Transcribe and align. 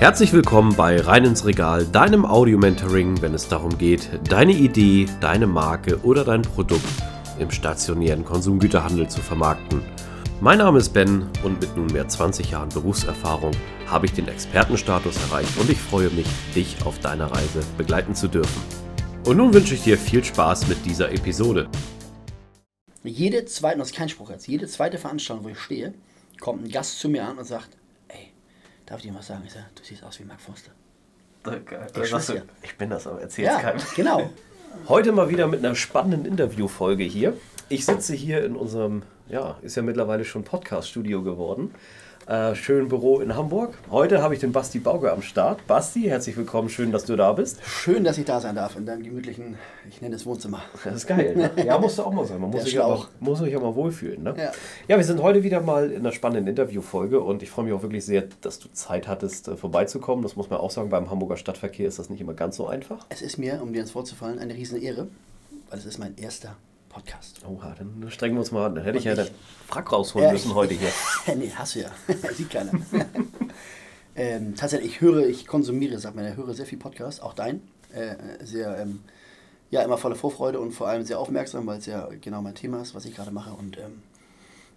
Herzlich 0.00 0.32
willkommen 0.32 0.76
bei 0.76 1.00
Rein 1.00 1.24
ins 1.24 1.44
Regal, 1.44 1.84
deinem 1.84 2.24
Audio-Mentoring, 2.24 3.20
wenn 3.20 3.34
es 3.34 3.48
darum 3.48 3.76
geht, 3.78 4.08
deine 4.28 4.52
Idee, 4.52 5.06
deine 5.20 5.48
Marke 5.48 5.98
oder 6.04 6.22
dein 6.22 6.42
Produkt 6.42 6.84
im 7.40 7.50
stationären 7.50 8.24
Konsumgüterhandel 8.24 9.08
zu 9.08 9.20
vermarkten. 9.20 9.82
Mein 10.40 10.58
Name 10.58 10.78
ist 10.78 10.90
Ben 10.90 11.26
und 11.42 11.60
mit 11.60 11.76
nunmehr 11.76 12.06
20 12.06 12.52
Jahren 12.52 12.68
Berufserfahrung 12.68 13.50
habe 13.88 14.06
ich 14.06 14.12
den 14.12 14.28
Expertenstatus 14.28 15.16
erreicht 15.16 15.58
und 15.58 15.68
ich 15.68 15.78
freue 15.78 16.10
mich, 16.10 16.28
dich 16.54 16.76
auf 16.84 17.00
deiner 17.00 17.32
Reise 17.32 17.64
begleiten 17.76 18.14
zu 18.14 18.28
dürfen. 18.28 18.62
Und 19.26 19.36
nun 19.36 19.52
wünsche 19.52 19.74
ich 19.74 19.82
dir 19.82 19.98
viel 19.98 20.22
Spaß 20.22 20.68
mit 20.68 20.86
dieser 20.86 21.10
Episode. 21.10 21.68
Jede 23.02 23.46
zweite, 23.46 23.78
das 23.78 23.88
ist 23.88 23.96
kein 23.96 24.08
Spruch 24.08 24.30
jetzt, 24.30 24.46
jede 24.46 24.68
zweite 24.68 24.96
Veranstaltung, 24.96 25.44
wo 25.44 25.48
ich 25.48 25.58
stehe, 25.58 25.92
kommt 26.38 26.62
ein 26.62 26.70
Gast 26.70 27.00
zu 27.00 27.08
mir 27.08 27.26
an 27.26 27.38
und 27.38 27.44
sagt, 27.44 27.77
darf 28.88 28.98
ich 28.98 29.06
dir 29.10 29.14
was 29.14 29.26
sagen? 29.26 29.42
Ich 29.46 29.52
sage, 29.52 29.66
du 29.74 29.82
siehst 29.84 30.02
aus 30.04 30.18
wie 30.20 30.24
Mark 30.24 30.40
Forster. 30.40 30.70
Ich, 32.02 32.08
schwör's 32.08 32.26
dir. 32.26 32.42
ich 32.62 32.76
bin 32.76 32.90
das, 32.90 33.06
aber 33.06 33.20
erzähl's 33.20 33.48
Ja, 33.48 33.60
keinem. 33.60 33.80
genau. 33.94 34.30
Heute 34.88 35.12
mal 35.12 35.30
wieder 35.30 35.46
mit 35.46 35.64
einer 35.64 35.74
spannenden 35.74 36.24
Interviewfolge 36.26 37.04
hier. 37.04 37.34
Ich 37.68 37.84
sitze 37.86 38.14
hier 38.14 38.44
in 38.44 38.54
unserem, 38.56 39.02
ja, 39.28 39.56
ist 39.62 39.76
ja 39.76 39.82
mittlerweile 39.82 40.24
schon 40.24 40.44
Podcast-Studio 40.44 41.22
geworden. 41.22 41.74
Äh, 42.28 42.54
schönen 42.56 42.88
Büro 42.88 43.20
in 43.20 43.34
Hamburg. 43.34 43.78
Heute 43.90 44.20
habe 44.20 44.34
ich 44.34 44.40
den 44.40 44.52
Basti 44.52 44.80
Bauge 44.80 45.10
am 45.10 45.22
Start. 45.22 45.66
Basti, 45.66 46.02
herzlich 46.02 46.36
willkommen, 46.36 46.68
schön, 46.68 46.92
dass 46.92 47.06
du 47.06 47.16
da 47.16 47.32
bist. 47.32 47.58
Schön, 47.64 48.04
dass 48.04 48.18
ich 48.18 48.26
da 48.26 48.38
sein 48.38 48.54
darf 48.54 48.76
in 48.76 48.84
deinem 48.84 49.02
gemütlichen, 49.02 49.56
ich 49.88 50.02
nenne 50.02 50.14
es 50.14 50.26
Wohnzimmer. 50.26 50.60
Das 50.84 50.94
ist 50.94 51.06
geil. 51.06 51.34
Ne? 51.34 51.50
Ja, 51.64 51.78
musst 51.78 51.96
du 51.96 52.02
auch 52.02 52.12
mal 52.12 52.26
sein. 52.26 52.38
Man 52.38 52.50
muss 52.50 52.64
sich, 52.64 52.74
Schlauch. 52.74 53.08
muss 53.18 53.38
sich 53.38 53.56
auch 53.56 53.62
mal 53.62 53.74
wohlfühlen. 53.74 54.24
Ne? 54.24 54.34
Ja. 54.36 54.52
ja, 54.88 54.96
wir 54.98 55.04
sind 55.04 55.22
heute 55.22 55.42
wieder 55.42 55.62
mal 55.62 55.90
in 55.90 56.00
einer 56.00 56.12
spannenden 56.12 56.48
Interviewfolge 56.48 57.18
und 57.18 57.42
ich 57.42 57.48
freue 57.50 57.64
mich 57.64 57.72
auch 57.72 57.80
wirklich 57.80 58.04
sehr, 58.04 58.24
dass 58.42 58.58
du 58.58 58.68
Zeit 58.74 59.08
hattest, 59.08 59.48
äh, 59.48 59.56
vorbeizukommen. 59.56 60.22
Das 60.22 60.36
muss 60.36 60.50
man 60.50 60.60
auch 60.60 60.70
sagen, 60.70 60.90
beim 60.90 61.10
Hamburger 61.10 61.38
Stadtverkehr 61.38 61.88
ist 61.88 61.98
das 61.98 62.10
nicht 62.10 62.20
immer 62.20 62.34
ganz 62.34 62.56
so 62.56 62.66
einfach. 62.66 63.06
Es 63.08 63.22
ist 63.22 63.38
mir, 63.38 63.62
um 63.62 63.72
dir 63.72 63.80
ins 63.80 63.94
Wort 63.94 64.06
zu 64.06 64.14
fallen, 64.14 64.38
eine 64.38 64.52
riesen 64.52 64.82
Ehre, 64.82 65.08
weil 65.70 65.78
es 65.78 65.86
ist 65.86 65.96
mein 65.96 66.14
erster 66.18 66.56
Podcast. 66.88 67.40
Oha, 67.46 67.74
dann 67.78 68.10
strengen 68.10 68.34
wir 68.36 68.40
uns 68.40 68.50
mal 68.52 68.66
an. 68.66 68.74
Dann 68.74 68.84
hätte 68.84 68.98
ich 68.98 69.08
Und 69.08 69.16
ja 69.16 69.22
ich- 69.22 69.28
den 69.30 69.34
Frack 69.68 69.92
rausholen 69.92 70.26
Ja, 70.28 70.32
müssen 70.32 70.48
ich- 70.50 70.54
heute 70.54 70.74
hier. 70.74 70.90
nee, 71.36 71.50
hast 71.54 71.74
du 71.74 71.80
ja. 71.80 71.90
Sieht 72.34 72.50
keiner. 72.50 72.72
ähm, 74.16 74.54
tatsächlich, 74.56 74.92
ich 74.92 75.00
höre, 75.00 75.26
ich 75.26 75.46
konsumiere, 75.46 75.98
sagt 75.98 76.16
man, 76.16 76.26
ich 76.26 76.36
höre 76.36 76.54
sehr 76.54 76.66
viel 76.66 76.78
Podcast, 76.78 77.22
auch 77.22 77.34
dein. 77.34 77.62
Äh, 77.92 78.16
sehr, 78.44 78.76
ähm, 78.78 79.00
ja, 79.70 79.82
immer 79.82 79.98
voller 79.98 80.16
Vorfreude 80.16 80.60
und 80.60 80.72
vor 80.72 80.88
allem 80.88 81.04
sehr 81.04 81.18
aufmerksam, 81.18 81.66
weil 81.66 81.78
es 81.78 81.86
ja 81.86 82.08
genau 82.20 82.42
mein 82.42 82.54
Thema 82.54 82.80
ist, 82.82 82.94
was 82.94 83.04
ich 83.04 83.14
gerade 83.14 83.30
mache. 83.30 83.50
Und 83.52 83.76
ähm, 83.78 84.02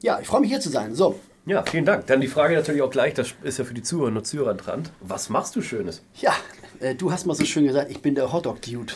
ja, 0.02 0.20
ich 0.20 0.28
freue 0.28 0.42
mich 0.42 0.50
hier 0.50 0.59
zu 0.59 0.70
sein. 0.70 0.96
So, 0.96 1.20
Ja, 1.46 1.64
vielen 1.64 1.86
Dank. 1.86 2.08
Dann 2.08 2.22
die 2.22 2.28
Frage 2.28 2.56
natürlich 2.56 2.81
auch 2.81 2.90
gleich, 2.92 3.14
das 3.14 3.34
ist 3.44 3.58
ja 3.59 3.66
für 3.66 3.73
die 3.73 3.84
Zuhörerinnen 3.84 4.18
und 4.20 4.25
Zuhörer 4.25 4.53
dran. 4.53 4.84
Was 5.00 5.30
machst 5.30 5.56
du 5.56 5.62
Schönes? 5.62 6.02
ja, 6.16 6.34
äh, 6.80 6.96
du 6.96 7.12
hast 7.12 7.25
mal 7.25 7.36
so 7.36 7.46
schön 7.46 7.66
gesagt, 7.66 7.90
ich 7.92 8.02
bin 8.02 8.16
der 8.16 8.31
Hotdog-Dude. 8.34 8.94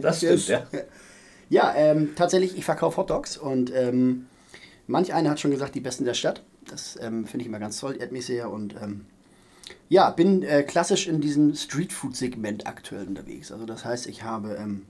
Das 0.00 0.18
stimmt, 0.18 0.48
ja. 0.48 0.66
Ja, 1.48 1.74
ähm, 1.76 2.14
tatsächlich, 2.16 2.56
ich 2.56 2.64
verkaufe 2.64 2.96
Hotdogs 2.96 3.36
und 3.36 3.72
ähm, 3.74 4.26
manch 4.86 5.12
einer 5.12 5.30
hat 5.30 5.40
schon 5.40 5.50
gesagt, 5.50 5.74
die 5.74 5.80
besten 5.80 6.04
der 6.04 6.14
Stadt. 6.14 6.42
Das 6.68 6.98
ähm, 7.00 7.26
finde 7.26 7.42
ich 7.42 7.48
immer 7.48 7.58
ganz 7.58 7.78
toll, 7.78 7.96
ehrt 7.98 8.10
sehr 8.22 8.50
und 8.50 8.74
ähm, 8.82 9.06
ja, 9.88 10.10
bin 10.10 10.42
äh, 10.42 10.62
klassisch 10.62 11.06
in 11.06 11.20
diesem 11.20 11.54
Streetfood-Segment 11.54 12.66
aktuell 12.66 13.06
unterwegs. 13.06 13.52
Also 13.52 13.66
das 13.66 13.84
heißt, 13.84 14.06
ich 14.06 14.22
habe 14.22 14.56
ähm, 14.58 14.82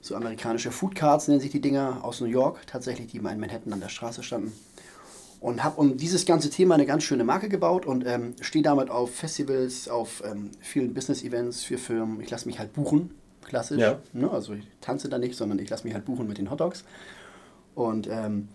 so 0.00 0.14
amerikanische 0.14 0.70
Foodcards, 0.70 1.28
nennen 1.28 1.40
sich 1.40 1.50
die 1.50 1.60
Dinger, 1.60 2.00
aus 2.02 2.20
New 2.20 2.26
York, 2.26 2.66
tatsächlich, 2.66 3.08
die 3.08 3.20
mal 3.20 3.32
in 3.32 3.40
Manhattan 3.40 3.72
an 3.72 3.80
der 3.80 3.88
Straße 3.88 4.22
standen. 4.22 4.52
Und 5.40 5.64
habe 5.64 5.80
um 5.80 5.96
dieses 5.96 6.24
ganze 6.24 6.50
Thema 6.50 6.74
eine 6.74 6.86
ganz 6.86 7.02
schöne 7.02 7.24
Marke 7.24 7.48
gebaut 7.48 7.84
und 7.86 8.06
ähm, 8.06 8.34
stehe 8.40 8.62
damit 8.62 8.90
auf 8.90 9.12
Festivals, 9.12 9.88
auf 9.88 10.22
vielen 10.60 10.94
Business-Events 10.94 11.64
für 11.64 11.78
Firmen. 11.78 12.20
Ich 12.20 12.30
lasse 12.30 12.46
mich 12.46 12.60
halt 12.60 12.72
buchen, 12.72 13.10
klassisch. 13.42 13.78
Ja. 13.78 13.98
Ne? 14.12 14.30
Also 14.30 14.54
ich 14.54 14.66
tanze 14.80 15.08
da 15.08 15.18
nicht, 15.18 15.36
sondern 15.36 15.58
ich 15.58 15.68
lasse 15.70 15.84
mich 15.84 15.94
halt 15.94 16.04
buchen 16.04 16.28
mit 16.28 16.38
den 16.38 16.50
Hotdogs. 16.50 16.84
Und 17.74 18.06
ähm, 18.08 18.48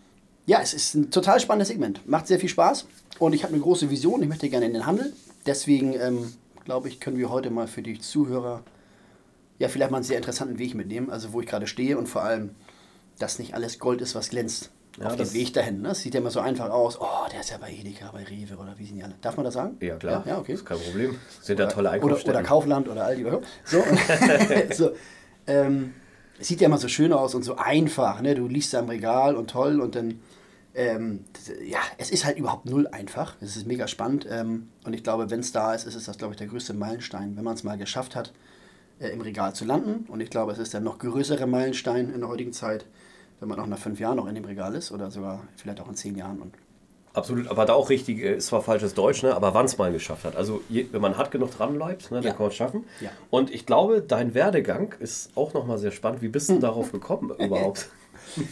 ja, 0.46 0.60
es 0.62 0.74
ist 0.74 0.96
ein 0.96 1.12
total 1.12 1.40
spannendes 1.40 1.68
Segment. 1.70 2.08
Macht 2.08 2.28
sehr 2.28 2.40
viel 2.40 2.50
Spaß 2.50 2.86
und 3.20 3.34
ich 3.34 3.44
habe 3.44 3.54
eine 3.54 3.62
große 3.62 3.90
Vision. 3.90 4.22
Ich 4.22 4.30
möchte 4.30 4.50
gerne 4.50 4.66
in 4.66 4.74
den 4.74 4.86
Handel. 4.86 5.14
Deswegen 5.46 5.94
ähm, 5.94 6.34
glaube 6.66 6.88
ich, 6.88 7.00
können 7.00 7.18
wir 7.18 7.30
heute 7.30 7.50
mal 7.50 7.68
für 7.68 7.82
die 7.82 8.00
Zuhörer 8.00 8.64
ja 9.60 9.70
vielleicht 9.70 9.92
mal 9.92 9.98
einen 9.98 10.04
sehr 10.04 10.18
interessanten 10.18 10.60
Weg 10.60 10.76
mitnehmen. 10.76 11.10
Also 11.10 11.34
wo 11.34 11.42
ich 11.42 11.48
gerade 11.48 11.68
stehe 11.68 11.98
und 11.98 12.08
vor 12.08 12.24
allem, 12.24 12.52
dass 13.20 13.40
nicht 13.40 13.56
alles 13.56 13.80
Gold 13.80 14.02
ist, 14.02 14.16
was 14.16 14.30
glänzt. 14.30 14.72
Ja, 14.98 15.08
auf 15.08 15.16
das- 15.16 15.30
dem 15.32 15.40
Weg 15.40 15.54
dahin. 15.54 15.82
Ne? 15.82 15.90
Das 15.90 16.00
sieht 16.02 16.14
ja 16.14 16.20
immer 16.20 16.32
so 16.32 16.40
einfach 16.40 16.70
aus. 16.70 17.00
Oh, 17.00 17.06
der 17.32 17.42
ist 17.42 17.52
ja 17.52 17.58
bei 17.58 17.72
Edeka, 17.72 18.10
bei 18.12 18.24
Rewe 18.24 18.56
oder 18.58 18.74
wie 18.78 18.86
sind 18.86 18.96
die 18.98 19.04
alle. 19.04 19.16
Darf 19.22 19.38
man 19.38 19.44
das 19.46 19.54
sagen? 19.54 19.78
Ja, 19.80 19.96
klar. 19.96 20.24
Ja, 20.26 20.34
ja 20.34 20.40
okay. 20.40 20.54
Ist 20.54 20.66
kein 20.66 20.80
Problem. 20.80 21.16
Sind 21.42 21.60
ja 21.60 21.68
tolle 21.68 21.90
Oder, 21.90 21.92
Einkaufsstätten. 21.96 22.32
oder 22.40 22.44
Kaufland 22.48 22.88
oder 22.90 23.06
Aldi. 23.06 23.26
Oder 23.26 23.42
so. 23.64 23.84
So 24.74 24.92
ähm, 25.48 25.94
es 26.40 26.48
sieht 26.48 26.62
ja 26.62 26.68
immer 26.68 26.78
so 26.78 26.88
schön 26.88 27.14
aus 27.14 27.36
und 27.36 27.44
so 27.44 27.56
einfach. 27.58 28.22
Ne? 28.22 28.36
Du 28.36 28.48
liest 28.48 28.74
da 28.74 28.80
im 28.80 28.90
Regal 28.90 29.36
und 29.36 29.50
toll 29.50 29.82
und 29.82 29.96
dann, 29.96 30.20
ähm, 30.76 31.26
das, 31.34 31.52
ja, 31.66 31.80
es 31.98 32.12
ist 32.12 32.26
halt 32.26 32.38
überhaupt 32.38 32.66
null 32.66 32.88
einfach. 32.88 33.36
Es 33.42 33.56
ist 33.56 33.68
mega 33.68 33.88
spannend 33.88 34.28
ähm, 34.30 34.70
und 34.86 34.94
ich 34.94 35.04
glaube, 35.04 35.30
wenn 35.30 35.40
es 35.40 35.52
da 35.52 35.74
ist, 35.74 35.86
ist 35.86 35.96
es 35.96 36.06
das, 36.06 36.18
glaube 36.18 36.34
ich, 36.34 36.38
der 36.38 36.48
größte 36.48 36.74
Meilenstein, 36.74 37.36
wenn 37.38 37.44
man 37.44 37.56
es 37.56 37.64
mal 37.64 37.78
geschafft 37.78 38.16
hat, 38.16 38.34
äh, 39.00 39.10
im 39.10 39.22
Regal 39.22 39.54
zu 39.54 39.66
landen. 39.66 40.06
Und 40.10 40.22
ich 40.22 40.30
glaube, 40.30 40.52
es 40.52 40.58
ist 40.60 40.74
der 40.74 40.82
noch 40.82 41.00
größere 41.00 41.48
Meilenstein 41.48 42.14
in 42.14 42.20
der 42.22 42.30
heutigen 42.30 42.54
Zeit, 42.54 42.86
wenn 43.40 43.50
man 43.50 43.60
auch 43.60 43.68
nach 43.68 43.78
fünf 43.80 44.00
Jahren 44.00 44.18
noch 44.18 44.28
in 44.28 44.36
dem 44.36 44.46
Regal 44.46 44.74
ist 44.76 44.92
oder 44.92 45.12
sogar 45.12 45.44
vielleicht 45.56 45.80
auch 45.82 45.88
in 45.90 45.96
zehn 45.96 46.16
Jahren. 46.16 46.42
Und 46.42 46.54
Absolut, 47.14 47.48
aber 47.48 47.66
da 47.66 47.74
auch 47.74 47.90
richtig, 47.90 48.20
äh, 48.20 48.36
ist 48.38 48.48
zwar 48.48 48.62
falsches 48.62 48.94
Deutsch, 48.94 49.24
ne, 49.24 49.36
aber 49.36 49.54
wann 49.56 49.66
es 49.66 49.78
mal 49.80 49.92
geschafft 49.92 50.24
hat. 50.24 50.36
Also 50.36 50.62
je, 50.70 50.86
wenn 50.92 51.02
man 51.02 51.18
hart 51.18 51.32
genug 51.32 51.50
dran 51.52 51.74
bleibt, 51.74 52.12
ne, 52.12 52.18
dann 52.18 52.24
Ja. 52.26 52.30
kann 52.32 52.42
man 52.42 52.50
es 52.50 52.56
schaffen. 52.56 52.84
Ja. 53.02 53.10
Und 53.32 53.50
ich 53.52 53.66
glaube, 53.66 54.02
dein 54.02 54.34
Werdegang 54.36 54.94
ist 55.00 55.32
auch 55.36 55.54
nochmal 55.54 55.80
sehr 55.80 55.92
spannend. 55.92 56.22
Wie 56.22 56.28
bist 56.28 56.50
du 56.50 56.60
darauf 56.60 56.92
gekommen 56.92 57.32
überhaupt? 57.40 57.90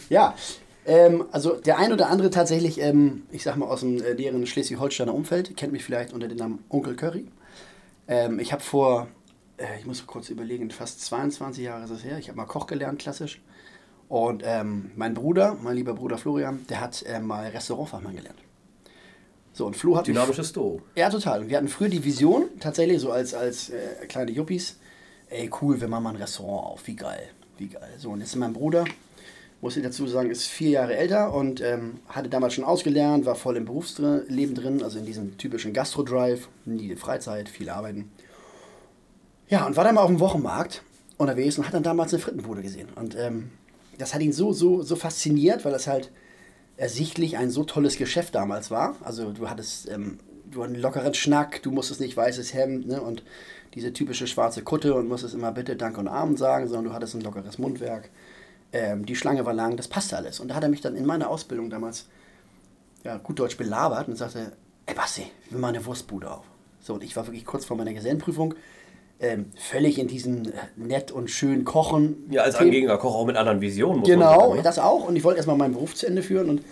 Ja, 0.08 0.34
ähm, 0.84 1.26
also 1.30 1.54
der 1.60 1.78
ein 1.78 1.92
oder 1.92 2.08
andere 2.08 2.30
tatsächlich, 2.30 2.80
ähm, 2.80 3.22
ich 3.30 3.44
sag 3.44 3.56
mal 3.56 3.66
aus 3.66 3.80
dem 3.80 4.02
äh, 4.02 4.14
näheren 4.14 4.44
Schleswig-Holsteiner 4.46 5.14
Umfeld, 5.14 5.56
kennt 5.56 5.72
mich 5.72 5.84
vielleicht 5.84 6.12
unter 6.12 6.26
dem 6.26 6.38
Namen 6.38 6.64
Onkel 6.68 6.96
Curry. 6.96 7.26
Ähm, 8.08 8.40
ich 8.40 8.52
habe 8.52 8.62
vor, 8.62 9.06
äh, 9.58 9.78
ich 9.78 9.86
muss 9.86 10.06
kurz 10.06 10.28
überlegen, 10.28 10.70
fast 10.72 11.02
22 11.04 11.64
Jahre 11.64 11.84
ist 11.84 11.90
es 11.90 12.02
her, 12.04 12.18
ich 12.18 12.28
habe 12.28 12.36
mal 12.36 12.46
Koch 12.46 12.66
gelernt, 12.66 12.98
klassisch. 13.00 13.40
Und 14.08 14.42
ähm, 14.44 14.92
mein 14.94 15.14
Bruder, 15.14 15.56
mein 15.60 15.74
lieber 15.74 15.94
Bruder 15.94 16.18
Florian, 16.18 16.64
der 16.68 16.80
hat 16.80 17.02
äh, 17.06 17.20
mal 17.20 17.46
Restaurantfachmann 17.48 18.14
gelernt. 18.14 18.38
So, 19.52 19.66
und 19.66 19.74
Flo 19.74 19.96
hat 19.96 20.06
Dynamisches 20.06 20.52
Duo. 20.52 20.82
ja, 20.94 21.08
total. 21.08 21.40
Und 21.40 21.48
wir 21.48 21.56
hatten 21.56 21.68
früher 21.68 21.88
die 21.88 22.04
Vision, 22.04 22.44
tatsächlich 22.60 23.00
so 23.00 23.10
als, 23.10 23.32
als 23.32 23.70
äh, 23.70 24.06
kleine 24.06 24.30
Yuppies, 24.30 24.76
ey, 25.30 25.50
cool, 25.60 25.80
wir 25.80 25.88
machen 25.88 26.04
mal 26.04 26.10
ein 26.10 26.16
Restaurant 26.16 26.66
auf, 26.66 26.86
wie 26.86 26.94
geil, 26.94 27.30
wie 27.56 27.68
geil. 27.68 27.88
So, 27.96 28.10
und 28.10 28.20
jetzt 28.20 28.28
ist 28.28 28.36
mein 28.36 28.52
Bruder, 28.52 28.84
muss 29.62 29.76
ich 29.76 29.82
dazu 29.82 30.06
sagen, 30.06 30.30
ist 30.30 30.46
vier 30.46 30.70
Jahre 30.70 30.94
älter 30.96 31.32
und 31.32 31.62
ähm, 31.62 32.00
hatte 32.08 32.28
damals 32.28 32.52
schon 32.52 32.64
ausgelernt, 32.64 33.24
war 33.24 33.34
voll 33.34 33.56
im 33.56 33.64
Berufsleben 33.64 34.54
drin, 34.54 34.82
also 34.82 34.98
in 34.98 35.06
diesem 35.06 35.38
typischen 35.38 35.72
Gastro-Drive, 35.72 36.48
nie 36.66 36.94
Freizeit, 36.94 37.48
viel 37.48 37.70
arbeiten. 37.70 38.12
Ja, 39.48 39.66
und 39.66 39.76
war 39.76 39.84
dann 39.84 39.94
mal 39.94 40.02
auf 40.02 40.10
dem 40.10 40.20
Wochenmarkt 40.20 40.82
unterwegs 41.16 41.56
und 41.56 41.66
hat 41.66 41.72
dann 41.72 41.82
damals 41.82 42.12
eine 42.12 42.22
Frittenbude 42.22 42.60
gesehen. 42.60 42.88
Und 42.94 43.16
ähm, 43.16 43.52
das 43.98 44.14
hat 44.14 44.22
ihn 44.22 44.32
so, 44.32 44.52
so, 44.52 44.82
so 44.82 44.96
fasziniert, 44.96 45.64
weil 45.64 45.72
das 45.72 45.86
halt 45.86 46.10
ersichtlich 46.76 47.36
ein 47.36 47.50
so 47.50 47.64
tolles 47.64 47.96
Geschäft 47.96 48.34
damals 48.34 48.70
war. 48.70 48.96
Also 49.02 49.32
du 49.32 49.48
hattest 49.48 49.88
ähm, 49.88 50.18
du 50.50 50.62
einen 50.62 50.74
lockeren 50.76 51.14
Schnack, 51.14 51.62
du 51.62 51.70
musstest 51.70 52.00
nicht 52.00 52.16
weißes 52.16 52.54
Hemd 52.54 52.86
ne, 52.86 53.00
und 53.00 53.22
diese 53.74 53.92
typische 53.92 54.26
schwarze 54.26 54.62
Kutte 54.62 54.94
und 54.94 55.08
musstest 55.08 55.34
immer 55.34 55.52
bitte 55.52 55.76
Dank 55.76 55.98
und 55.98 56.08
Abend 56.08 56.38
sagen, 56.38 56.66
sondern 56.66 56.86
du 56.86 56.92
hattest 56.92 57.14
ein 57.14 57.20
lockeres 57.20 57.58
Mundwerk. 57.58 58.10
Ähm, 58.72 59.06
die 59.06 59.16
Schlange 59.16 59.44
war 59.44 59.52
lang, 59.52 59.76
das 59.76 59.88
passte 59.88 60.16
alles. 60.16 60.40
Und 60.40 60.48
da 60.48 60.54
hat 60.54 60.62
er 60.62 60.68
mich 60.68 60.80
dann 60.80 60.96
in 60.96 61.06
meiner 61.06 61.28
Ausbildung 61.28 61.70
damals 61.70 62.06
ja, 63.04 63.18
gut 63.18 63.38
Deutsch 63.38 63.56
belabert 63.56 64.08
und 64.08 64.16
sagte, 64.16 64.52
ey 64.86 64.94
Basti, 64.94 65.26
wir 65.50 65.58
machen 65.58 65.76
eine 65.76 65.86
Wurstbude 65.86 66.30
auf. 66.30 66.44
So, 66.80 66.94
und 66.94 67.04
ich 67.04 67.16
war 67.16 67.26
wirklich 67.26 67.44
kurz 67.44 67.64
vor 67.64 67.76
meiner 67.76 67.92
Gesellenprüfung 67.92 68.54
ähm, 69.20 69.46
völlig 69.56 69.98
in 69.98 70.08
diesem 70.08 70.44
äh, 70.46 70.50
nett 70.76 71.10
und 71.10 71.30
schön 71.30 71.64
Kochen. 71.64 72.26
Ja, 72.30 72.42
als 72.42 72.56
Thema- 72.56 72.66
angehender 72.66 72.98
Koch 72.98 73.14
auch 73.14 73.26
mit 73.26 73.36
anderen 73.36 73.60
Visionen. 73.60 74.00
Muss 74.00 74.08
Genau, 74.08 74.40
sagen, 74.40 74.56
ne? 74.56 74.62
das 74.62 74.78
auch. 74.78 75.08
Und 75.08 75.16
ich 75.16 75.24
wollte 75.24 75.38
erstmal 75.38 75.56
meinen 75.56 75.74
Beruf 75.74 75.94
zu 75.94 76.06
Ende 76.06 76.22
führen 76.22 76.50
und 76.50 76.62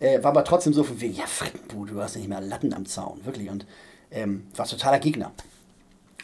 äh, 0.00 0.22
war 0.22 0.30
aber 0.30 0.44
trotzdem 0.44 0.72
so 0.72 0.82
von 0.82 1.00
wegen, 1.00 1.14
ja, 1.14 1.26
Frittenbude, 1.26 1.92
du 1.92 2.00
hast 2.00 2.16
nicht 2.16 2.28
mehr 2.28 2.40
Latten 2.40 2.72
am 2.72 2.86
Zaun, 2.86 3.20
wirklich. 3.24 3.50
Und 3.50 3.66
ähm, 4.10 4.46
war 4.56 4.66
totaler 4.66 4.98
Gegner. 4.98 5.32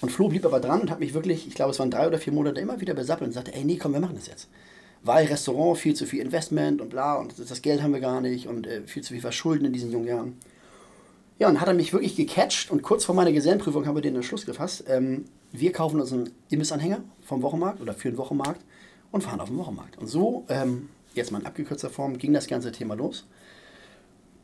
Und 0.01 0.11
Flo 0.11 0.29
blieb 0.29 0.45
aber 0.45 0.61
dran 0.61 0.81
und 0.83 0.91
hat 0.91 1.01
mich 1.01 1.15
wirklich, 1.15 1.47
ich 1.47 1.55
glaube, 1.55 1.71
es 1.73 1.79
waren 1.79 1.91
drei 1.91 2.07
oder 2.07 2.19
vier 2.19 2.33
Monate 2.33 2.61
immer 2.61 2.81
wieder 2.81 2.95
besappelt 2.95 3.29
und 3.29 3.33
sagte, 3.35 3.55
ey, 3.55 3.65
nee, 3.65 3.77
komm, 3.77 3.93
wir 3.93 4.01
machen 4.01 4.17
das 4.17 4.27
jetzt. 4.27 4.49
Weil 5.03 5.27
Restaurant, 5.27 5.79
viel 5.79 5.95
zu 5.95 6.05
viel 6.05 6.21
Investment 6.21 6.81
und 6.81 6.91
bla 6.91 7.15
und 7.15 7.39
das, 7.39 7.47
das 7.47 7.63
Geld 7.63 7.83
haben 7.83 7.93
wir 7.93 8.01
gar 8.01 8.21
nicht 8.21 8.47
und 8.49 8.67
äh, 8.67 8.83
viel 8.87 9.03
zu 9.03 9.13
viel 9.13 9.21
Verschulden 9.23 9.65
in 9.67 9.73
diesen 9.73 9.93
jungen 9.93 10.07
Jahren. 10.07 10.39
Ja, 11.39 11.49
und 11.49 11.61
hat 11.61 11.69
er 11.69 11.75
mich 11.75 11.93
wirklich 11.93 12.17
gecatcht 12.17 12.71
und 12.71 12.83
kurz 12.83 13.05
vor 13.05 13.15
meiner 13.15 13.33
Gesellenprüfung 13.33 13.87
haben 13.87 13.95
wir 13.95 14.03
den 14.03 14.17
Entschluss 14.17 14.47
gefasst. 14.47 14.85
Ähm, 14.89 15.27
wir 15.53 15.71
kaufen 15.73 16.01
uns 16.01 16.13
einen 16.13 16.31
Imbissanhänger 16.49 17.03
vom 17.23 17.43
Wochenmarkt 17.43 17.81
oder 17.81 17.93
für 17.93 18.11
den 18.11 18.17
Wochenmarkt 18.17 18.63
und 19.13 19.23
fahren 19.23 19.41
auf 19.41 19.49
den 19.49 19.59
Wochenmarkt. 19.59 19.99
Und 19.99 20.07
so, 20.07 20.47
ähm, 20.49 20.89
jetzt 21.15 21.33
mal 21.33 21.41
in 21.41 21.47
abgekürzter 21.47 21.91
Form, 21.91 22.17
ging 22.17 22.33
das 22.33 22.47
ganze 22.47 22.73
Thema 22.73 22.95
los. 22.95 23.27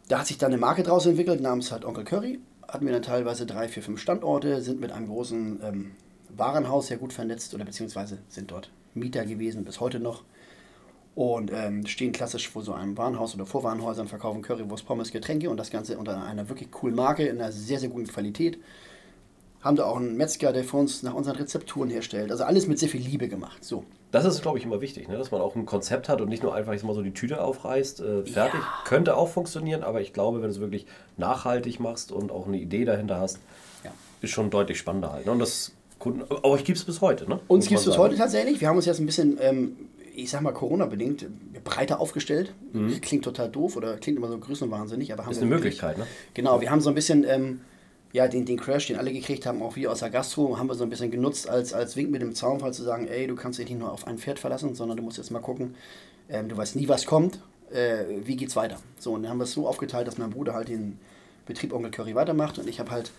Da 0.08 0.18
hat 0.18 0.26
sich 0.26 0.36
dann 0.36 0.52
eine 0.52 0.60
Marke 0.60 0.82
draus 0.82 1.06
entwickelt 1.06 1.40
namens 1.40 1.72
halt 1.72 1.84
Onkel 1.84 2.04
Curry. 2.04 2.40
hatten 2.68 2.84
wir 2.84 2.92
dann 2.92 3.02
teilweise 3.02 3.46
drei, 3.46 3.68
vier, 3.68 3.82
fünf 3.82 4.00
Standorte, 4.00 4.60
sind 4.60 4.80
mit 4.80 4.92
einem 4.92 5.08
großen 5.08 5.60
ähm, 5.62 5.90
Warenhaus 6.28 6.88
sehr 6.88 6.98
gut 6.98 7.12
vernetzt 7.12 7.54
oder 7.54 7.64
beziehungsweise 7.64 8.18
sind 8.28 8.50
dort 8.50 8.70
Mieter 8.94 9.24
gewesen, 9.24 9.64
bis 9.64 9.80
heute 9.80 9.98
noch. 9.98 10.24
Und 11.14 11.52
ähm, 11.52 11.86
stehen 11.86 12.12
klassisch 12.12 12.48
vor 12.48 12.62
so 12.62 12.72
einem 12.72 12.96
Warenhaus 12.96 13.34
oder 13.34 13.44
vor 13.44 13.62
Warenhäusern, 13.62 14.08
verkaufen 14.08 14.40
Currywurst, 14.40 14.86
Pommes, 14.86 15.12
Getränke 15.12 15.50
und 15.50 15.58
das 15.58 15.70
Ganze 15.70 15.98
unter 15.98 16.24
einer 16.24 16.48
wirklich 16.48 16.70
coolen 16.70 16.94
Marke 16.94 17.26
in 17.26 17.38
einer 17.38 17.52
sehr, 17.52 17.78
sehr 17.78 17.90
guten 17.90 18.06
Qualität. 18.06 18.58
Haben 19.60 19.76
da 19.76 19.84
auch 19.84 19.98
einen 19.98 20.16
Metzger, 20.16 20.52
der 20.52 20.64
für 20.64 20.78
uns 20.78 21.02
nach 21.02 21.14
unseren 21.14 21.36
Rezepturen 21.36 21.90
herstellt. 21.90 22.30
Also 22.30 22.44
alles 22.44 22.66
mit 22.66 22.78
sehr 22.78 22.88
viel 22.88 23.02
Liebe 23.02 23.28
gemacht. 23.28 23.62
So. 23.62 23.84
Das 24.10 24.24
ist, 24.24 24.42
glaube 24.42 24.58
ich, 24.58 24.64
immer 24.64 24.80
wichtig, 24.80 25.08
ne? 25.08 25.16
dass 25.16 25.30
man 25.30 25.40
auch 25.40 25.54
ein 25.54 25.66
Konzept 25.66 26.08
hat 26.08 26.20
und 26.20 26.28
nicht 26.28 26.42
nur 26.42 26.54
einfach 26.54 26.80
mal 26.82 26.94
so 26.94 27.02
die 27.02 27.12
Tüte 27.12 27.42
aufreißt, 27.42 28.00
äh, 28.00 28.24
fertig. 28.24 28.60
Ja. 28.60 28.84
Könnte 28.84 29.16
auch 29.16 29.28
funktionieren, 29.28 29.82
aber 29.82 30.00
ich 30.00 30.12
glaube, 30.12 30.38
wenn 30.38 30.48
du 30.48 30.54
es 30.54 30.60
wirklich 30.60 30.86
nachhaltig 31.16 31.78
machst 31.78 32.10
und 32.10 32.32
auch 32.32 32.46
eine 32.46 32.58
Idee 32.58 32.84
dahinter 32.84 33.20
hast, 33.20 33.38
ja. 33.84 33.92
ist 34.22 34.30
schon 34.30 34.50
deutlich 34.50 34.78
spannender 34.78 35.12
halt. 35.12 35.26
Ne? 35.26 35.32
Und 35.32 35.38
das 35.38 35.72
Kunden, 36.02 36.22
aber 36.22 36.44
euch 36.44 36.64
gibt 36.64 36.78
es 36.78 36.84
bis 36.84 37.00
heute, 37.00 37.28
ne? 37.28 37.38
Uns 37.46 37.68
gibt 37.68 37.78
es 37.78 37.86
bis 37.86 37.96
heute 37.96 38.16
tatsächlich. 38.16 38.60
Wir 38.60 38.66
haben 38.66 38.76
uns 38.76 38.86
jetzt 38.86 38.98
ein 38.98 39.06
bisschen, 39.06 39.38
ähm, 39.40 39.76
ich 40.14 40.30
sag 40.30 40.42
mal 40.42 40.52
Corona-bedingt, 40.52 41.26
breiter 41.64 42.00
aufgestellt. 42.00 42.54
Mhm. 42.72 43.00
Klingt 43.00 43.24
total 43.24 43.48
doof 43.48 43.76
oder 43.76 43.96
klingt 43.96 44.18
immer 44.18 44.28
so 44.28 44.38
größenwahnsinnig, 44.38 45.12
aber 45.12 45.24
haben 45.24 45.32
Ist 45.32 45.38
eine 45.40 45.50
Möglichkeit, 45.50 45.98
ne? 45.98 46.06
Genau, 46.34 46.60
wir 46.60 46.70
haben 46.70 46.80
so 46.80 46.90
ein 46.90 46.94
bisschen 46.94 47.24
ähm, 47.24 47.60
ja, 48.12 48.28
den, 48.28 48.44
den 48.44 48.58
Crash, 48.58 48.88
den 48.88 48.96
alle 48.96 49.12
gekriegt 49.12 49.46
haben, 49.46 49.62
auch 49.62 49.76
wir 49.76 49.90
aus 49.90 50.00
der 50.00 50.10
Gastro, 50.10 50.58
haben 50.58 50.68
wir 50.68 50.74
so 50.74 50.84
ein 50.84 50.90
bisschen 50.90 51.10
genutzt 51.10 51.48
als, 51.48 51.72
als 51.72 51.96
Wink 51.96 52.10
mit 52.10 52.20
dem 52.20 52.34
Zaunfall 52.34 52.74
zu 52.74 52.82
sagen, 52.82 53.08
ey, 53.08 53.26
du 53.26 53.34
kannst 53.34 53.58
dich 53.58 53.68
nicht 53.68 53.78
nur 53.78 53.90
auf 53.90 54.06
ein 54.06 54.18
Pferd 54.18 54.38
verlassen, 54.38 54.74
sondern 54.74 54.98
du 54.98 55.02
musst 55.02 55.16
jetzt 55.16 55.30
mal 55.30 55.40
gucken, 55.40 55.74
ähm, 56.28 56.48
du 56.48 56.56
weißt 56.56 56.76
nie, 56.76 56.88
was 56.88 57.06
kommt, 57.06 57.40
äh, 57.72 58.04
wie 58.24 58.36
geht's 58.36 58.54
weiter. 58.54 58.76
So, 58.98 59.12
und 59.12 59.22
dann 59.22 59.30
haben 59.30 59.38
wir 59.38 59.44
es 59.44 59.52
so 59.52 59.66
aufgeteilt, 59.66 60.06
dass 60.06 60.18
mein 60.18 60.30
Bruder 60.30 60.52
halt 60.54 60.68
den 60.68 60.98
Betrieb 61.46 61.72
Onkel 61.72 61.90
Curry 61.90 62.14
weitermacht 62.14 62.58
und 62.58 62.68
ich 62.68 62.78
habe 62.78 62.90
halt 62.90 63.12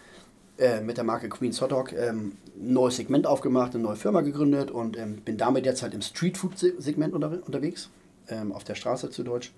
äh, 0.58 0.82
mit 0.82 0.98
der 0.98 1.04
Marke 1.04 1.30
Queen's 1.30 1.62
Hot 1.62 1.72
Dog 1.72 1.94
ähm, 1.94 2.34
ein 2.56 2.74
neues 2.74 2.98
Segment 2.98 3.26
aufgemacht, 3.26 3.74
eine 3.74 3.84
neue 3.84 3.96
Firma 3.96 4.22
gegründet 4.22 4.72
und 4.72 4.98
ähm, 4.98 5.18
bin 5.18 5.38
damit 5.38 5.66
derzeit 5.66 5.94
im 5.94 6.02
Street 6.02 6.38
Food 6.38 6.58
Segment 6.58 7.14
unter, 7.14 7.40
unterwegs, 7.46 7.90
ähm, 8.30 8.52
auf 8.52 8.64
der 8.64 8.76
Straße 8.76 9.10
zu 9.10 9.24
Deutsch 9.24 9.52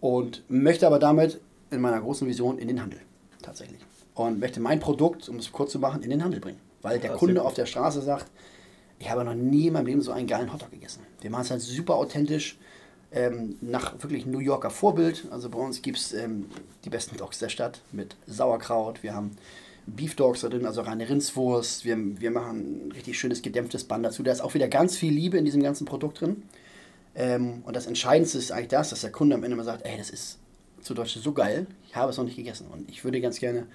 und 0.00 0.42
möchte 0.48 0.86
aber 0.86 0.98
damit 0.98 1.40
in 1.70 1.80
meiner 1.80 2.00
großen 2.00 2.26
Vision 2.26 2.58
in 2.58 2.68
den 2.68 2.80
Handel 2.80 3.00
tatsächlich 3.42 3.80
und 4.14 4.40
möchte 4.40 4.60
mein 4.60 4.80
Produkt, 4.80 5.28
um 5.28 5.36
es 5.36 5.52
kurz 5.52 5.72
zu 5.72 5.78
machen, 5.78 6.02
in 6.02 6.10
den 6.10 6.24
Handel 6.24 6.40
bringen. 6.40 6.60
Weil 6.82 6.98
der 6.98 7.12
Kunde 7.12 7.42
auf 7.42 7.54
der 7.54 7.66
Straße 7.66 8.02
sagt, 8.02 8.26
ich 8.98 9.10
habe 9.10 9.24
noch 9.24 9.34
nie 9.34 9.68
in 9.68 9.72
meinem 9.72 9.86
Leben 9.86 10.00
so 10.02 10.12
einen 10.12 10.26
geilen 10.26 10.52
Hotdog 10.52 10.70
gegessen. 10.70 11.00
Wir 11.20 11.30
machen 11.30 11.42
es 11.42 11.50
halt 11.50 11.62
super 11.62 11.94
authentisch, 11.96 12.58
ähm, 13.12 13.56
nach 13.60 13.94
wirklich 14.02 14.26
New 14.26 14.40
Yorker 14.40 14.70
Vorbild. 14.70 15.26
Also 15.30 15.48
bei 15.48 15.58
uns 15.58 15.82
gibt 15.82 15.98
es 15.98 16.12
ähm, 16.12 16.46
die 16.84 16.90
besten 16.90 17.16
Dogs 17.16 17.38
der 17.38 17.48
Stadt 17.48 17.80
mit 17.92 18.16
Sauerkraut. 18.26 19.02
Wir 19.02 19.14
haben 19.14 19.36
Beef 19.86 20.16
Dogs 20.16 20.40
da 20.40 20.48
drin, 20.48 20.66
also 20.66 20.80
reine 20.80 21.08
Rindswurst. 21.08 21.84
Wir, 21.84 21.96
wir 22.20 22.30
machen 22.30 22.88
ein 22.88 22.92
richtig 22.92 23.18
schönes 23.18 23.42
gedämpftes 23.42 23.84
Band 23.84 24.04
dazu. 24.04 24.22
Da 24.22 24.32
ist 24.32 24.40
auch 24.40 24.54
wieder 24.54 24.68
ganz 24.68 24.96
viel 24.96 25.12
Liebe 25.12 25.38
in 25.38 25.44
diesem 25.44 25.62
ganzen 25.62 25.84
Produkt 25.84 26.20
drin. 26.20 26.42
Ähm, 27.14 27.62
und 27.64 27.76
das 27.76 27.86
Entscheidendste 27.86 28.38
ist 28.38 28.50
eigentlich 28.50 28.68
das, 28.68 28.90
dass 28.90 29.02
der 29.02 29.12
Kunde 29.12 29.36
am 29.36 29.44
Ende 29.44 29.56
mal 29.56 29.64
sagt, 29.64 29.84
ey, 29.84 29.96
das 29.96 30.10
ist 30.10 30.38
zu 30.80 30.94
Deutsch 30.94 31.16
so 31.16 31.32
geil, 31.32 31.66
ich 31.86 31.96
habe 31.96 32.10
es 32.10 32.16
noch 32.16 32.24
nicht 32.24 32.36
gegessen. 32.36 32.66
Und 32.72 32.90
ich 32.90 33.04
würde 33.04 33.20
ganz 33.20 33.38
gerne 33.38 33.66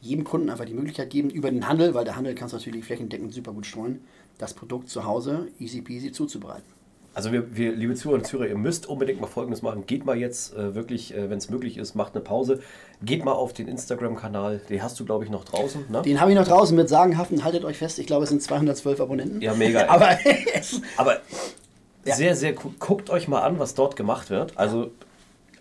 jedem 0.00 0.24
Kunden 0.24 0.50
einfach 0.50 0.64
die 0.64 0.74
Möglichkeit 0.74 1.10
geben, 1.10 1.30
über 1.30 1.50
den 1.50 1.68
Handel, 1.68 1.94
weil 1.94 2.04
der 2.04 2.16
Handel 2.16 2.34
kannst 2.34 2.52
du 2.52 2.58
natürlich 2.58 2.84
flächendeckend 2.84 3.32
super 3.32 3.52
gut 3.52 3.66
streuen, 3.66 4.00
das 4.38 4.54
Produkt 4.54 4.88
zu 4.88 5.04
Hause 5.04 5.48
easy 5.58 5.80
peasy 5.80 6.12
zuzubereiten. 6.12 6.75
Also 7.16 7.32
wir, 7.32 7.56
wir, 7.56 7.72
liebe 7.72 7.94
Zuhörer 7.94 8.18
und 8.18 8.26
Zuhörer, 8.26 8.46
ihr 8.50 8.58
müsst 8.58 8.84
unbedingt 8.84 9.22
mal 9.22 9.26
Folgendes 9.26 9.62
machen. 9.62 9.86
Geht 9.86 10.04
mal 10.04 10.18
jetzt 10.18 10.54
äh, 10.54 10.74
wirklich, 10.74 11.14
äh, 11.14 11.30
wenn 11.30 11.38
es 11.38 11.48
möglich 11.48 11.78
ist, 11.78 11.94
macht 11.94 12.14
eine 12.14 12.22
Pause. 12.22 12.60
Geht 13.00 13.24
mal 13.24 13.32
auf 13.32 13.54
den 13.54 13.68
Instagram-Kanal. 13.68 14.60
Den 14.68 14.82
hast 14.82 15.00
du, 15.00 15.06
glaube 15.06 15.24
ich, 15.24 15.30
noch 15.30 15.46
draußen. 15.46 15.86
Ne? 15.88 16.02
Den 16.02 16.20
habe 16.20 16.32
ich 16.32 16.36
noch 16.36 16.46
draußen 16.46 16.76
mit 16.76 16.90
sagenhaften, 16.90 17.42
haltet 17.42 17.64
euch 17.64 17.78
fest, 17.78 17.98
ich 17.98 18.06
glaube, 18.06 18.24
es 18.24 18.28
sind 18.28 18.42
212 18.42 19.00
Abonnenten. 19.00 19.40
Ja, 19.40 19.54
mega. 19.54 19.86
aber, 19.88 20.18
aber 20.98 21.16
ja. 22.04 22.16
sehr, 22.16 22.36
sehr 22.36 22.52
cool. 22.62 22.72
Guckt 22.78 23.08
euch 23.08 23.28
mal 23.28 23.40
an, 23.40 23.58
was 23.58 23.74
dort 23.74 23.96
gemacht 23.96 24.28
wird. 24.28 24.58
Also 24.58 24.90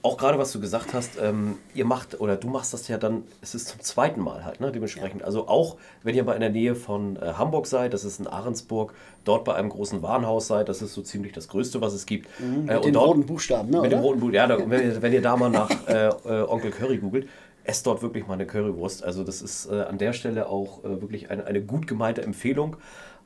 auch 0.06 0.18
gerade 0.18 0.38
was 0.38 0.52
du 0.52 0.60
gesagt 0.60 0.94
hast, 0.94 1.20
ähm, 1.20 1.58
ihr 1.74 1.84
macht 1.84 2.22
oder 2.22 2.36
du 2.36 2.48
machst 2.48 2.74
das 2.74 2.88
ja 2.88 2.98
dann, 3.00 3.24
es 3.42 3.56
ist 3.56 3.68
zum 3.68 3.80
zweiten 3.82 4.22
Mal 4.22 4.46
halt, 4.46 4.60
ne, 4.60 4.72
dementsprechend. 4.72 5.22
Ja. 5.22 5.26
Also 5.26 5.48
auch 5.48 5.78
wenn 6.04 6.16
ihr 6.16 6.24
mal 6.24 6.34
in 6.34 6.42
der 6.42 6.52
Nähe 6.52 6.76
von 6.76 7.16
äh, 7.16 7.34
Hamburg 7.38 7.66
seid, 7.66 7.94
das 7.94 8.06
ist 8.06 8.20
in 8.20 8.28
Ahrensburg, 8.28 8.94
dort 9.24 9.44
bei 9.46 9.56
einem 9.56 9.70
großen 9.70 10.04
Warenhaus 10.04 10.46
seid, 10.46 10.70
das 10.70 10.84
ist 10.84 10.94
so 10.94 11.02
ziemlich 11.02 11.34
das 11.34 11.48
Größte, 11.48 11.82
was 11.82 11.94
es 11.94 12.06
gibt. 12.06 12.30
Mhm, 12.40 12.70
äh, 12.70 12.76
mit 12.76 12.86
den 12.86 12.94
dort, 12.94 13.08
roten 13.08 13.26
Buchstaben, 13.26 13.72
ne? 13.72 13.82
Mit 13.82 13.88
oder? 13.88 13.98
dem 13.98 14.00
roten 14.04 14.20
Buchstaben, 14.20 14.52
ja, 14.52 14.58
da, 14.58 14.58
wenn, 14.70 14.92
ihr, 14.92 15.02
wenn, 15.02 15.14
ihr, 15.14 15.22
da 15.24 15.36
mal 15.36 15.50
nach 15.50 15.72
äh, 15.88 16.08
äh, 16.08 16.44
Onkel 16.44 16.70
Curry 16.70 16.98
googelt, 16.98 17.28
esst 17.64 17.88
dort 17.88 18.04
wirklich 18.04 18.28
mal 18.28 18.36
eine 18.36 18.46
Currywurst. 18.46 19.04
Also 19.04 19.24
das 19.24 19.42
ist 19.42 19.66
äh, 19.72 19.82
an 19.82 19.98
der 19.98 20.14
Stelle 20.14 20.48
auch 20.48 20.84
äh, 20.84 21.02
wirklich 21.02 21.32
eine, 21.32 21.46
eine 21.46 21.62
gut 21.62 21.88
gemeinte 21.88 22.22
Empfehlung. 22.22 22.78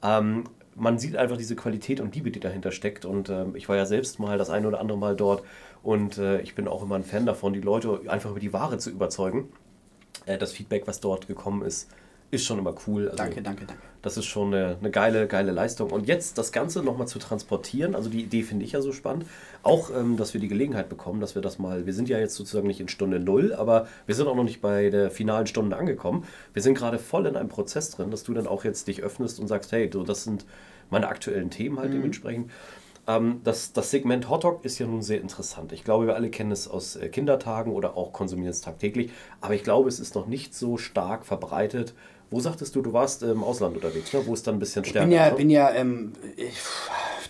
Ähm, 0.01 0.45
man 0.75 0.97
sieht 0.97 1.17
einfach 1.17 1.37
diese 1.37 1.55
Qualität 1.55 1.99
und 1.99 2.15
Liebe, 2.15 2.31
die 2.31 2.39
dahinter 2.39 2.71
steckt. 2.71 3.05
Und 3.05 3.29
ähm, 3.29 3.55
ich 3.55 3.67
war 3.69 3.75
ja 3.75 3.85
selbst 3.85 4.19
mal 4.19 4.37
das 4.37 4.49
eine 4.49 4.67
oder 4.67 4.79
andere 4.79 4.97
Mal 4.97 5.15
dort 5.15 5.43
und 5.83 6.17
äh, 6.17 6.41
ich 6.41 6.55
bin 6.55 6.67
auch 6.67 6.83
immer 6.83 6.95
ein 6.95 7.03
Fan 7.03 7.25
davon, 7.25 7.53
die 7.53 7.61
Leute 7.61 8.01
einfach 8.07 8.31
über 8.31 8.39
die 8.39 8.53
Ware 8.53 8.77
zu 8.77 8.89
überzeugen. 8.89 9.49
Äh, 10.25 10.37
das 10.37 10.51
Feedback, 10.51 10.87
was 10.87 10.99
dort 10.99 11.27
gekommen 11.27 11.63
ist, 11.63 11.89
ist 12.31 12.45
schon 12.45 12.59
immer 12.59 12.75
cool. 12.87 13.05
Also, 13.05 13.17
danke, 13.17 13.41
danke, 13.41 13.65
danke. 13.65 13.81
Das 14.01 14.15
ist 14.15 14.25
schon 14.25 14.53
eine, 14.53 14.77
eine 14.79 14.91
geile, 14.91 15.27
geile 15.27 15.51
Leistung. 15.51 15.89
Und 15.91 16.07
jetzt 16.07 16.37
das 16.37 16.51
Ganze 16.51 16.81
nochmal 16.83 17.07
zu 17.07 17.19
transportieren, 17.19 17.95
also 17.95 18.09
die 18.09 18.21
Idee 18.21 18.43
finde 18.43 18.63
ich 18.65 18.71
ja 18.71 18.81
so 18.81 18.93
spannend. 18.93 19.25
Auch, 19.63 19.89
ähm, 19.89 20.15
dass 20.15 20.33
wir 20.33 20.39
die 20.39 20.47
Gelegenheit 20.47 20.89
bekommen, 20.89 21.19
dass 21.19 21.35
wir 21.35 21.41
das 21.41 21.59
mal, 21.59 21.85
wir 21.85 21.93
sind 21.93 22.07
ja 22.07 22.17
jetzt 22.17 22.35
sozusagen 22.35 22.67
nicht 22.67 22.79
in 22.79 22.87
Stunde 22.87 23.19
Null, 23.19 23.53
aber 23.53 23.87
wir 24.05 24.15
sind 24.15 24.27
auch 24.27 24.35
noch 24.35 24.43
nicht 24.43 24.61
bei 24.61 24.89
der 24.89 25.11
finalen 25.11 25.47
Stunde 25.47 25.75
angekommen. 25.75 26.23
Wir 26.53 26.61
sind 26.61 26.77
gerade 26.77 26.97
voll 26.97 27.25
in 27.25 27.35
einem 27.35 27.49
Prozess 27.49 27.89
drin, 27.89 28.11
dass 28.11 28.23
du 28.23 28.33
dann 28.33 28.47
auch 28.47 28.63
jetzt 28.63 28.87
dich 28.87 29.01
öffnest 29.01 29.39
und 29.39 29.47
sagst, 29.47 29.71
hey, 29.71 29.89
du, 29.89 30.03
das 30.03 30.23
sind 30.23 30.45
meine 30.89 31.07
aktuellen 31.07 31.49
Themen 31.49 31.79
halt 31.79 31.89
mhm. 31.89 31.95
dementsprechend. 31.95 32.51
Ähm, 33.09 33.41
das, 33.43 33.73
das 33.73 33.89
Segment 33.89 34.29
Hotdog 34.29 34.63
ist 34.63 34.77
ja 34.77 34.85
nun 34.85 35.01
sehr 35.01 35.19
interessant. 35.19 35.71
Ich 35.71 35.83
glaube, 35.83 36.05
wir 36.05 36.15
alle 36.15 36.29
kennen 36.29 36.51
es 36.51 36.67
aus 36.67 36.95
äh, 36.95 37.09
Kindertagen 37.09 37.73
oder 37.73 37.97
auch 37.97 38.13
konsumieren 38.13 38.51
es 38.51 38.61
tagtäglich. 38.61 39.11
Aber 39.41 39.55
ich 39.55 39.63
glaube, 39.63 39.89
es 39.89 39.99
ist 39.99 40.13
noch 40.13 40.27
nicht 40.27 40.53
so 40.53 40.77
stark 40.77 41.25
verbreitet. 41.25 41.95
Wo 42.29 42.39
sagtest 42.39 42.75
du, 42.75 42.83
du 42.83 42.93
warst 42.93 43.23
im 43.23 43.43
Ausland 43.43 43.75
unterwegs, 43.75 44.13
ne? 44.13 44.21
wo 44.27 44.35
es 44.35 44.43
dann 44.43 44.57
ein 44.57 44.59
bisschen 44.59 44.85
stärker 44.85 45.09
ist? 45.09 45.31
Ich 45.31 45.37
bin 45.37 45.49
ja, 45.49 45.71
ne? 45.71 45.73
bin 45.73 46.13
ja 46.19 46.21
ähm, 46.21 46.37
ich, 46.37 46.59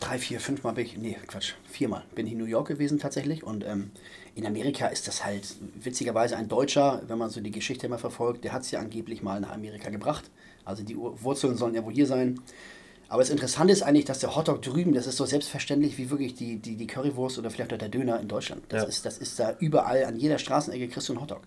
drei, 0.02 0.18
vier, 0.18 0.42
fünf 0.42 0.64
Mal 0.64 0.74
bin 0.74 0.86
ich, 0.86 0.98
nee, 0.98 1.16
Quatsch, 1.28 1.54
viermal 1.70 2.04
bin 2.14 2.28
ich 2.28 2.34
in 2.34 2.40
New 2.40 2.46
York 2.46 2.68
gewesen 2.68 3.00
tatsächlich. 3.00 3.46
Und 3.46 3.66
ähm, 3.66 3.92
in 4.36 4.46
Amerika 4.46 4.88
ist 4.88 5.08
das 5.08 5.24
halt 5.24 5.56
witzigerweise 5.81 6.36
ein 6.36 6.50
Deutscher, 6.50 7.02
wenn 7.08 7.18
man 7.18 7.30
so 7.30 7.40
die 7.40 7.52
Geschichte 7.52 7.88
immer 7.88 7.98
verfolgt, 7.98 8.44
der 8.44 8.52
hat 8.52 8.64
es 8.64 8.72
ja 8.72 8.80
angeblich 8.80 9.24
mal 9.24 9.40
nach 9.40 9.52
Amerika 9.52 9.90
gebracht. 9.90 10.30
Also 10.66 10.84
die 10.84 10.98
Wurzeln 10.98 11.56
sollen 11.56 11.76
ja 11.76 11.86
wohl 11.86 11.94
hier 11.94 12.06
sein. 12.06 12.42
Aber 13.09 13.23
das 13.23 13.31
Interessante 13.31 13.73
ist 13.73 13.81
eigentlich, 13.81 14.06
dass 14.06 14.19
der 14.19 14.35
Hotdog 14.35 14.61
drüben, 14.61 14.94
das 14.94 15.07
ist 15.07 15.18
so 15.18 15.25
selbstverständlich 15.25 15.97
wie 15.97 16.11
wirklich 16.11 16.35
die, 16.35 16.57
die, 16.57 16.75
die 16.75 16.87
Currywurst 16.87 17.39
oder 17.39 17.49
vielleicht 17.49 17.73
auch 17.73 17.78
der 17.78 17.89
Döner 17.89 18.19
in 18.19 18.28
Deutschland. 18.28 18.61
Das, 18.69 18.83
ja. 18.83 18.87
ist, 18.87 19.06
das 19.06 19.18
ist 19.18 19.39
da 19.39 19.56
überall, 19.59 20.06
an 20.06 20.16
jeder 20.16 20.37
Straßenecke 20.37 20.87
kriegst 20.87 21.09
du 21.09 21.13
einen 21.13 21.21
Hotdog. 21.21 21.42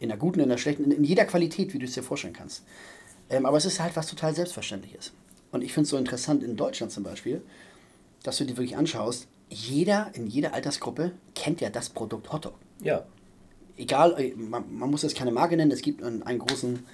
In 0.00 0.08
der 0.08 0.18
guten, 0.18 0.40
in 0.40 0.48
der 0.48 0.58
schlechten, 0.58 0.84
in, 0.84 0.90
in 0.90 1.04
jeder 1.04 1.24
Qualität, 1.24 1.72
wie 1.72 1.78
du 1.78 1.86
es 1.86 1.94
dir 1.94 2.02
vorstellen 2.02 2.34
kannst. 2.34 2.64
Ähm, 3.30 3.46
aber 3.46 3.56
es 3.56 3.64
ist 3.64 3.78
halt 3.78 3.94
was 3.94 4.08
total 4.08 4.34
Selbstverständliches. 4.34 5.12
Und 5.52 5.62
ich 5.62 5.72
finde 5.72 5.84
es 5.84 5.90
so 5.90 5.96
interessant 5.96 6.42
in 6.42 6.56
Deutschland 6.56 6.90
zum 6.90 7.04
Beispiel, 7.04 7.40
dass 8.24 8.38
du 8.38 8.44
dir 8.44 8.56
wirklich 8.56 8.76
anschaust, 8.76 9.28
jeder 9.48 10.10
in 10.14 10.26
jeder 10.26 10.54
Altersgruppe 10.54 11.12
kennt 11.36 11.60
ja 11.60 11.70
das 11.70 11.88
Produkt 11.88 12.32
Hotdog. 12.32 12.54
Ja. 12.82 13.04
Egal, 13.76 14.16
äh, 14.18 14.34
man, 14.34 14.64
man 14.76 14.90
muss 14.90 15.02
jetzt 15.02 15.14
keine 15.14 15.30
Marke 15.30 15.56
nennen, 15.56 15.70
es 15.70 15.82
gibt 15.82 16.02
einen, 16.02 16.24
einen 16.24 16.40
großen, 16.40 16.84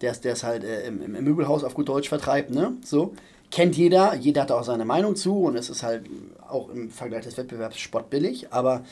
der 0.00 0.14
es 0.24 0.42
halt 0.42 0.64
äh, 0.64 0.86
im, 0.86 1.02
im, 1.14 1.24
Möbelhaus 1.24 1.64
auf 1.64 1.74
gut 1.74 1.90
Deutsch 1.90 2.08
vertreibt, 2.08 2.50
ne? 2.50 2.76
So 2.82 3.12
kennt 3.50 3.76
jeder, 3.76 4.14
jeder 4.14 4.42
hat 4.42 4.52
auch 4.52 4.64
seine 4.64 4.84
Meinung 4.84 5.16
zu 5.16 5.44
und 5.44 5.56
es 5.56 5.70
ist 5.70 5.82
halt 5.82 6.06
auch 6.48 6.68
im 6.70 6.90
Vergleich 6.90 7.24
des 7.24 7.36
Wettbewerbs 7.36 7.78
spottbillig, 7.78 8.52
aber 8.52 8.84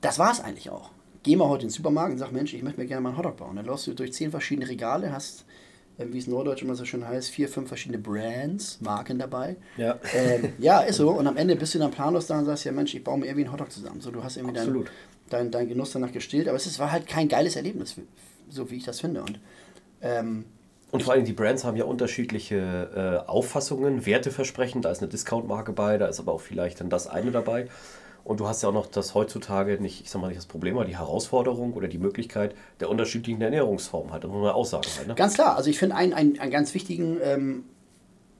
das 0.00 0.18
war 0.18 0.32
es 0.32 0.40
eigentlich 0.40 0.70
auch. 0.70 0.90
Geh 1.22 1.36
mal 1.36 1.48
heute 1.48 1.62
in 1.62 1.68
den 1.68 1.74
Supermarkt 1.74 2.12
und 2.12 2.18
sag, 2.18 2.32
Mensch, 2.32 2.54
ich 2.54 2.62
möchte 2.62 2.80
mir 2.80 2.86
gerne 2.86 3.02
mal 3.02 3.10
einen 3.10 3.18
Hotdog 3.18 3.36
bauen. 3.38 3.56
Dann 3.56 3.66
läufst 3.66 3.86
du 3.86 3.94
durch 3.94 4.12
zehn 4.12 4.30
verschiedene 4.30 4.68
Regale, 4.68 5.12
hast, 5.12 5.44
äh, 5.98 6.06
wie 6.08 6.18
es 6.18 6.28
Norddeutsch 6.28 6.62
immer 6.62 6.76
so 6.76 6.84
schön 6.84 7.06
heißt, 7.06 7.30
vier, 7.30 7.48
fünf 7.48 7.66
verschiedene 7.68 7.98
Brands, 7.98 8.80
Marken 8.80 9.18
dabei. 9.18 9.56
Ja. 9.76 9.98
Ähm, 10.14 10.52
ja, 10.58 10.80
ist 10.80 10.98
so. 10.98 11.10
Und 11.10 11.26
am 11.26 11.36
Ende 11.36 11.56
bist 11.56 11.74
du 11.74 11.80
dann 11.80 11.90
planlos 11.90 12.28
da 12.28 12.38
und 12.38 12.44
sagst, 12.44 12.64
ja 12.64 12.70
Mensch, 12.70 12.94
ich 12.94 13.02
baue 13.02 13.18
mir 13.18 13.26
irgendwie 13.26 13.44
einen 13.44 13.52
Hotdog 13.52 13.72
zusammen. 13.72 14.00
So, 14.00 14.12
du 14.12 14.22
hast 14.22 14.36
irgendwie 14.36 14.54
deinen 14.54 14.84
dein, 15.28 15.50
dein 15.50 15.68
Genuss 15.68 15.92
danach 15.92 16.12
gestillt, 16.12 16.48
aber 16.48 16.56
es 16.56 16.78
war 16.78 16.92
halt 16.92 17.06
kein 17.06 17.28
geiles 17.28 17.56
Erlebnis, 17.56 17.96
so 18.48 18.70
wie 18.70 18.76
ich 18.76 18.84
das 18.84 19.00
finde. 19.00 19.22
Und 19.22 19.40
ähm, 20.02 20.44
und 20.96 21.02
vor 21.02 21.12
allem 21.12 21.26
die 21.26 21.34
Brands 21.34 21.62
haben 21.62 21.76
ja 21.76 21.84
unterschiedliche 21.84 23.22
äh, 23.26 23.28
Auffassungen, 23.28 24.06
Werteversprechen. 24.06 24.80
Da 24.80 24.90
ist 24.90 25.02
eine 25.02 25.10
Discount-Marke 25.10 25.72
bei, 25.72 25.98
da 25.98 26.06
ist 26.06 26.20
aber 26.20 26.32
auch 26.32 26.40
vielleicht 26.40 26.80
dann 26.80 26.88
das 26.88 27.06
eine 27.06 27.30
dabei. 27.32 27.68
Und 28.24 28.40
du 28.40 28.48
hast 28.48 28.62
ja 28.62 28.70
auch 28.70 28.72
noch 28.72 28.86
das 28.86 29.14
heutzutage 29.14 29.78
nicht, 29.78 30.00
ich 30.00 30.10
sag 30.10 30.22
mal 30.22 30.28
nicht 30.28 30.38
das 30.38 30.46
Problem, 30.46 30.74
aber 30.76 30.86
die 30.86 30.96
Herausforderung 30.96 31.74
oder 31.74 31.86
die 31.86 31.98
Möglichkeit 31.98 32.54
der 32.80 32.88
unterschiedlichen 32.88 33.42
Ernährungsformen 33.42 34.10
halt. 34.10 34.24
Und 34.24 34.36
eine 34.36 34.54
Aussage 34.54 34.88
halt. 34.96 35.06
Ne? 35.06 35.14
Ganz 35.16 35.34
klar, 35.34 35.54
also 35.58 35.68
ich 35.68 35.78
finde 35.78 35.96
einen, 35.96 36.14
einen, 36.14 36.38
einen 36.38 36.50
ganz 36.50 36.72
wichtigen, 36.72 37.18
ähm, 37.22 37.64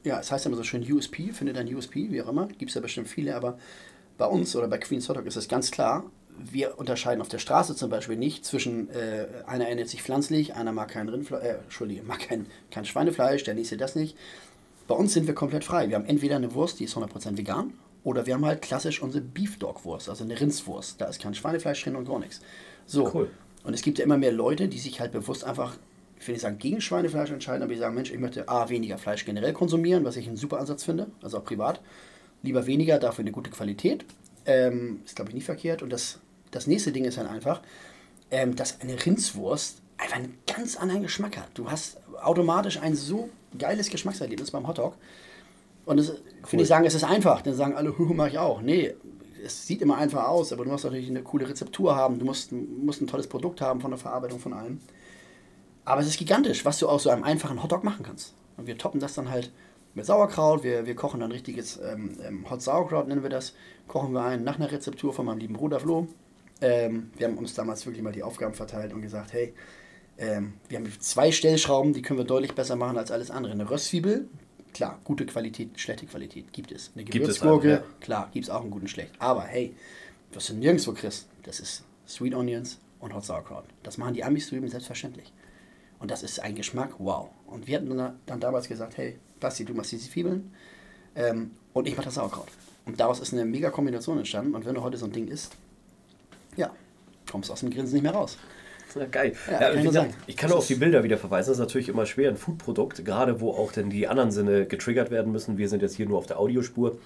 ja, 0.02 0.18
es 0.18 0.32
heißt 0.32 0.46
immer 0.46 0.56
so 0.56 0.62
schön 0.62 0.82
USP, 0.90 1.32
findet 1.34 1.58
ein 1.58 1.74
USP, 1.74 2.10
wie 2.10 2.22
auch 2.22 2.28
immer, 2.28 2.46
gibt 2.46 2.70
es 2.70 2.74
ja 2.74 2.80
bestimmt 2.80 3.08
viele, 3.08 3.36
aber 3.36 3.58
bei 4.16 4.24
uns 4.24 4.56
oder 4.56 4.66
bei 4.66 4.78
Queen's 4.78 5.06
Hotdog 5.10 5.26
ist 5.26 5.36
es 5.36 5.46
ganz 5.46 5.70
klar, 5.70 6.04
wir 6.38 6.78
unterscheiden 6.78 7.20
auf 7.20 7.28
der 7.28 7.38
Straße 7.38 7.74
zum 7.76 7.90
Beispiel 7.90 8.16
nicht 8.16 8.44
zwischen, 8.44 8.90
äh, 8.90 9.26
einer 9.46 9.68
ernährt 9.68 9.88
sich 9.88 10.02
pflanzlich, 10.02 10.54
einer 10.54 10.72
mag 10.72 10.88
kein 10.88 11.08
Rindfleisch, 11.08 11.44
äh, 11.44 11.54
Entschuldige, 11.64 12.02
mag 12.02 12.20
kein, 12.20 12.46
kein 12.70 12.84
Schweinefleisch, 12.84 13.44
der 13.44 13.54
nächste 13.54 13.76
das 13.76 13.94
nicht. 13.94 14.16
Bei 14.88 14.94
uns 14.94 15.12
sind 15.12 15.26
wir 15.26 15.34
komplett 15.34 15.64
frei. 15.64 15.88
Wir 15.88 15.96
haben 15.96 16.06
entweder 16.06 16.36
eine 16.36 16.54
Wurst, 16.54 16.78
die 16.78 16.84
ist 16.84 16.96
100% 16.96 17.36
vegan, 17.36 17.72
oder 18.04 18.26
wir 18.26 18.34
haben 18.34 18.46
halt 18.46 18.62
klassisch 18.62 19.02
unsere 19.02 19.24
Beef 19.24 19.58
Dog 19.58 19.84
Wurst, 19.84 20.08
also 20.08 20.22
eine 20.22 20.38
Rindswurst. 20.38 21.00
Da 21.00 21.06
ist 21.06 21.20
kein 21.20 21.34
Schweinefleisch 21.34 21.82
drin 21.82 21.96
und 21.96 22.06
gar 22.06 22.20
nichts. 22.20 22.40
So. 22.86 23.12
Cool. 23.12 23.30
Und 23.64 23.74
es 23.74 23.82
gibt 23.82 23.98
ja 23.98 24.04
immer 24.04 24.16
mehr 24.16 24.30
Leute, 24.30 24.68
die 24.68 24.78
sich 24.78 25.00
halt 25.00 25.10
bewusst 25.10 25.42
einfach, 25.42 25.76
ich 26.20 26.28
will 26.28 26.34
nicht 26.34 26.42
sagen 26.42 26.58
gegen 26.58 26.80
Schweinefleisch 26.80 27.32
entscheiden, 27.32 27.64
aber 27.64 27.72
die 27.72 27.80
sagen, 27.80 27.96
Mensch, 27.96 28.12
ich 28.12 28.20
möchte 28.20 28.48
A, 28.48 28.68
weniger 28.68 28.96
Fleisch 28.96 29.24
generell 29.24 29.52
konsumieren, 29.52 30.04
was 30.04 30.16
ich 30.16 30.28
einen 30.28 30.36
super 30.36 30.60
Ansatz 30.60 30.84
finde, 30.84 31.08
also 31.20 31.38
auch 31.38 31.44
privat. 31.44 31.80
Lieber 32.44 32.66
weniger, 32.66 33.00
dafür 33.00 33.22
eine 33.22 33.32
gute 33.32 33.50
Qualität. 33.50 34.04
Ähm, 34.44 35.00
ist, 35.04 35.16
glaube 35.16 35.30
ich, 35.30 35.34
nicht 35.34 35.46
verkehrt. 35.46 35.82
Und 35.82 35.90
das, 35.90 36.20
das 36.50 36.66
nächste 36.66 36.92
Ding 36.92 37.04
ist 37.04 37.18
dann 37.18 37.26
einfach, 37.26 37.60
ähm, 38.30 38.56
dass 38.56 38.80
eine 38.80 39.04
Rindswurst 39.04 39.82
einfach 39.98 40.16
einen 40.16 40.38
ganz 40.46 40.76
anderen 40.76 41.02
Geschmack 41.02 41.36
hat. 41.36 41.48
Du 41.54 41.70
hast 41.70 41.98
automatisch 42.22 42.78
ein 42.80 42.94
so 42.94 43.30
geiles 43.56 43.90
Geschmackserlebnis 43.90 44.50
beim 44.50 44.66
Hotdog. 44.66 44.94
Und 45.84 45.98
das 45.98 46.10
cool. 46.10 46.18
finde 46.44 46.62
ich 46.64 46.68
sagen, 46.68 46.84
es 46.84 46.94
ist 46.94 47.04
einfach. 47.04 47.42
Dann 47.42 47.54
sagen 47.54 47.74
alle, 47.74 47.90
mache 47.98 48.28
ich 48.28 48.38
auch. 48.38 48.60
Nee, 48.60 48.94
es 49.44 49.66
sieht 49.66 49.82
immer 49.82 49.96
einfach 49.96 50.26
aus, 50.28 50.52
aber 50.52 50.64
du 50.64 50.70
musst 50.70 50.84
natürlich 50.84 51.08
eine 51.08 51.22
coole 51.22 51.48
Rezeptur 51.48 51.94
haben. 51.94 52.18
Du 52.18 52.24
musst, 52.24 52.52
musst 52.52 53.00
ein 53.00 53.06
tolles 53.06 53.28
Produkt 53.28 53.60
haben 53.60 53.80
von 53.80 53.90
der 53.90 53.98
Verarbeitung 53.98 54.40
von 54.40 54.52
allem. 54.52 54.80
Aber 55.84 56.00
es 56.00 56.08
ist 56.08 56.18
gigantisch, 56.18 56.64
was 56.64 56.78
du 56.78 56.88
aus 56.88 57.04
so 57.04 57.10
einem 57.10 57.22
einfachen 57.22 57.62
Hotdog 57.62 57.84
machen 57.84 58.04
kannst. 58.04 58.34
Und 58.56 58.66
wir 58.66 58.76
toppen 58.76 59.00
das 59.00 59.14
dann 59.14 59.30
halt 59.30 59.52
mit 59.94 60.04
Sauerkraut. 60.04 60.64
Wir, 60.64 60.84
wir 60.86 60.96
kochen 60.96 61.20
dann 61.20 61.30
richtiges 61.30 61.78
ähm, 61.78 62.18
ähm, 62.26 62.50
Hot 62.50 62.60
Sauerkraut, 62.62 63.06
nennen 63.06 63.22
wir 63.22 63.30
das. 63.30 63.54
Kochen 63.86 64.12
wir 64.12 64.24
ein 64.24 64.42
nach 64.42 64.56
einer 64.56 64.70
Rezeptur 64.70 65.12
von 65.12 65.26
meinem 65.26 65.38
lieben 65.38 65.54
Bruder 65.54 65.78
Flo. 65.78 66.08
Ähm, 66.60 67.10
wir 67.16 67.26
haben 67.28 67.38
uns 67.38 67.54
damals 67.54 67.84
wirklich 67.84 68.02
mal 68.02 68.12
die 68.12 68.22
Aufgaben 68.22 68.54
verteilt 68.54 68.92
und 68.92 69.02
gesagt, 69.02 69.32
hey, 69.32 69.54
ähm, 70.18 70.54
wir 70.68 70.78
haben 70.78 70.90
zwei 71.00 71.30
Stellschrauben, 71.30 71.92
die 71.92 72.02
können 72.02 72.18
wir 72.18 72.24
deutlich 72.24 72.54
besser 72.54 72.76
machen 72.76 72.96
als 72.96 73.10
alles 73.10 73.30
andere. 73.30 73.52
Eine 73.52 73.68
Röstzwiebel, 73.68 74.28
klar, 74.72 74.98
gute 75.04 75.26
Qualität, 75.26 75.78
schlechte 75.78 76.06
Qualität 76.06 76.52
gibt 76.52 76.72
es. 76.72 76.90
Eine 76.94 77.04
Gewürzgurke, 77.04 77.70
ja. 77.70 77.82
klar, 78.00 78.30
gibt 78.32 78.46
es 78.46 78.50
auch 78.50 78.62
einen 78.62 78.70
guten 78.70 78.88
schlecht. 78.88 79.12
Aber 79.18 79.42
hey, 79.42 79.74
was 80.32 80.46
du 80.46 80.54
nirgendwo 80.54 80.92
kriegst, 80.92 81.28
das 81.42 81.60
ist 81.60 81.84
Sweet 82.08 82.34
Onions 82.34 82.78
und 83.00 83.14
Hot 83.14 83.24
Sauerkraut. 83.24 83.64
Das 83.82 83.98
machen 83.98 84.14
die 84.14 84.24
Amis 84.24 84.48
drüben 84.48 84.68
selbstverständlich. 84.68 85.32
Und 85.98 86.10
das 86.10 86.22
ist 86.22 86.40
ein 86.40 86.54
Geschmack, 86.54 86.94
wow. 86.98 87.30
Und 87.46 87.66
wir 87.66 87.76
hatten 87.76 87.96
dann, 88.26 88.40
damals 88.40 88.68
gesagt, 88.68 88.96
hey, 88.96 89.18
Basti, 89.40 89.64
du 89.64 89.74
machst 89.74 89.92
diese 89.92 90.10
Zwiebeln 90.10 90.52
ähm, 91.14 91.52
und 91.72 91.88
ich 91.88 91.96
mache 91.96 92.06
das 92.06 92.14
Sauerkraut. 92.14 92.48
Und 92.84 93.00
daraus 93.00 93.20
ist 93.20 93.32
eine 93.32 93.44
mega 93.44 93.70
Kombination 93.70 94.18
entstanden. 94.18 94.54
Und 94.54 94.64
wenn 94.64 94.74
du 94.74 94.82
heute 94.82 94.96
so 94.96 95.06
ein 95.06 95.12
Ding 95.12 95.28
isst, 95.28 95.56
kommst 97.30 97.50
aus 97.50 97.60
dem 97.60 97.70
Grinsen 97.70 97.94
nicht 97.94 98.02
mehr 98.02 98.14
raus. 98.14 98.38
Ja, 98.94 99.04
geil. 99.06 99.34
Ja, 99.46 99.52
ja, 99.52 99.58
kann 99.68 99.78
ich, 99.78 99.84
gesagt, 99.84 100.14
ich 100.26 100.36
kann 100.36 100.50
nur 100.50 100.58
auf 100.58 100.66
die 100.66 100.74
Bilder 100.76 101.02
wieder 101.02 101.18
verweisen. 101.18 101.50
Das 101.50 101.58
ist 101.58 101.60
natürlich 101.60 101.88
immer 101.88 102.06
schwer, 102.06 102.30
ein 102.30 102.36
Foodprodukt, 102.36 103.04
gerade 103.04 103.40
wo 103.40 103.50
auch 103.50 103.72
denn 103.72 103.90
die 103.90 104.08
anderen 104.08 104.30
Sinne 104.30 104.66
getriggert 104.66 105.10
werden 105.10 105.32
müssen. 105.32 105.58
Wir 105.58 105.68
sind 105.68 105.82
jetzt 105.82 105.96
hier 105.96 106.06
nur 106.06 106.18
auf 106.18 106.26
der 106.26 106.38
Audiospur. 106.38 106.96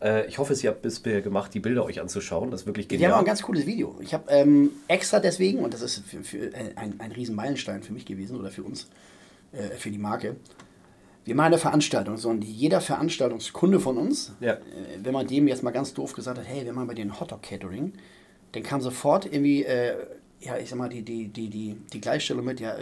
Äh, 0.00 0.26
ich 0.26 0.38
hoffe, 0.38 0.54
Sie 0.54 0.68
habt 0.68 0.82
bisher 0.82 1.20
gemacht, 1.20 1.52
die 1.54 1.60
Bilder 1.60 1.84
euch 1.84 2.00
anzuschauen. 2.00 2.50
Das 2.50 2.62
ist 2.62 2.66
wirklich 2.66 2.88
genial. 2.88 3.00
Wir 3.00 3.08
haben 3.08 3.16
auch 3.16 3.22
ein 3.22 3.26
ganz 3.26 3.42
cooles 3.42 3.66
Video. 3.66 3.96
Ich 4.00 4.14
habe 4.14 4.30
ähm, 4.30 4.70
extra 4.88 5.18
deswegen, 5.18 5.60
und 5.60 5.74
das 5.74 5.82
ist 5.82 6.04
für, 6.06 6.22
für 6.22 6.50
ein, 6.76 7.00
ein 7.00 7.12
riesen 7.12 7.34
Meilenstein 7.34 7.82
für 7.82 7.92
mich 7.92 8.04
gewesen 8.04 8.38
oder 8.38 8.50
für 8.50 8.62
uns, 8.62 8.88
äh, 9.52 9.76
für 9.76 9.90
die 9.90 9.98
Marke, 9.98 10.36
wir 11.24 11.36
machen 11.36 11.46
eine 11.48 11.58
Veranstaltung, 11.58 12.16
so 12.16 12.30
und 12.30 12.42
jeder 12.42 12.80
Veranstaltungskunde 12.80 13.78
von 13.78 13.96
uns, 13.96 14.32
ja. 14.40 14.54
äh, 14.54 14.58
wenn 15.02 15.12
man 15.12 15.26
dem 15.26 15.46
jetzt 15.46 15.62
mal 15.62 15.70
ganz 15.70 15.94
doof 15.94 16.14
gesagt 16.14 16.38
hat, 16.38 16.46
hey, 16.46 16.64
wir 16.64 16.72
machen 16.72 16.88
bei 16.88 16.94
dir 16.94 17.04
ein 17.04 17.20
Hotdog 17.20 17.42
Catering, 17.42 17.92
dann 18.52 18.62
kam 18.62 18.80
sofort 18.80 19.26
irgendwie, 19.26 19.64
äh, 19.64 19.96
ja, 20.40 20.56
ich 20.58 20.68
sag 20.68 20.78
mal, 20.78 20.88
die, 20.88 21.02
die, 21.02 21.28
die, 21.28 21.48
die, 21.48 21.76
die 21.92 22.00
Gleichstellung 22.00 22.44
mit, 22.44 22.60
ja, 22.60 22.76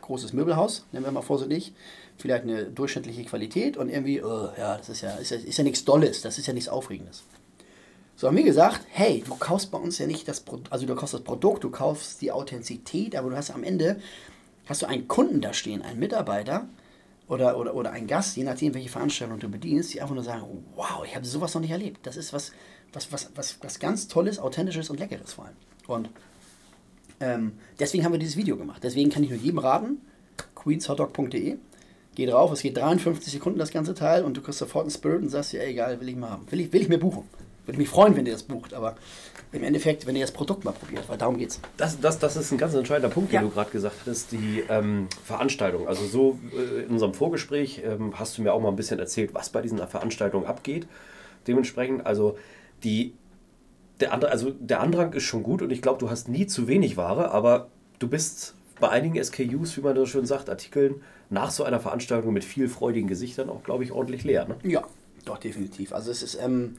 großes 0.00 0.32
Möbelhaus, 0.32 0.86
nennen 0.92 1.04
wir 1.04 1.12
mal 1.12 1.22
vorsichtig, 1.22 1.72
vielleicht 2.18 2.44
eine 2.44 2.64
durchschnittliche 2.64 3.24
Qualität 3.24 3.76
und 3.76 3.88
irgendwie, 3.88 4.22
oh, 4.22 4.50
ja, 4.58 4.76
das 4.76 4.88
ist 4.88 5.02
ja, 5.02 5.14
ist 5.16 5.30
ja, 5.30 5.36
ist 5.36 5.56
ja 5.56 5.64
nichts 5.64 5.84
Dolles, 5.84 6.22
das 6.22 6.38
ist 6.38 6.46
ja 6.46 6.52
nichts 6.52 6.68
Aufregendes. 6.68 7.22
So 8.16 8.26
haben 8.26 8.36
wir 8.36 8.44
gesagt, 8.44 8.86
hey, 8.90 9.22
du 9.26 9.34
kaufst 9.36 9.70
bei 9.70 9.78
uns 9.78 9.98
ja 9.98 10.06
nicht 10.06 10.28
das 10.28 10.40
Produkt, 10.40 10.72
also 10.72 10.86
du 10.86 10.94
kaufst 10.94 11.14
das 11.14 11.22
Produkt, 11.22 11.64
du 11.64 11.70
kaufst 11.70 12.20
die 12.20 12.32
Authentizität, 12.32 13.16
aber 13.16 13.30
du 13.30 13.36
hast 13.36 13.50
am 13.50 13.64
Ende, 13.64 14.00
hast 14.66 14.82
du 14.82 14.86
einen 14.86 15.08
Kunden 15.08 15.40
da 15.40 15.52
stehen, 15.52 15.82
einen 15.82 15.98
Mitarbeiter, 15.98 16.68
oder, 17.30 17.56
oder, 17.56 17.76
oder 17.76 17.92
ein 17.92 18.08
Gast, 18.08 18.36
je 18.36 18.42
nachdem, 18.42 18.74
welche 18.74 18.88
Veranstaltung 18.88 19.38
du 19.38 19.48
bedienst, 19.48 19.94
die 19.94 20.02
einfach 20.02 20.16
nur 20.16 20.24
sagen, 20.24 20.64
wow, 20.74 21.04
ich 21.06 21.14
habe 21.14 21.24
sowas 21.24 21.54
noch 21.54 21.60
nicht 21.60 21.70
erlebt. 21.70 22.04
Das 22.04 22.16
ist 22.16 22.32
was, 22.32 22.50
was, 22.92 23.12
was, 23.12 23.30
was, 23.34 23.58
was 23.62 23.78
ganz 23.78 24.08
Tolles, 24.08 24.38
Authentisches 24.38 24.90
und 24.90 24.98
Leckeres 24.98 25.32
vor 25.32 25.46
allem. 25.46 25.56
Und 25.86 26.10
ähm, 27.20 27.52
deswegen 27.78 28.04
haben 28.04 28.12
wir 28.12 28.18
dieses 28.18 28.36
Video 28.36 28.56
gemacht. 28.56 28.82
Deswegen 28.82 29.10
kann 29.10 29.22
ich 29.22 29.30
nur 29.30 29.38
jedem 29.38 29.58
raten, 29.58 30.00
queenshotdog.de, 30.54 31.56
geh 32.14 32.26
drauf, 32.26 32.52
es 32.52 32.62
geht 32.62 32.76
53 32.76 33.32
Sekunden 33.32 33.58
das 33.58 33.70
ganze 33.70 33.94
Teil 33.94 34.24
und 34.24 34.36
du 34.36 34.42
kriegst 34.42 34.58
sofort 34.58 34.84
einen 34.84 34.90
Spirit 34.90 35.22
und 35.22 35.28
sagst 35.28 35.52
dir, 35.52 35.62
ey, 35.62 35.70
egal, 35.70 36.00
will 36.00 36.08
ich 36.08 36.16
mal 36.16 36.30
haben. 36.30 36.50
Will 36.50 36.60
ich, 36.60 36.72
will 36.72 36.82
ich 36.82 36.88
mir 36.88 36.98
buchen. 36.98 37.24
Würde 37.66 37.78
mich 37.78 37.88
freuen, 37.88 38.16
wenn 38.16 38.26
ihr 38.26 38.32
das 38.32 38.42
bucht, 38.42 38.74
aber 38.74 38.96
im 39.52 39.62
Endeffekt, 39.62 40.06
wenn 40.06 40.16
ihr 40.16 40.22
das 40.22 40.32
Produkt 40.32 40.64
mal 40.64 40.72
probiert, 40.72 41.08
weil 41.08 41.18
darum 41.18 41.36
geht's. 41.36 41.60
Das, 41.76 42.00
das, 42.00 42.18
das 42.18 42.36
ist 42.36 42.52
ein 42.52 42.58
ganz 42.58 42.74
entscheidender 42.74 43.12
Punkt, 43.12 43.32
ja. 43.32 43.40
den 43.40 43.48
du 43.48 43.54
gerade 43.54 43.70
gesagt 43.70 43.96
hast, 44.06 44.32
die 44.32 44.64
ähm, 44.68 45.08
Veranstaltung. 45.24 45.86
Also 45.88 46.06
so 46.06 46.38
äh, 46.56 46.82
in 46.82 46.90
unserem 46.90 47.14
Vorgespräch 47.14 47.82
ähm, 47.84 48.18
hast 48.18 48.38
du 48.38 48.42
mir 48.42 48.52
auch 48.52 48.60
mal 48.60 48.68
ein 48.68 48.76
bisschen 48.76 48.98
erzählt, 48.98 49.34
was 49.34 49.50
bei 49.50 49.60
diesen 49.60 49.78
Veranstaltungen 49.86 50.46
abgeht. 50.46 50.86
Dementsprechend, 51.46 52.06
also 52.06 52.38
die, 52.84 53.14
der, 54.00 54.12
andere, 54.12 54.30
also 54.30 54.50
der 54.50 54.80
Andrang 54.80 55.12
ist 55.12 55.24
schon 55.24 55.42
gut 55.42 55.62
und 55.62 55.70
ich 55.70 55.82
glaube, 55.82 55.98
du 55.98 56.10
hast 56.10 56.28
nie 56.28 56.46
zu 56.46 56.68
wenig 56.68 56.96
Ware, 56.96 57.30
aber 57.30 57.68
du 57.98 58.08
bist 58.08 58.54
bei 58.80 58.88
einigen 58.88 59.22
SKUs, 59.22 59.76
wie 59.76 59.82
man 59.82 59.96
so 59.96 60.06
schön 60.06 60.26
sagt, 60.26 60.48
Artikeln 60.48 61.02
nach 61.28 61.50
so 61.50 61.64
einer 61.64 61.80
Veranstaltung 61.80 62.32
mit 62.32 62.44
viel 62.44 62.68
freudigen 62.68 63.08
Gesichtern 63.08 63.50
auch, 63.50 63.62
glaube 63.62 63.84
ich, 63.84 63.92
ordentlich 63.92 64.24
leer. 64.24 64.46
Ne? 64.46 64.56
Ja, 64.64 64.84
doch, 65.24 65.38
definitiv. 65.38 65.92
Also 65.92 66.10
es 66.10 66.22
ist... 66.22 66.38
Ähm 66.42 66.76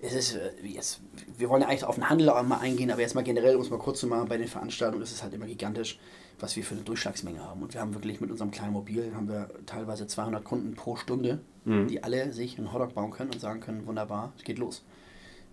es 0.00 0.12
ist 0.12 0.34
äh, 0.34 0.50
jetzt, 0.62 1.00
wir 1.38 1.48
wollen 1.48 1.62
ja 1.62 1.68
eigentlich 1.68 1.84
auf 1.84 1.94
den 1.94 2.08
Handel 2.08 2.28
auch 2.28 2.42
mal 2.42 2.58
eingehen, 2.58 2.90
aber 2.90 3.00
jetzt 3.00 3.14
mal 3.14 3.24
generell, 3.24 3.56
um 3.56 3.62
es 3.62 3.70
mal 3.70 3.78
kurz 3.78 4.00
zu 4.00 4.06
machen, 4.06 4.28
bei 4.28 4.36
den 4.36 4.48
Veranstaltungen 4.48 5.02
ist 5.02 5.12
es 5.12 5.22
halt 5.22 5.32
immer 5.34 5.46
gigantisch, 5.46 5.98
was 6.38 6.54
wir 6.56 6.64
für 6.64 6.74
eine 6.74 6.84
Durchschlagsmenge 6.84 7.42
haben. 7.42 7.62
Und 7.62 7.72
wir 7.72 7.80
haben 7.80 7.94
wirklich 7.94 8.20
mit 8.20 8.30
unserem 8.30 8.50
kleinen 8.50 8.72
Mobil, 8.72 9.12
haben 9.14 9.28
wir 9.28 9.48
teilweise 9.64 10.06
200 10.06 10.44
Kunden 10.44 10.74
pro 10.74 10.96
Stunde, 10.96 11.40
mhm. 11.64 11.88
die 11.88 12.02
alle 12.02 12.32
sich 12.32 12.58
einen 12.58 12.72
Hotdog 12.72 12.94
bauen 12.94 13.10
können 13.10 13.30
und 13.32 13.40
sagen 13.40 13.60
können, 13.60 13.86
wunderbar, 13.86 14.32
es 14.36 14.44
geht 14.44 14.58
los. 14.58 14.84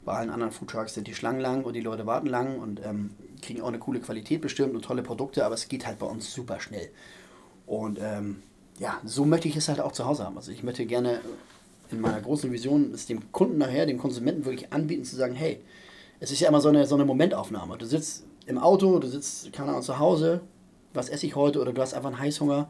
Bei 0.05 0.13
allen 0.13 0.29
anderen 0.29 0.51
Foodtrucks 0.51 0.95
sind 0.95 1.07
die 1.07 1.15
Schlangen 1.15 1.39
lang 1.39 1.63
und 1.63 1.73
die 1.73 1.81
Leute 1.81 2.05
warten 2.05 2.27
lang 2.27 2.59
und 2.59 2.81
ähm, 2.85 3.11
kriegen 3.41 3.61
auch 3.61 3.67
eine 3.67 3.79
coole 3.79 3.99
Qualität 3.99 4.41
bestimmt 4.41 4.75
und 4.75 4.83
tolle 4.83 5.03
Produkte, 5.03 5.45
aber 5.45 5.55
es 5.55 5.67
geht 5.67 5.85
halt 5.85 5.99
bei 5.99 6.05
uns 6.05 6.33
super 6.33 6.59
schnell. 6.59 6.89
Und 7.65 7.99
ähm, 8.01 8.43
ja, 8.79 8.99
so 9.05 9.25
möchte 9.25 9.47
ich 9.47 9.55
es 9.55 9.69
halt 9.69 9.79
auch 9.79 9.91
zu 9.91 10.05
Hause 10.05 10.25
haben. 10.25 10.35
Also 10.37 10.51
ich 10.51 10.63
möchte 10.63 10.85
gerne 10.85 11.21
in 11.91 12.01
meiner 12.01 12.19
großen 12.19 12.51
Vision, 12.51 12.91
es 12.93 13.05
dem 13.05 13.31
Kunden 13.31 13.57
nachher, 13.57 13.85
dem 13.85 13.97
Konsumenten 13.97 14.45
wirklich 14.45 14.73
anbieten, 14.73 15.05
zu 15.05 15.15
sagen, 15.15 15.35
hey, 15.35 15.61
es 16.19 16.31
ist 16.31 16.39
ja 16.39 16.49
immer 16.49 16.61
so 16.61 16.69
eine, 16.69 16.85
so 16.85 16.95
eine 16.95 17.05
Momentaufnahme. 17.05 17.77
Du 17.77 17.85
sitzt 17.85 18.25
im 18.45 18.57
Auto, 18.57 18.99
du 18.99 19.07
sitzt, 19.07 19.53
keine 19.53 19.69
Ahnung, 19.69 19.83
zu 19.83 19.99
Hause, 19.99 20.41
was 20.93 21.09
esse 21.09 21.25
ich 21.25 21.35
heute 21.35 21.61
oder 21.61 21.71
du 21.71 21.81
hast 21.81 21.93
einfach 21.93 22.09
einen 22.09 22.19
Heißhunger, 22.19 22.69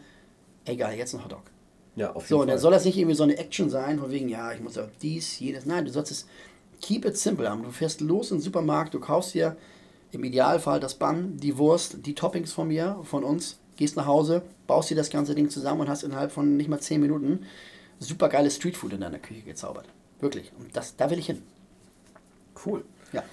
egal, 0.66 0.96
jetzt 0.96 1.14
ein 1.16 1.24
Hotdog. 1.24 1.44
Ja, 1.96 2.12
auf 2.12 2.24
jeden 2.24 2.28
so, 2.28 2.36
Fall. 2.36 2.42
und 2.42 2.48
dann 2.50 2.58
soll 2.58 2.72
das 2.72 2.86
nicht 2.86 2.98
irgendwie 2.98 3.16
so 3.16 3.24
eine 3.24 3.38
Action 3.38 3.70
sein, 3.70 4.00
von 4.00 4.12
wegen, 4.12 4.28
ja, 4.30 4.52
ich 4.52 4.62
muss 4.62 4.76
ja 4.76 4.88
dies, 5.02 5.40
jedes. 5.40 5.66
Nein, 5.66 5.86
du 5.86 5.92
sollst 5.92 6.12
es 6.12 6.28
keep 6.84 7.06
it 7.06 7.18
simple 7.18 7.50
haben. 7.50 7.64
Du 7.64 7.72
fährst 7.72 8.02
los 8.02 8.30
in 8.30 8.38
den 8.38 8.44
Supermarkt, 8.44 8.94
du 8.94 9.00
kaufst 9.00 9.34
dir 9.34 9.56
im 10.12 10.24
Idealfall 10.24 10.80
das 10.80 10.96
Bann, 10.96 11.38
die 11.38 11.58
Wurst, 11.58 12.06
die 12.06 12.14
Toppings 12.14 12.52
von 12.52 12.68
mir, 12.68 13.00
von 13.04 13.24
uns, 13.24 13.58
gehst 13.78 13.96
nach 13.96 14.06
Hause, 14.06 14.44
baust 14.68 14.90
dir 14.90 14.96
das 14.96 15.10
ganze 15.10 15.34
Ding 15.34 15.50
zusammen 15.50 15.82
und 15.82 15.90
hast 15.90 16.04
innerhalb 16.04 16.32
von 16.32 16.58
nicht 16.58 16.70
mal 16.70 16.80
10 16.80 17.02
Minuten 17.02 17.46
super 18.00 18.28
geiles 18.28 18.58
Streetfood 18.58 18.94
in 18.94 19.02
deiner 19.02 19.18
Küche 19.18 19.42
gezaubert. 19.42 19.88
Wirklich. 20.20 20.52
Und 20.60 20.76
das, 20.76 20.96
da 20.98 21.10
will 21.10 21.20
ich 21.20 21.28
hin. 21.28 21.42
Cool. 22.66 22.84
Ja. 23.14 23.24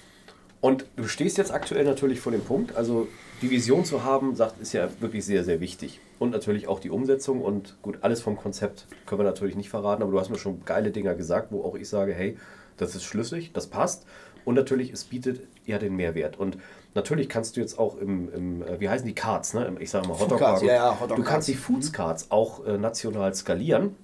Und 0.61 0.85
du 0.95 1.07
stehst 1.07 1.37
jetzt 1.37 1.51
aktuell 1.51 1.83
natürlich 1.83 2.21
vor 2.21 2.31
dem 2.31 2.41
Punkt, 2.41 2.75
also 2.75 3.07
die 3.41 3.49
Vision 3.49 3.83
zu 3.83 4.03
haben, 4.03 4.35
sagt, 4.35 4.61
ist 4.61 4.73
ja 4.73 4.89
wirklich 5.01 5.25
sehr, 5.25 5.43
sehr 5.43 5.59
wichtig. 5.59 5.99
Und 6.19 6.29
natürlich 6.29 6.67
auch 6.67 6.79
die 6.79 6.89
Umsetzung 6.89 7.41
und 7.41 7.75
gut, 7.81 7.99
alles 8.01 8.21
vom 8.21 8.37
Konzept 8.37 8.85
können 9.05 9.19
wir 9.19 9.25
natürlich 9.25 9.55
nicht 9.55 9.69
verraten, 9.69 10.03
aber 10.03 10.11
du 10.11 10.19
hast 10.19 10.29
mir 10.29 10.37
schon 10.37 10.63
geile 10.63 10.91
Dinger 10.91 11.15
gesagt, 11.15 11.51
wo 11.51 11.63
auch 11.63 11.75
ich 11.75 11.89
sage, 11.89 12.13
hey, 12.13 12.37
das 12.77 12.95
ist 12.95 13.03
schlüssig, 13.03 13.51
das 13.53 13.67
passt. 13.67 14.05
Und 14.43 14.55
natürlich, 14.55 14.91
es 14.91 15.03
bietet 15.03 15.41
ja 15.65 15.77
den 15.77 15.95
Mehrwert. 15.95 16.39
Und 16.39 16.57
natürlich 16.95 17.29
kannst 17.29 17.55
du 17.55 17.61
jetzt 17.61 17.77
auch 17.77 17.97
im, 17.97 18.33
im 18.33 18.63
äh, 18.63 18.79
wie 18.79 18.89
heißen 18.89 19.05
die 19.05 19.13
Cards, 19.13 19.53
ne? 19.53 19.75
Ich 19.79 19.89
sage 19.89 20.07
mal 20.07 20.19
Hotdog 20.19 20.39
Cards. 20.39 20.61
Ja, 20.63 20.73
ja, 20.73 20.99
Hotdog 20.99 21.17
du 21.17 21.23
kannst 21.23 21.47
die 21.47 21.53
Foods 21.53 21.93
Cards 21.93 22.31
auch 22.31 22.65
äh, 22.65 22.77
national 22.77 23.33
skalieren 23.35 23.95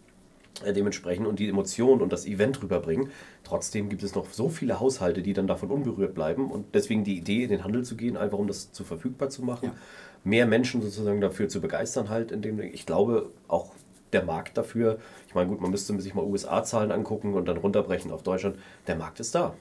äh, 0.63 0.73
dementsprechend 0.73 1.27
und 1.27 1.39
die 1.39 1.49
Emotionen 1.49 2.01
und 2.01 2.13
das 2.13 2.25
Event 2.25 2.61
rüberbringen. 2.61 3.09
Trotzdem 3.43 3.89
gibt 3.89 4.03
es 4.03 4.15
noch 4.15 4.31
so 4.31 4.49
viele 4.49 4.79
Haushalte, 4.79 5.21
die 5.21 5.33
dann 5.33 5.47
davon 5.47 5.69
unberührt 5.69 6.13
bleiben 6.13 6.49
und 6.51 6.73
deswegen 6.73 7.03
die 7.03 7.17
Idee, 7.17 7.43
in 7.43 7.49
den 7.49 7.63
Handel 7.63 7.83
zu 7.83 7.95
gehen, 7.95 8.17
einfach 8.17 8.37
um 8.37 8.47
das 8.47 8.71
zu 8.71 8.83
verfügbar 8.83 9.29
zu 9.29 9.43
machen, 9.43 9.69
ja. 9.69 9.75
mehr 10.23 10.45
Menschen 10.45 10.81
sozusagen 10.81 11.21
dafür 11.21 11.47
zu 11.49 11.61
begeistern 11.61 12.09
halt, 12.09 12.31
indem 12.31 12.59
ich 12.59 12.85
glaube 12.85 13.31
auch 13.47 13.71
der 14.17 14.25
Markt 14.25 14.57
dafür, 14.57 14.99
ich 15.27 15.35
meine 15.35 15.49
gut, 15.49 15.61
man 15.61 15.71
müsste 15.71 15.99
sich 15.99 16.13
mal 16.13 16.23
USA-Zahlen 16.23 16.91
angucken 16.91 17.33
und 17.33 17.45
dann 17.45 17.57
runterbrechen 17.57 18.11
auf 18.11 18.23
Deutschland, 18.23 18.57
der 18.87 18.95
Markt 18.95 19.19
ist 19.19 19.33
da, 19.35 19.53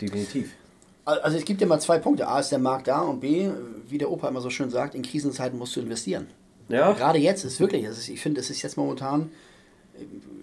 definitiv. 0.00 0.54
Also 1.04 1.36
es 1.36 1.44
gibt 1.44 1.60
ja 1.60 1.66
mal 1.66 1.80
zwei 1.80 1.98
Punkte. 1.98 2.28
A 2.28 2.38
ist 2.38 2.52
der 2.52 2.60
Markt 2.60 2.86
da 2.86 3.00
und 3.00 3.20
B, 3.20 3.50
wie 3.88 3.98
der 3.98 4.10
Opa 4.10 4.28
immer 4.28 4.40
so 4.40 4.50
schön 4.50 4.70
sagt, 4.70 4.94
in 4.94 5.02
Krisenzeiten 5.02 5.58
musst 5.58 5.74
du 5.74 5.80
investieren. 5.80 6.28
Ja. 6.68 6.92
Gerade 6.92 7.18
jetzt 7.18 7.44
ist 7.44 7.58
wirklich, 7.58 7.84
ist, 7.84 8.08
ich 8.08 8.20
finde, 8.20 8.40
es 8.40 8.50
ist 8.50 8.62
jetzt 8.62 8.76
momentan, 8.76 9.32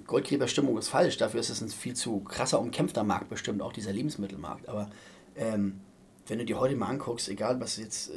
Goldgräberstimmung 0.05 0.77
ist 0.77 0.89
falsch, 0.89 1.17
dafür 1.17 1.39
ist 1.39 1.49
es 1.49 1.61
ein 1.61 1.69
viel 1.69 1.95
zu 1.95 2.19
krasser, 2.19 2.59
umkämpfter 2.59 3.03
Markt 3.03 3.29
bestimmt, 3.29 3.61
auch 3.61 3.71
dieser 3.71 3.93
Lebensmittelmarkt. 3.93 4.67
Aber 4.67 4.89
ähm, 5.37 5.79
wenn 6.27 6.39
du 6.39 6.45
dir 6.45 6.59
heute 6.59 6.75
mal 6.75 6.87
anguckst, 6.87 7.29
egal 7.29 7.59
was 7.61 7.77
jetzt 7.77 8.09
äh, 8.09 8.13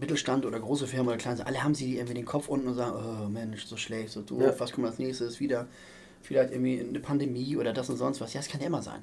Mittelstand 0.00 0.46
oder 0.46 0.58
große 0.58 0.86
Firmen 0.86 1.08
oder 1.08 1.18
kleine, 1.18 1.46
alle 1.46 1.62
haben 1.62 1.74
sie 1.74 1.96
irgendwie 1.96 2.14
den 2.14 2.24
Kopf 2.24 2.48
unten 2.48 2.68
und 2.68 2.74
sagen, 2.74 2.92
oh 2.96 3.28
Mensch, 3.28 3.66
so 3.66 3.76
schlecht, 3.76 4.10
so 4.10 4.22
doof, 4.22 4.40
ja. 4.40 4.54
was 4.58 4.72
kommt 4.72 4.86
als 4.86 4.98
nächstes, 4.98 5.40
wieder 5.40 5.66
vielleicht 6.22 6.52
irgendwie 6.52 6.80
eine 6.80 7.00
Pandemie 7.00 7.56
oder 7.56 7.72
das 7.72 7.88
und 7.90 7.96
sonst 7.96 8.20
was. 8.20 8.32
Ja, 8.32 8.40
es 8.40 8.48
kann 8.48 8.60
ja 8.60 8.66
immer 8.66 8.82
sein. 8.82 9.02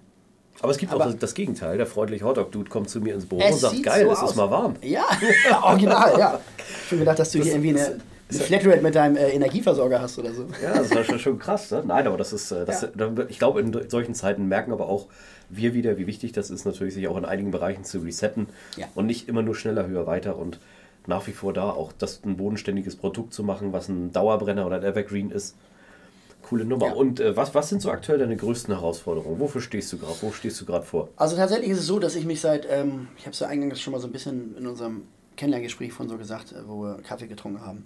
Aber 0.60 0.72
es 0.72 0.78
gibt 0.78 0.92
aber 0.92 1.06
auch 1.06 1.14
das 1.14 1.34
Gegenteil. 1.34 1.78
Der 1.78 1.86
freundliche 1.86 2.26
Hotdog-Dude 2.26 2.70
kommt 2.70 2.90
zu 2.90 3.00
mir 3.00 3.14
ins 3.14 3.28
Büro 3.28 3.46
und 3.46 3.60
sagt, 3.60 3.84
geil, 3.84 4.06
so 4.06 4.12
es 4.12 4.32
ist 4.32 4.36
mal 4.36 4.50
warm. 4.50 4.76
Ja, 4.82 5.06
original, 5.64 6.18
ja. 6.18 6.40
Ich 6.58 6.92
habe 6.92 7.00
gedacht, 7.00 7.20
dass 7.20 7.32
du 7.32 7.38
das, 7.38 7.48
hier 7.48 7.56
irgendwie 7.56 7.80
eine, 7.80 8.00
eine 8.30 8.40
Flatrate 8.40 8.82
mit 8.82 8.96
deinem 8.96 9.18
äh, 9.18 9.30
Energieversorger 9.30 10.02
hast 10.02 10.18
oder 10.18 10.34
so. 10.34 10.48
Ja, 10.64 10.74
das 10.80 10.94
war 10.96 11.04
schon, 11.04 11.20
schon 11.20 11.38
krass. 11.38 11.70
Ne? 11.70 11.84
Nein, 11.86 12.08
aber 12.08 12.18
das 12.18 12.34
ist, 12.34 12.52
äh, 12.52 12.66
das, 12.66 12.82
ja. 12.82 12.90
ich 13.28 13.38
glaube, 13.38 13.62
in 13.62 13.90
solchen 13.90 14.16
Zeiten 14.16 14.48
merken 14.48 14.72
aber 14.72 14.90
auch 14.90 15.08
wir 15.50 15.74
wieder, 15.74 15.98
wie 15.98 16.08
wichtig 16.08 16.32
das 16.32 16.50
ist, 16.50 16.66
natürlich 16.66 16.96
sich 16.96 17.08
auch 17.08 17.18
in 17.18 17.26
einigen 17.26 17.52
Bereichen 17.52 17.84
zu 17.84 18.00
resetten 18.00 18.48
ja. 18.76 18.88
und 18.96 19.06
nicht 19.06 19.30
immer 19.30 19.44
nur 19.44 19.56
schneller, 19.56 19.88
höher, 19.88 20.08
weiter 20.08 20.38
und 20.38 20.60
nach 21.08 21.26
wie 21.28 21.32
vor 21.32 21.54
da 21.54 21.70
auch 21.70 21.92
das 21.92 22.24
ein 22.24 22.38
bodenständiges 22.38 22.96
Produkt 22.96 23.34
zu 23.34 23.44
machen, 23.44 23.74
was 23.74 23.88
ein 23.88 24.12
Dauerbrenner 24.12 24.66
oder 24.66 24.78
ein 24.78 24.84
Evergreen 24.84 25.32
ist 25.32 25.56
Coole 26.48 26.64
Nummer. 26.64 26.88
Ja. 26.88 26.94
Und 26.94 27.20
äh, 27.20 27.36
was, 27.36 27.54
was 27.56 27.70
sind 27.70 27.82
so 27.82 27.92
aktuell 27.92 28.20
deine 28.20 28.38
größten 28.38 28.74
Herausforderungen? 28.74 29.40
Wofür 29.40 29.62
stehst 29.62 29.92
du 29.92 29.98
gerade? 29.98 30.16
Wo 30.22 30.32
stehst 30.32 30.60
du 30.62 30.66
gerade 30.66 30.86
vor? 30.86 31.10
Also 31.18 31.36
tatsächlich 31.36 31.72
ist 31.72 31.80
es 31.80 31.88
so, 31.88 32.00
dass 32.00 32.16
ich 32.16 32.26
mich 32.26 32.40
seit, 32.40 32.66
ähm, 32.70 33.10
ich 33.18 33.24
habe 33.24 33.32
es 33.32 33.40
ja 33.40 33.48
eingangs 33.48 33.82
schon 33.82 33.92
mal 33.92 34.00
so 34.00 34.08
ein 34.08 34.14
bisschen 34.14 34.56
in 34.58 34.66
unserem 34.66 35.04
Kennenlerngespräch 35.36 35.92
von 35.92 36.08
so 36.08 36.18
gesagt, 36.18 36.54
äh, 36.54 36.66
wo 36.66 36.84
wir 36.84 37.02
Kaffee 37.02 37.28
getrunken 37.28 37.66
haben. 37.66 37.86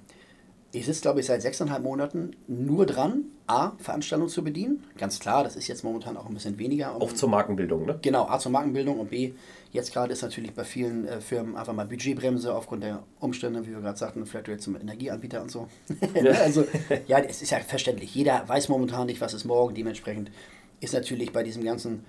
Ich 0.73 0.85
sitze, 0.85 1.01
glaube 1.01 1.19
ich, 1.19 1.25
seit 1.25 1.41
sechseinhalb 1.41 1.83
Monaten 1.83 2.31
nur 2.47 2.85
dran, 2.85 3.25
A, 3.45 3.71
Veranstaltungen 3.77 4.29
zu 4.29 4.41
bedienen. 4.41 4.83
Ganz 4.97 5.19
klar, 5.19 5.43
das 5.43 5.57
ist 5.57 5.67
jetzt 5.67 5.83
momentan 5.83 6.15
auch 6.15 6.27
ein 6.27 6.33
bisschen 6.33 6.57
weniger. 6.57 6.95
Um, 6.95 7.01
auch 7.01 7.11
zur 7.11 7.27
Markenbildung, 7.27 7.85
ne? 7.85 7.99
Genau, 8.01 8.25
A 8.27 8.39
zur 8.39 8.53
Markenbildung 8.53 8.97
und 8.99 9.09
B, 9.09 9.33
jetzt 9.73 9.91
gerade 9.91 10.13
ist 10.13 10.21
natürlich 10.21 10.53
bei 10.53 10.63
vielen 10.63 11.07
äh, 11.07 11.19
Firmen 11.19 11.57
einfach 11.57 11.73
mal 11.73 11.85
Budgetbremse 11.85 12.55
aufgrund 12.55 12.83
der 12.83 13.03
Umstände, 13.19 13.65
wie 13.65 13.71
wir 13.71 13.81
gerade 13.81 13.97
sagten, 13.97 14.25
Flatrate 14.25 14.59
zum 14.59 14.77
Energieanbieter 14.77 15.41
und 15.41 15.51
so. 15.51 15.67
Ja. 16.21 16.31
also, 16.33 16.65
ja, 17.07 17.19
es 17.19 17.41
ist 17.41 17.51
ja 17.51 17.59
verständlich. 17.59 18.13
Jeder 18.15 18.47
weiß 18.47 18.69
momentan 18.69 19.07
nicht, 19.07 19.19
was 19.19 19.33
ist 19.33 19.43
morgen. 19.43 19.75
Dementsprechend 19.75 20.31
ist 20.79 20.93
natürlich 20.93 21.33
bei 21.33 21.43
diesem 21.43 21.63
ganzen 21.63 22.05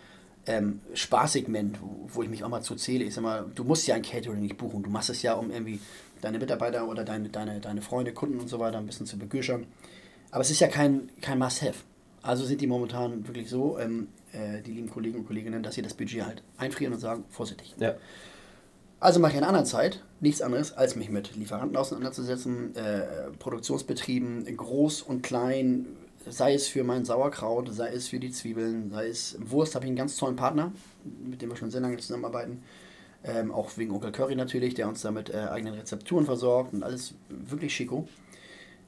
ähm, 0.46 0.80
Spaßsegment, 0.94 1.80
wo, 1.80 2.08
wo 2.14 2.22
ich 2.22 2.28
mich 2.28 2.44
auch 2.44 2.48
mal 2.48 2.62
zu 2.62 2.74
zähle, 2.74 3.04
ich 3.04 3.14
sag 3.14 3.22
mal, 3.22 3.44
du 3.54 3.64
musst 3.64 3.86
ja 3.86 3.94
ein 3.94 4.02
Catering 4.02 4.40
nicht 4.40 4.56
buchen. 4.56 4.82
Du 4.82 4.90
machst 4.90 5.10
es 5.10 5.22
ja, 5.22 5.34
um 5.34 5.50
irgendwie 5.50 5.80
deine 6.22 6.38
Mitarbeiter 6.38 6.88
oder 6.88 7.04
deine, 7.04 7.28
deine, 7.28 7.60
deine 7.60 7.82
Freunde, 7.82 8.14
Kunden 8.14 8.40
und 8.40 8.48
so 8.48 8.58
weiter 8.58 8.78
ein 8.78 8.86
bisschen 8.86 9.04
zu 9.06 9.18
begüschern. 9.18 9.66
Aber 10.30 10.40
es 10.40 10.50
ist 10.50 10.60
ja 10.60 10.68
kein, 10.68 11.10
kein 11.20 11.38
Must-Have. 11.38 11.80
Also 12.22 12.44
sind 12.44 12.60
die 12.60 12.66
momentan 12.66 13.26
wirklich 13.26 13.50
so, 13.50 13.78
ähm, 13.78 14.08
äh, 14.32 14.62
die 14.62 14.72
lieben 14.72 14.88
Kollegen 14.88 15.18
und 15.18 15.26
Kolleginnen, 15.26 15.62
dass 15.62 15.74
sie 15.74 15.82
das 15.82 15.94
Budget 15.94 16.24
halt 16.24 16.42
einfrieren 16.56 16.94
und 16.94 17.00
sagen, 17.00 17.24
vorsichtig. 17.28 17.74
Ja. 17.78 17.96
Also 19.00 19.18
mache 19.18 19.32
ich 19.32 19.38
in 19.38 19.42
einer 19.42 19.48
anderen 19.48 19.66
Zeit 19.66 20.04
nichts 20.20 20.40
anderes, 20.40 20.72
als 20.72 20.94
mich 20.94 21.10
mit 21.10 21.34
Lieferanten 21.34 21.76
auseinanderzusetzen, 21.76 22.76
äh, 22.76 23.32
Produktionsbetrieben, 23.40 24.56
groß 24.56 25.02
und 25.02 25.22
klein, 25.22 25.86
sei 26.28 26.54
es 26.54 26.68
für 26.68 26.84
mein 26.84 27.04
Sauerkraut, 27.04 27.68
sei 27.72 27.88
es 27.88 28.06
für 28.06 28.20
die 28.20 28.30
Zwiebeln, 28.30 28.90
sei 28.90 29.08
es 29.08 29.36
Wurst, 29.40 29.74
habe 29.74 29.84
ich 29.84 29.88
einen 29.88 29.96
ganz 29.96 30.16
tollen 30.16 30.36
Partner, 30.36 30.72
mit 31.24 31.42
dem 31.42 31.50
wir 31.50 31.56
schon 31.56 31.72
sehr 31.72 31.80
lange 31.80 31.96
zusammenarbeiten. 31.96 32.62
Ähm, 33.24 33.52
auch 33.52 33.76
wegen 33.76 33.92
Onkel 33.92 34.10
Curry 34.10 34.34
natürlich, 34.34 34.74
der 34.74 34.88
uns 34.88 35.02
da 35.02 35.10
mit 35.10 35.30
äh, 35.30 35.38
eigenen 35.38 35.74
Rezepturen 35.74 36.26
versorgt 36.26 36.72
und 36.72 36.82
alles 36.82 37.14
wirklich 37.28 37.74
schicko. 37.74 38.08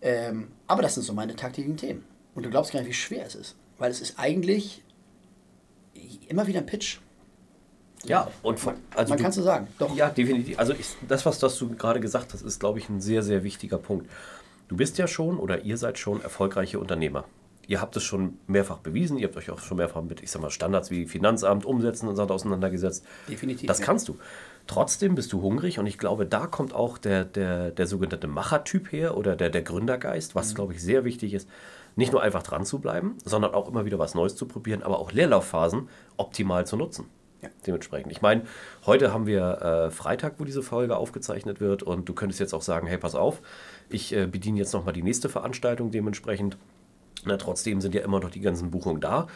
Ähm, 0.03 0.49
aber 0.67 0.83
das 0.83 0.95
sind 0.95 1.05
so 1.05 1.13
meine 1.13 1.37
taktiken 1.37 1.77
Themen. 1.77 2.05
Und 2.35 2.45
du 2.45 2.51
glaubst 2.51 2.73
gar 2.73 2.81
nicht, 2.81 2.89
wie 2.89 2.95
schwer 2.95 3.25
es 3.27 3.35
ist. 3.35 3.57
Weil 3.79 3.91
es 3.91 4.01
ist 4.01 4.19
eigentlich 4.19 4.83
immer 6.29 6.47
wieder 6.47 6.61
ein 6.61 6.67
Pitch. 6.67 6.99
Ja, 8.05 8.29
und 8.43 8.59
von, 8.61 8.75
also 8.95 9.11
man 9.11 9.19
kann 9.19 9.31
es 9.31 9.37
so 9.37 9.43
sagen. 9.43 9.69
Doch. 9.79 9.95
Ja, 9.97 10.11
definitiv. 10.11 10.59
Also 10.59 10.75
ich, 10.75 10.89
das, 11.09 11.25
was 11.25 11.39
das 11.39 11.57
du 11.59 11.75
gerade 11.75 12.01
gesagt 12.01 12.35
hast, 12.35 12.43
ist, 12.43 12.61
glaube 12.61 12.79
ich, 12.79 12.89
ein 12.89 13.01
sehr, 13.01 13.23
sehr 13.23 13.45
wichtiger 13.45 13.79
Punkt. 13.79 14.11
Du 14.69 14.77
bist 14.77 14.99
ja 14.99 15.07
schon 15.07 15.39
oder 15.39 15.63
ihr 15.63 15.79
seid 15.79 15.99
schon 15.99 16.21
erfolgreiche 16.23 16.79
Unternehmer 16.79 17.25
ihr 17.67 17.81
habt 17.81 17.97
es 17.97 18.03
schon 18.03 18.39
mehrfach 18.47 18.79
bewiesen, 18.79 19.19
ihr 19.19 19.27
habt 19.29 19.37
euch 19.37 19.51
auch 19.51 19.59
schon 19.59 19.77
mehrfach 19.77 20.03
mit, 20.03 20.23
ich 20.23 20.31
sag 20.31 20.43
mal, 20.43 20.51
Standards 20.51 20.91
wie 20.91 21.07
Finanzamt, 21.07 21.65
Umsetzen 21.65 22.09
und 22.09 22.17
so 22.17 22.23
auseinandergesetzt. 22.23 23.05
Definitiv. 23.29 23.67
Das 23.67 23.81
ja. 23.81 23.87
kannst 23.87 24.09
du. 24.09 24.19
Trotzdem 24.67 25.15
bist 25.15 25.33
du 25.33 25.43
hungrig 25.43 25.79
und 25.79 25.87
ich 25.87 25.99
glaube, 25.99 26.27
da 26.27 26.47
kommt 26.47 26.75
auch 26.75 26.97
der, 26.97 27.25
der, 27.25 27.71
der 27.71 27.87
sogenannte 27.87 28.27
Machertyp 28.27 28.93
her 28.93 29.17
oder 29.17 29.37
der, 29.37 29.51
der 29.51 29.63
Gründergeist, 29.63 30.35
was, 30.35 30.51
mhm. 30.51 30.55
glaube 30.55 30.73
ich, 30.75 30.83
sehr 30.83 31.05
wichtig 31.05 31.35
ist, 31.35 31.49
nicht 31.97 32.13
nur 32.13 32.23
einfach 32.23 32.43
dran 32.43 32.65
zu 32.65 32.79
bleiben, 32.79 33.17
sondern 33.25 33.55
auch 33.55 33.69
immer 33.69 33.85
wieder 33.85 33.99
was 33.99 34.15
Neues 34.15 34.37
zu 34.37 34.47
probieren, 34.47 34.83
aber 34.83 34.99
auch 34.99 35.13
Leerlaufphasen 35.13 35.89
optimal 36.17 36.67
zu 36.67 36.77
nutzen. 36.77 37.07
Ja. 37.43 37.51
Dementsprechend. 37.67 38.11
Ich 38.11 38.23
meine, 38.23 38.45
heute 38.87 39.13
haben 39.13 39.27
wir 39.27 39.61
äh, 39.61 39.91
Freitag, 39.91 40.37
wo 40.39 40.45
diese 40.45 40.63
Folge 40.63 40.97
aufgezeichnet 40.97 41.61
wird 41.61 41.83
und 41.83 42.09
du 42.09 42.15
könntest 42.15 42.41
jetzt 42.41 42.55
auch 42.55 42.63
sagen, 42.63 42.87
hey, 42.87 42.97
pass 42.97 43.15
auf, 43.15 43.43
ich 43.91 44.15
äh, 44.15 44.27
bediene 44.27 44.59
jetzt 44.59 44.73
nochmal 44.73 44.95
die 44.95 45.03
nächste 45.03 45.29
Veranstaltung 45.29 45.91
dementsprechend 45.91 46.57
na, 47.27 47.37
trotzdem 47.37 47.81
sind 47.81 47.95
ja 47.95 48.03
immer 48.03 48.21
noch 48.21 48.31
die 48.31 48.41
ganzen 48.41 48.71
Buchungen 48.71 49.01
da. 49.01 49.27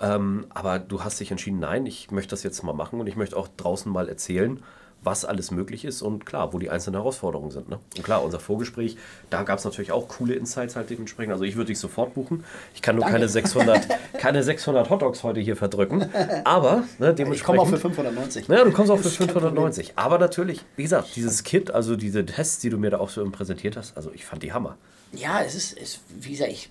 Ähm, 0.00 0.46
aber 0.50 0.78
du 0.78 1.04
hast 1.04 1.20
dich 1.20 1.30
entschieden, 1.30 1.60
nein, 1.60 1.86
ich 1.86 2.10
möchte 2.10 2.30
das 2.30 2.42
jetzt 2.42 2.62
mal 2.62 2.72
machen 2.72 3.00
und 3.00 3.06
ich 3.06 3.16
möchte 3.16 3.36
auch 3.36 3.48
draußen 3.56 3.90
mal 3.90 4.08
erzählen, 4.08 4.60
was 5.04 5.24
alles 5.24 5.50
möglich 5.50 5.84
ist 5.84 6.02
und 6.02 6.24
klar, 6.24 6.52
wo 6.52 6.58
die 6.58 6.70
einzelnen 6.70 6.96
Herausforderungen 6.96 7.50
sind. 7.50 7.68
Ne? 7.68 7.78
Und 7.96 8.02
klar, 8.02 8.24
unser 8.24 8.40
Vorgespräch, 8.40 8.96
da 9.30 9.42
gab 9.42 9.58
es 9.58 9.64
natürlich 9.64 9.92
auch 9.92 10.08
coole 10.08 10.34
Insights 10.34 10.76
halt 10.76 10.90
dementsprechend. 10.90 11.32
Also 11.32 11.44
ich 11.44 11.56
würde 11.56 11.68
dich 11.68 11.78
sofort 11.78 12.14
buchen. 12.14 12.44
Ich 12.74 12.82
kann 12.82 12.96
nur 12.96 13.04
keine 13.04 13.28
600, 13.28 13.86
keine 14.18 14.42
600 14.42 14.88
Hotdogs 14.90 15.22
heute 15.22 15.40
hier 15.40 15.56
verdrücken, 15.56 16.08
aber 16.44 16.84
ne, 16.98 17.14
dementsprechend... 17.14 17.34
Ich 17.34 17.42
komme 17.44 17.60
auch 17.60 17.68
für 17.68 17.78
590. 17.78 18.48
Ja, 18.48 18.64
du 18.64 18.72
kommst 18.72 18.90
auch 18.90 18.98
für 18.98 19.10
590. 19.10 19.92
Aber 19.96 20.18
natürlich, 20.18 20.64
wie 20.76 20.82
gesagt, 20.82 21.14
dieses 21.16 21.44
Kit, 21.44 21.70
also 21.70 21.96
diese 21.96 22.24
Tests, 22.24 22.58
die 22.60 22.70
du 22.70 22.78
mir 22.78 22.90
da 22.90 22.98
auch 22.98 23.10
so 23.10 23.24
präsentiert 23.30 23.76
hast, 23.76 23.96
also 23.96 24.10
ich 24.12 24.24
fand 24.24 24.42
die 24.42 24.52
Hammer. 24.52 24.76
Ja, 25.12 25.42
es 25.42 25.54
ist, 25.54 25.78
ist 25.78 26.00
wie 26.18 26.32
gesagt, 26.32 26.50
ich 26.50 26.70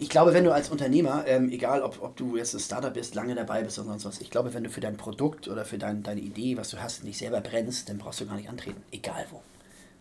ich 0.00 0.08
glaube, 0.08 0.32
wenn 0.32 0.44
du 0.44 0.52
als 0.52 0.70
Unternehmer, 0.70 1.24
ähm, 1.26 1.50
egal 1.50 1.82
ob, 1.82 2.02
ob 2.02 2.16
du 2.16 2.38
jetzt 2.38 2.54
ein 2.54 2.60
Startup 2.60 2.92
bist, 2.92 3.14
lange 3.14 3.34
dabei 3.34 3.62
bist 3.62 3.78
oder 3.78 3.88
sonst 3.88 4.06
was, 4.06 4.20
ich 4.22 4.30
glaube, 4.30 4.54
wenn 4.54 4.64
du 4.64 4.70
für 4.70 4.80
dein 4.80 4.96
Produkt 4.96 5.46
oder 5.46 5.66
für 5.66 5.76
dein, 5.76 6.02
deine 6.02 6.22
Idee, 6.22 6.56
was 6.56 6.70
du 6.70 6.78
hast, 6.78 7.04
nicht 7.04 7.18
selber 7.18 7.42
brennst, 7.42 7.90
dann 7.90 7.98
brauchst 7.98 8.18
du 8.22 8.26
gar 8.26 8.36
nicht 8.36 8.48
antreten. 8.48 8.82
Egal 8.90 9.26
wo. 9.30 9.42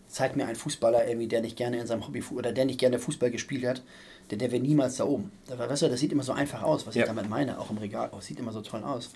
Zeig 0.07 0.37
mir 0.37 0.45
einen 0.47 0.55
Fußballer 0.55 1.05
irgendwie, 1.05 1.27
der 1.27 1.41
nicht 1.41 1.57
gerne 1.57 1.81
in 1.81 1.85
seinem 1.85 2.07
Hobby 2.07 2.23
oder 2.31 2.53
der 2.53 2.63
nicht 2.63 2.79
gerne 2.79 2.97
Fußball 2.97 3.29
gespielt 3.29 3.65
hat, 3.65 3.83
der, 4.31 4.37
der 4.37 4.53
wäre 4.53 4.61
niemals 4.61 4.95
da 4.95 5.03
oben. 5.03 5.33
Da, 5.47 5.59
weißt 5.59 5.81
du, 5.81 5.89
das 5.89 5.99
sieht 5.99 6.13
immer 6.13 6.23
so 6.23 6.31
einfach 6.31 6.63
aus, 6.63 6.87
was 6.87 6.95
ja. 6.95 7.01
ich 7.01 7.07
damit 7.09 7.27
meine, 7.27 7.59
auch 7.59 7.69
im 7.69 7.77
Regal. 7.77 8.09
Oh, 8.13 8.21
sieht 8.21 8.39
immer 8.39 8.53
so 8.53 8.61
toll 8.61 8.85
aus. 8.85 9.09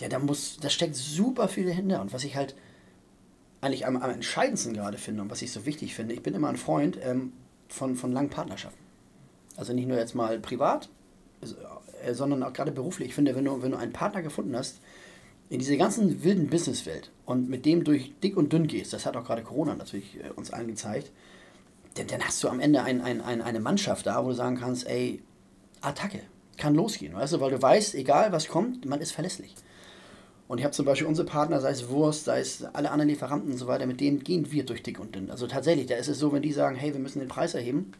Ja, 0.00 0.08
da 0.08 0.18
muss, 0.18 0.56
da 0.60 0.70
steckt 0.70 0.96
super 0.96 1.46
viel 1.46 1.66
dahinter. 1.66 2.00
Und 2.00 2.12
was 2.12 2.24
ich 2.24 2.34
halt 2.34 2.56
eigentlich 3.60 3.86
am, 3.86 3.96
am 3.96 4.10
entscheidendsten 4.10 4.74
gerade 4.74 4.98
finde 4.98 5.22
und 5.22 5.30
was 5.30 5.40
ich 5.40 5.52
so 5.52 5.66
wichtig 5.66 5.94
finde, 5.94 6.14
ich 6.14 6.22
bin 6.22 6.34
immer 6.34 6.48
ein 6.48 6.56
Freund 6.56 6.98
ähm, 7.00 7.32
von, 7.68 7.94
von 7.94 8.10
langen 8.10 8.30
Partnerschaften. 8.30 8.83
Also 9.56 9.72
nicht 9.72 9.88
nur 9.88 9.98
jetzt 9.98 10.14
mal 10.14 10.38
privat, 10.38 10.88
äh, 12.04 12.14
sondern 12.14 12.42
auch 12.42 12.52
gerade 12.52 12.72
beruflich. 12.72 13.08
Ich 13.08 13.14
finde, 13.14 13.34
wenn 13.34 13.44
du, 13.44 13.62
wenn 13.62 13.70
du 13.70 13.78
einen 13.78 13.92
Partner 13.92 14.22
gefunden 14.22 14.56
hast, 14.56 14.80
in 15.50 15.58
dieser 15.58 15.76
ganzen 15.76 16.24
wilden 16.24 16.48
Businesswelt 16.48 17.10
und 17.26 17.48
mit 17.48 17.64
dem 17.64 17.84
durch 17.84 18.12
dick 18.22 18.36
und 18.36 18.52
dünn 18.52 18.66
gehst, 18.66 18.92
das 18.92 19.06
hat 19.06 19.16
auch 19.16 19.24
gerade 19.24 19.42
Corona 19.42 19.74
natürlich 19.74 20.18
äh, 20.18 20.30
uns 20.34 20.50
allen 20.50 20.68
gezeigt, 20.68 21.10
denn 21.96 22.06
dann 22.08 22.22
hast 22.22 22.42
du 22.42 22.48
am 22.48 22.60
Ende 22.60 22.82
ein, 22.82 23.00
ein, 23.00 23.20
ein, 23.20 23.40
eine 23.40 23.60
Mannschaft 23.60 24.06
da, 24.06 24.24
wo 24.24 24.28
du 24.28 24.34
sagen 24.34 24.56
kannst, 24.56 24.86
ey, 24.86 25.22
Attacke, 25.80 26.20
kann 26.56 26.74
losgehen, 26.74 27.14
weißt 27.14 27.34
du, 27.34 27.40
weil 27.40 27.50
du 27.50 27.60
weißt, 27.60 27.94
egal 27.94 28.32
was 28.32 28.48
kommt, 28.48 28.84
man 28.86 29.00
ist 29.00 29.12
verlässlich. 29.12 29.54
Und 30.46 30.58
ich 30.58 30.64
habe 30.64 30.74
zum 30.74 30.84
Beispiel 30.84 31.06
unsere 31.06 31.26
Partner, 31.26 31.60
sei 31.60 31.70
es 31.70 31.88
Wurst, 31.88 32.24
sei 32.24 32.40
es 32.40 32.64
alle 32.64 32.90
anderen 32.90 33.08
Lieferanten 33.08 33.50
und 33.50 33.58
so 33.58 33.66
weiter, 33.66 33.86
mit 33.86 34.00
denen 34.00 34.22
gehen 34.22 34.52
wir 34.52 34.64
durch 34.64 34.82
dick 34.82 35.00
und 35.00 35.14
dünn. 35.14 35.30
Also 35.30 35.46
tatsächlich, 35.46 35.86
da 35.86 35.96
ist 35.96 36.08
es 36.08 36.18
so, 36.18 36.32
wenn 36.32 36.42
die 36.42 36.52
sagen, 36.52 36.76
hey, 36.76 36.92
wir 36.92 37.00
müssen 37.00 37.18
den 37.18 37.28
Preis 37.28 37.54
erheben, 37.54 37.92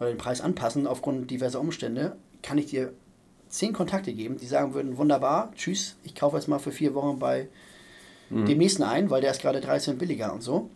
oder 0.00 0.08
den 0.08 0.18
Preis 0.18 0.40
anpassen 0.40 0.86
aufgrund 0.86 1.30
diverser 1.30 1.60
Umstände, 1.60 2.16
kann 2.42 2.58
ich 2.58 2.66
dir 2.66 2.92
zehn 3.48 3.72
Kontakte 3.72 4.12
geben, 4.12 4.38
die 4.38 4.46
sagen 4.46 4.74
würden, 4.74 4.96
wunderbar, 4.96 5.52
tschüss, 5.54 5.96
ich 6.04 6.14
kaufe 6.14 6.36
jetzt 6.36 6.48
mal 6.48 6.58
für 6.58 6.72
vier 6.72 6.94
Wochen 6.94 7.18
bei 7.18 7.48
mhm. 8.30 8.46
dem 8.46 8.58
nächsten 8.58 8.82
ein, 8.82 9.10
weil 9.10 9.20
der 9.20 9.30
ist 9.30 9.42
gerade 9.42 9.60
13 9.60 9.98
billiger 9.98 10.32
und 10.32 10.42
so. 10.42 10.70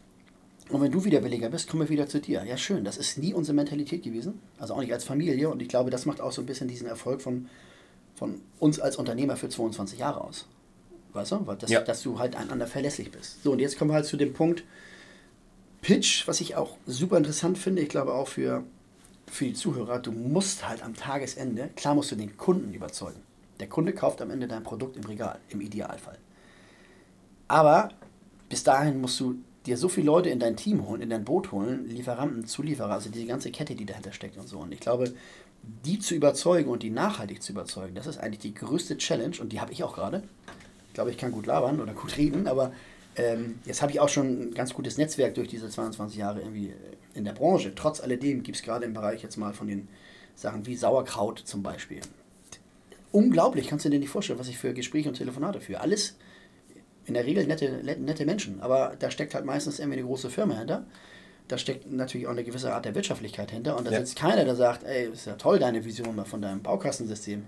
Und 0.71 0.81
wenn 0.81 0.91
du 0.91 1.05
wieder 1.05 1.21
billiger 1.21 1.51
bist, 1.51 1.69
kommen 1.69 1.83
wir 1.83 1.89
wieder 1.91 2.09
zu 2.09 2.21
dir. 2.21 2.43
Ja, 2.45 2.57
schön. 2.57 2.85
Das 2.85 2.97
ist 2.97 3.19
nie 3.19 3.35
unsere 3.35 3.55
Mentalität 3.55 4.03
gewesen. 4.03 4.41
Also 4.59 4.75
auch 4.75 4.81
nicht 4.81 4.93
als 4.93 5.05
Familie. 5.05 5.51
Und 5.51 5.61
ich 5.61 5.69
glaube, 5.69 5.91
das 5.91 6.07
macht 6.07 6.23
auch 6.23 6.33
so 6.33 6.41
ein 6.41 6.47
bisschen 6.47 6.69
diesen 6.69 6.87
Erfolg 6.87 7.21
von, 7.21 7.49
von 8.15 8.41
uns 8.61 8.81
als 8.81 8.97
Unternehmer 8.97 9.37
für 9.37 9.51
22 9.51 9.99
Jahre 9.99 10.23
aus. 10.23 10.47
Weißt 11.13 11.33
du? 11.33 11.47
Weil 11.47 11.57
das, 11.57 11.71
ja. 11.71 11.83
Dass 11.83 12.03
du 12.03 12.19
halt 12.19 12.35
einander 12.35 12.67
verlässlich 12.67 13.11
bist. 13.11 13.43
So, 13.43 13.53
und 13.53 13.59
jetzt 13.59 13.79
kommen 13.79 13.91
wir 13.91 13.95
halt 13.97 14.07
zu 14.07 14.17
dem 14.17 14.33
Punkt 14.33 14.65
Pitch, 15.83 16.27
was 16.27 16.41
ich 16.41 16.57
auch 16.57 16.79
super 16.87 17.19
interessant 17.19 17.59
finde. 17.59 17.83
Ich 17.83 17.91
glaube 17.91 18.15
auch 18.15 18.29
für 18.29 18.65
für 19.27 19.47
die 19.47 19.55
Zuhörer, 19.55 19.99
du 19.99 20.13
musst 20.13 20.69
halt 20.69 20.83
am 20.83 20.95
Tagesende, 20.95 21.71
klar 21.77 21.95
musst 21.95 22.11
du 22.13 22.17
den 22.17 22.37
Kunden 22.37 22.73
überzeugen. 22.73 23.21
Der 23.61 23.69
Kunde 23.69 23.93
kauft 23.93 24.21
am 24.21 24.31
Ende 24.31 24.49
dein 24.49 24.63
Produkt 24.63 24.97
im 24.97 25.05
Regal, 25.05 25.39
im 25.49 25.61
Idealfall. 25.61 26.19
Aber 27.49 27.91
bis 28.49 28.65
dahin 28.65 29.01
musst 29.01 29.19
du 29.21 29.37
dir 29.67 29.77
so 29.77 29.89
viele 29.89 30.07
Leute 30.07 30.29
in 30.29 30.41
dein 30.41 30.57
Team 30.57 30.87
holen, 30.87 31.01
in 31.01 31.11
dein 31.11 31.25
Boot 31.25 31.53
holen, 31.53 31.89
Lieferanten, 31.89 32.47
Zulieferer, 32.47 32.93
also 32.93 33.11
diese 33.11 33.27
ganze 33.27 33.51
Kette, 33.51 33.75
die 33.75 33.87
dahinter 33.87 34.13
steckt 34.13 34.37
und 34.37 34.49
so. 34.49 34.59
Und 34.59 34.73
ich 34.73 34.81
glaube, 34.81 35.13
die 35.85 35.99
zu 35.99 36.15
überzeugen 36.15 36.71
und 36.71 36.83
die 36.83 36.91
nachhaltig 36.91 37.43
zu 37.43 37.53
überzeugen, 37.53 37.95
das 37.95 38.07
ist 38.07 38.19
eigentlich 38.19 38.41
die 38.41 38.55
größte 38.55 38.99
Challenge 38.99 39.37
und 39.41 39.53
die 39.53 39.61
habe 39.61 39.73
ich 39.73 39.83
auch 39.83 39.95
gerade. 39.95 40.23
Ich 40.89 40.95
glaube, 40.95 41.11
ich 41.11 41.19
kann 41.19 41.33
gut 41.33 41.47
labern 41.47 41.81
oder 41.81 41.95
gut 41.95 42.17
reden, 42.17 42.47
aber 42.47 42.73
ähm, 43.17 43.59
jetzt 43.65 43.83
habe 43.83 43.93
ich 43.93 44.01
auch 44.01 44.09
schon 44.09 44.49
ein 44.49 44.55
ganz 44.55 44.75
gutes 44.75 44.99
Netzwerk 44.99 45.35
durch 45.35 45.49
diese 45.49 45.69
22 45.69 46.19
Jahre 46.19 46.41
irgendwie 46.41 46.69
äh, 46.69 46.75
in 47.15 47.25
der 47.25 47.33
Branche. 47.33 47.75
Trotz 47.75 48.01
alledem 48.01 48.43
gibt 48.43 48.57
es 48.57 48.63
gerade 48.63 48.85
im 48.85 48.93
Bereich 48.93 49.23
jetzt 49.23 49.37
mal 49.37 49.53
von 49.53 49.69
den 49.69 49.89
Sachen 50.35 50.67
wie 50.67 50.75
Sauerkraut 50.75 51.39
zum 51.45 51.63
Beispiel. 51.63 52.01
Unglaublich, 53.13 53.69
kannst 53.69 53.85
du 53.85 53.91
dir 53.91 54.01
nicht 54.01 54.09
vorstellen, 54.09 54.39
was 54.41 54.49
ich 54.49 54.59
für 54.59 54.75
Gespräche 54.75 55.09
und 55.09 55.15
Telefonate 55.15 55.61
führe. 55.61 55.81
Alles 55.81 56.17
in 57.07 57.15
der 57.15 57.25
Regel 57.25 57.47
nette, 57.47 57.81
nette 57.85 58.27
Menschen, 58.27 58.61
aber 58.61 58.97
da 58.99 59.11
steckt 59.11 59.35
halt 59.35 59.45
meistens 59.45 59.79
irgendwie 59.79 59.99
eine 59.99 60.07
große 60.07 60.31
Firma 60.31 60.59
hinter. 60.59 60.87
Da 61.47 61.59
steckt 61.59 61.91
natürlich 61.93 62.27
auch 62.27 62.33
eine 62.33 62.43
gewisse 62.43 62.73
Art 62.73 62.87
der 62.87 62.95
Wirtschaftlichkeit 62.95 63.51
hinter 63.51 63.77
und 63.77 63.87
da 63.87 63.93
ja. 63.93 63.99
sitzt 63.99 64.17
keiner, 64.17 64.45
der 64.45 64.57
sagt, 64.57 64.83
ey, 64.85 65.11
ist 65.13 65.27
ja 65.27 65.35
toll 65.35 65.59
deine 65.59 65.85
Vision 65.85 66.25
von 66.25 66.41
deinem 66.41 66.63
Baukastensystem. 66.63 67.45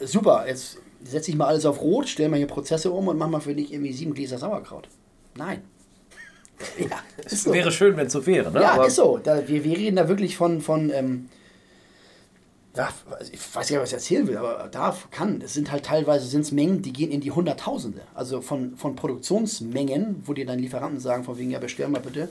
Super, 0.00 0.44
jetzt 0.46 0.78
setze 1.02 1.30
ich 1.30 1.36
mal 1.36 1.46
alles 1.46 1.66
auf 1.66 1.80
Rot, 1.80 2.08
stelle 2.08 2.28
mal 2.28 2.36
hier 2.36 2.46
Prozesse 2.46 2.90
um 2.90 3.08
und 3.08 3.18
mach 3.18 3.28
mal 3.28 3.40
für 3.40 3.54
dich 3.54 3.72
irgendwie 3.72 3.92
sieben 3.92 4.14
Gläser 4.14 4.38
Sauerkraut. 4.38 4.88
Nein. 5.36 5.62
ja, 6.78 6.98
es 7.24 7.42
so. 7.42 7.52
wäre 7.52 7.70
schön, 7.70 7.96
wenn 7.96 8.06
es 8.06 8.12
so 8.12 8.24
wäre. 8.26 8.50
Ne? 8.50 8.62
Ja, 8.62 8.72
Aber 8.72 8.86
ist 8.86 8.96
so. 8.96 9.18
Da, 9.22 9.46
wir, 9.46 9.64
wir 9.64 9.76
reden 9.76 9.96
da 9.96 10.08
wirklich 10.08 10.36
von, 10.36 10.60
von 10.60 10.90
ähm, 10.90 11.28
ja, 12.76 12.88
ich 13.30 13.54
weiß 13.54 13.70
nicht, 13.70 13.78
was 13.78 13.90
ich 13.90 13.94
erzählen 13.94 14.26
will, 14.26 14.36
aber 14.36 14.68
da 14.70 14.96
kann. 15.10 15.40
Es 15.40 15.54
sind 15.54 15.70
halt 15.70 15.84
teilweise 15.84 16.26
sind's 16.26 16.50
Mengen, 16.50 16.82
die 16.82 16.92
gehen 16.92 17.12
in 17.12 17.20
die 17.20 17.30
Hunderttausende. 17.30 18.00
Also 18.14 18.40
von, 18.40 18.76
von 18.76 18.96
Produktionsmengen, 18.96 20.22
wo 20.24 20.32
dir 20.32 20.44
dann 20.44 20.58
Lieferanten 20.58 20.98
sagen, 20.98 21.22
von 21.24 21.38
wegen, 21.38 21.50
ja, 21.50 21.60
bestell 21.60 21.88
mal 21.88 22.00
bitte 22.00 22.28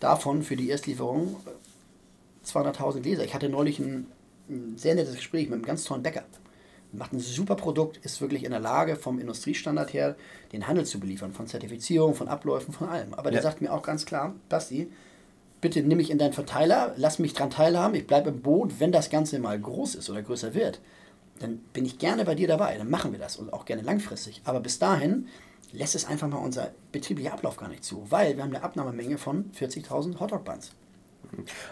davon 0.00 0.42
für 0.42 0.56
die 0.56 0.70
Erstlieferung 0.70 1.36
200.000 2.46 3.00
Gläser. 3.00 3.24
Ich 3.24 3.34
hatte 3.34 3.48
neulich 3.48 3.78
ein, 3.78 4.06
ein, 4.48 4.74
sehr 4.76 4.94
nettes 4.94 5.14
Gespräch 5.14 5.44
mit 5.44 5.54
einem 5.54 5.64
ganz 5.64 5.84
tollen 5.84 6.02
Bäcker. 6.02 6.24
Macht 6.92 7.12
ein 7.12 7.20
super 7.20 7.54
Produkt, 7.54 7.98
ist 7.98 8.20
wirklich 8.20 8.44
in 8.44 8.50
der 8.50 8.60
Lage, 8.60 8.96
vom 8.96 9.18
Industriestandard 9.18 9.92
her 9.92 10.16
den 10.52 10.66
Handel 10.66 10.84
zu 10.84 11.00
beliefern, 11.00 11.32
von 11.32 11.46
Zertifizierung, 11.46 12.14
von 12.14 12.28
Abläufen, 12.28 12.74
von 12.74 12.88
allem. 12.88 13.14
Aber 13.14 13.30
der 13.30 13.40
ja. 13.40 13.42
sagt 13.42 13.62
mir 13.62 13.72
auch 13.72 13.82
ganz 13.82 14.04
klar, 14.04 14.34
Basti, 14.48 14.90
bitte 15.62 15.82
nimm 15.82 15.96
mich 15.96 16.10
in 16.10 16.18
deinen 16.18 16.34
Verteiler, 16.34 16.92
lass 16.96 17.18
mich 17.18 17.32
dran 17.32 17.50
teilhaben, 17.50 17.94
ich 17.94 18.06
bleibe 18.06 18.28
im 18.28 18.42
Boot, 18.42 18.78
wenn 18.78 18.92
das 18.92 19.08
Ganze 19.08 19.38
mal 19.38 19.58
groß 19.58 19.94
ist 19.94 20.10
oder 20.10 20.22
größer 20.22 20.52
wird, 20.52 20.80
dann 21.38 21.58
bin 21.72 21.86
ich 21.86 21.98
gerne 21.98 22.24
bei 22.24 22.34
dir 22.34 22.48
dabei, 22.48 22.76
dann 22.76 22.90
machen 22.90 23.12
wir 23.12 23.18
das 23.18 23.36
und 23.36 23.52
auch 23.52 23.64
gerne 23.64 23.82
langfristig. 23.82 24.42
Aber 24.44 24.60
bis 24.60 24.78
dahin 24.78 25.28
lässt 25.72 25.94
es 25.94 26.04
einfach 26.04 26.28
mal 26.28 26.38
unser 26.38 26.72
betrieblicher 26.92 27.32
Ablauf 27.32 27.56
gar 27.56 27.68
nicht 27.68 27.84
zu, 27.84 28.06
weil 28.10 28.36
wir 28.36 28.42
haben 28.42 28.54
eine 28.54 28.64
Abnahmemenge 28.64 29.18
von 29.18 29.50
40.000 29.52 30.20
Hotdog-Buns. 30.20 30.72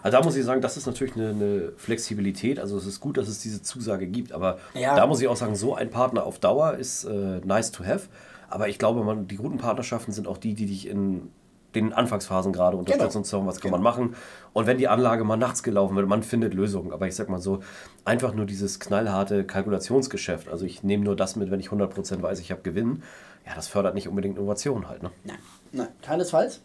Also 0.03 0.17
da 0.17 0.25
muss 0.25 0.37
ich 0.37 0.45
sagen, 0.45 0.61
das 0.61 0.77
ist 0.77 0.87
natürlich 0.87 1.15
eine, 1.17 1.31
eine, 1.31 1.73
Flexibilität. 1.77 2.59
Also 2.59 2.77
es 2.77 2.87
ist 2.87 3.01
gut, 3.01 3.17
dass 3.17 3.29
es 3.29 3.41
diese 3.41 3.63
Zusage 3.63 4.07
gibt, 4.07 4.33
aber 4.33 4.59
ja. 4.75 4.97
da 4.97 5.07
muss 5.07 5.21
ich 5.21 5.29
auch 5.29 5.37
sagen, 5.37 5.55
so 5.55 5.75
ein 5.75 5.91
Partner 5.91 6.25
auf 6.25 6.39
Dauer 6.39 6.75
ist 6.75 7.05
äh, 7.05 7.41
nice 7.45 7.71
to 7.73 7.85
have. 7.85 8.09
Aber 8.49 8.69
ich 8.69 8.79
glaube, 8.79 9.05
man, 9.05 9.29
die 9.29 9.37
guten 9.37 9.59
Partnerschaften 9.59 10.13
sind 10.13 10.27
auch 10.27 10.39
die, 10.39 10.55
die 10.55 10.67
dich 10.67 10.89
in 10.89 11.31
den 11.75 11.93
Anfangsphasen 11.93 12.53
gerade 12.53 12.77
unterstützen 12.77 13.09
genau. 13.09 13.19
und 13.19 13.27
sagen, 13.27 13.47
was 13.47 13.61
kann 13.61 13.71
genau. 13.71 13.83
man 13.83 13.83
machen. 13.83 14.17
Und 14.53 14.67
wenn 14.67 14.79
die 14.79 14.89
Anlage 14.89 15.25
mal 15.25 15.37
nachts 15.37 15.63
gelaufen 15.63 15.95
wird, 15.97 16.09
man 16.09 16.23
findet 16.23 16.55
Lösungen. 16.55 16.93
Aber 16.93 17.07
ich 17.07 17.15
sag 17.15 17.29
mal 17.29 17.41
so, 17.41 17.61
einfach 18.05 18.35
nur 18.35 18.47
dieses 18.47 18.81
knallharte 18.81 19.45
Kalkulationsgeschäft. 19.45 20.49
Also 20.49 20.65
ich 20.65 20.83
nehme 20.83 21.05
nur 21.05 21.15
das 21.15 21.37
mit, 21.37 21.51
wenn 21.51 21.61
ich 21.61 21.69
100% 21.69 22.23
weiß, 22.23 22.41
ich 22.41 22.51
habe 22.51 22.63
Gewinn. 22.63 23.03
Ja, 23.47 23.55
das 23.55 23.69
fördert 23.69 23.95
nicht 23.95 24.09
unbedingt 24.09 24.37
Innovation 24.37 24.89
halt. 24.89 25.03
Ne? 25.03 25.11
Nein, 25.25 25.39
nein, 25.73 25.89
keinesfalls. 26.03 26.61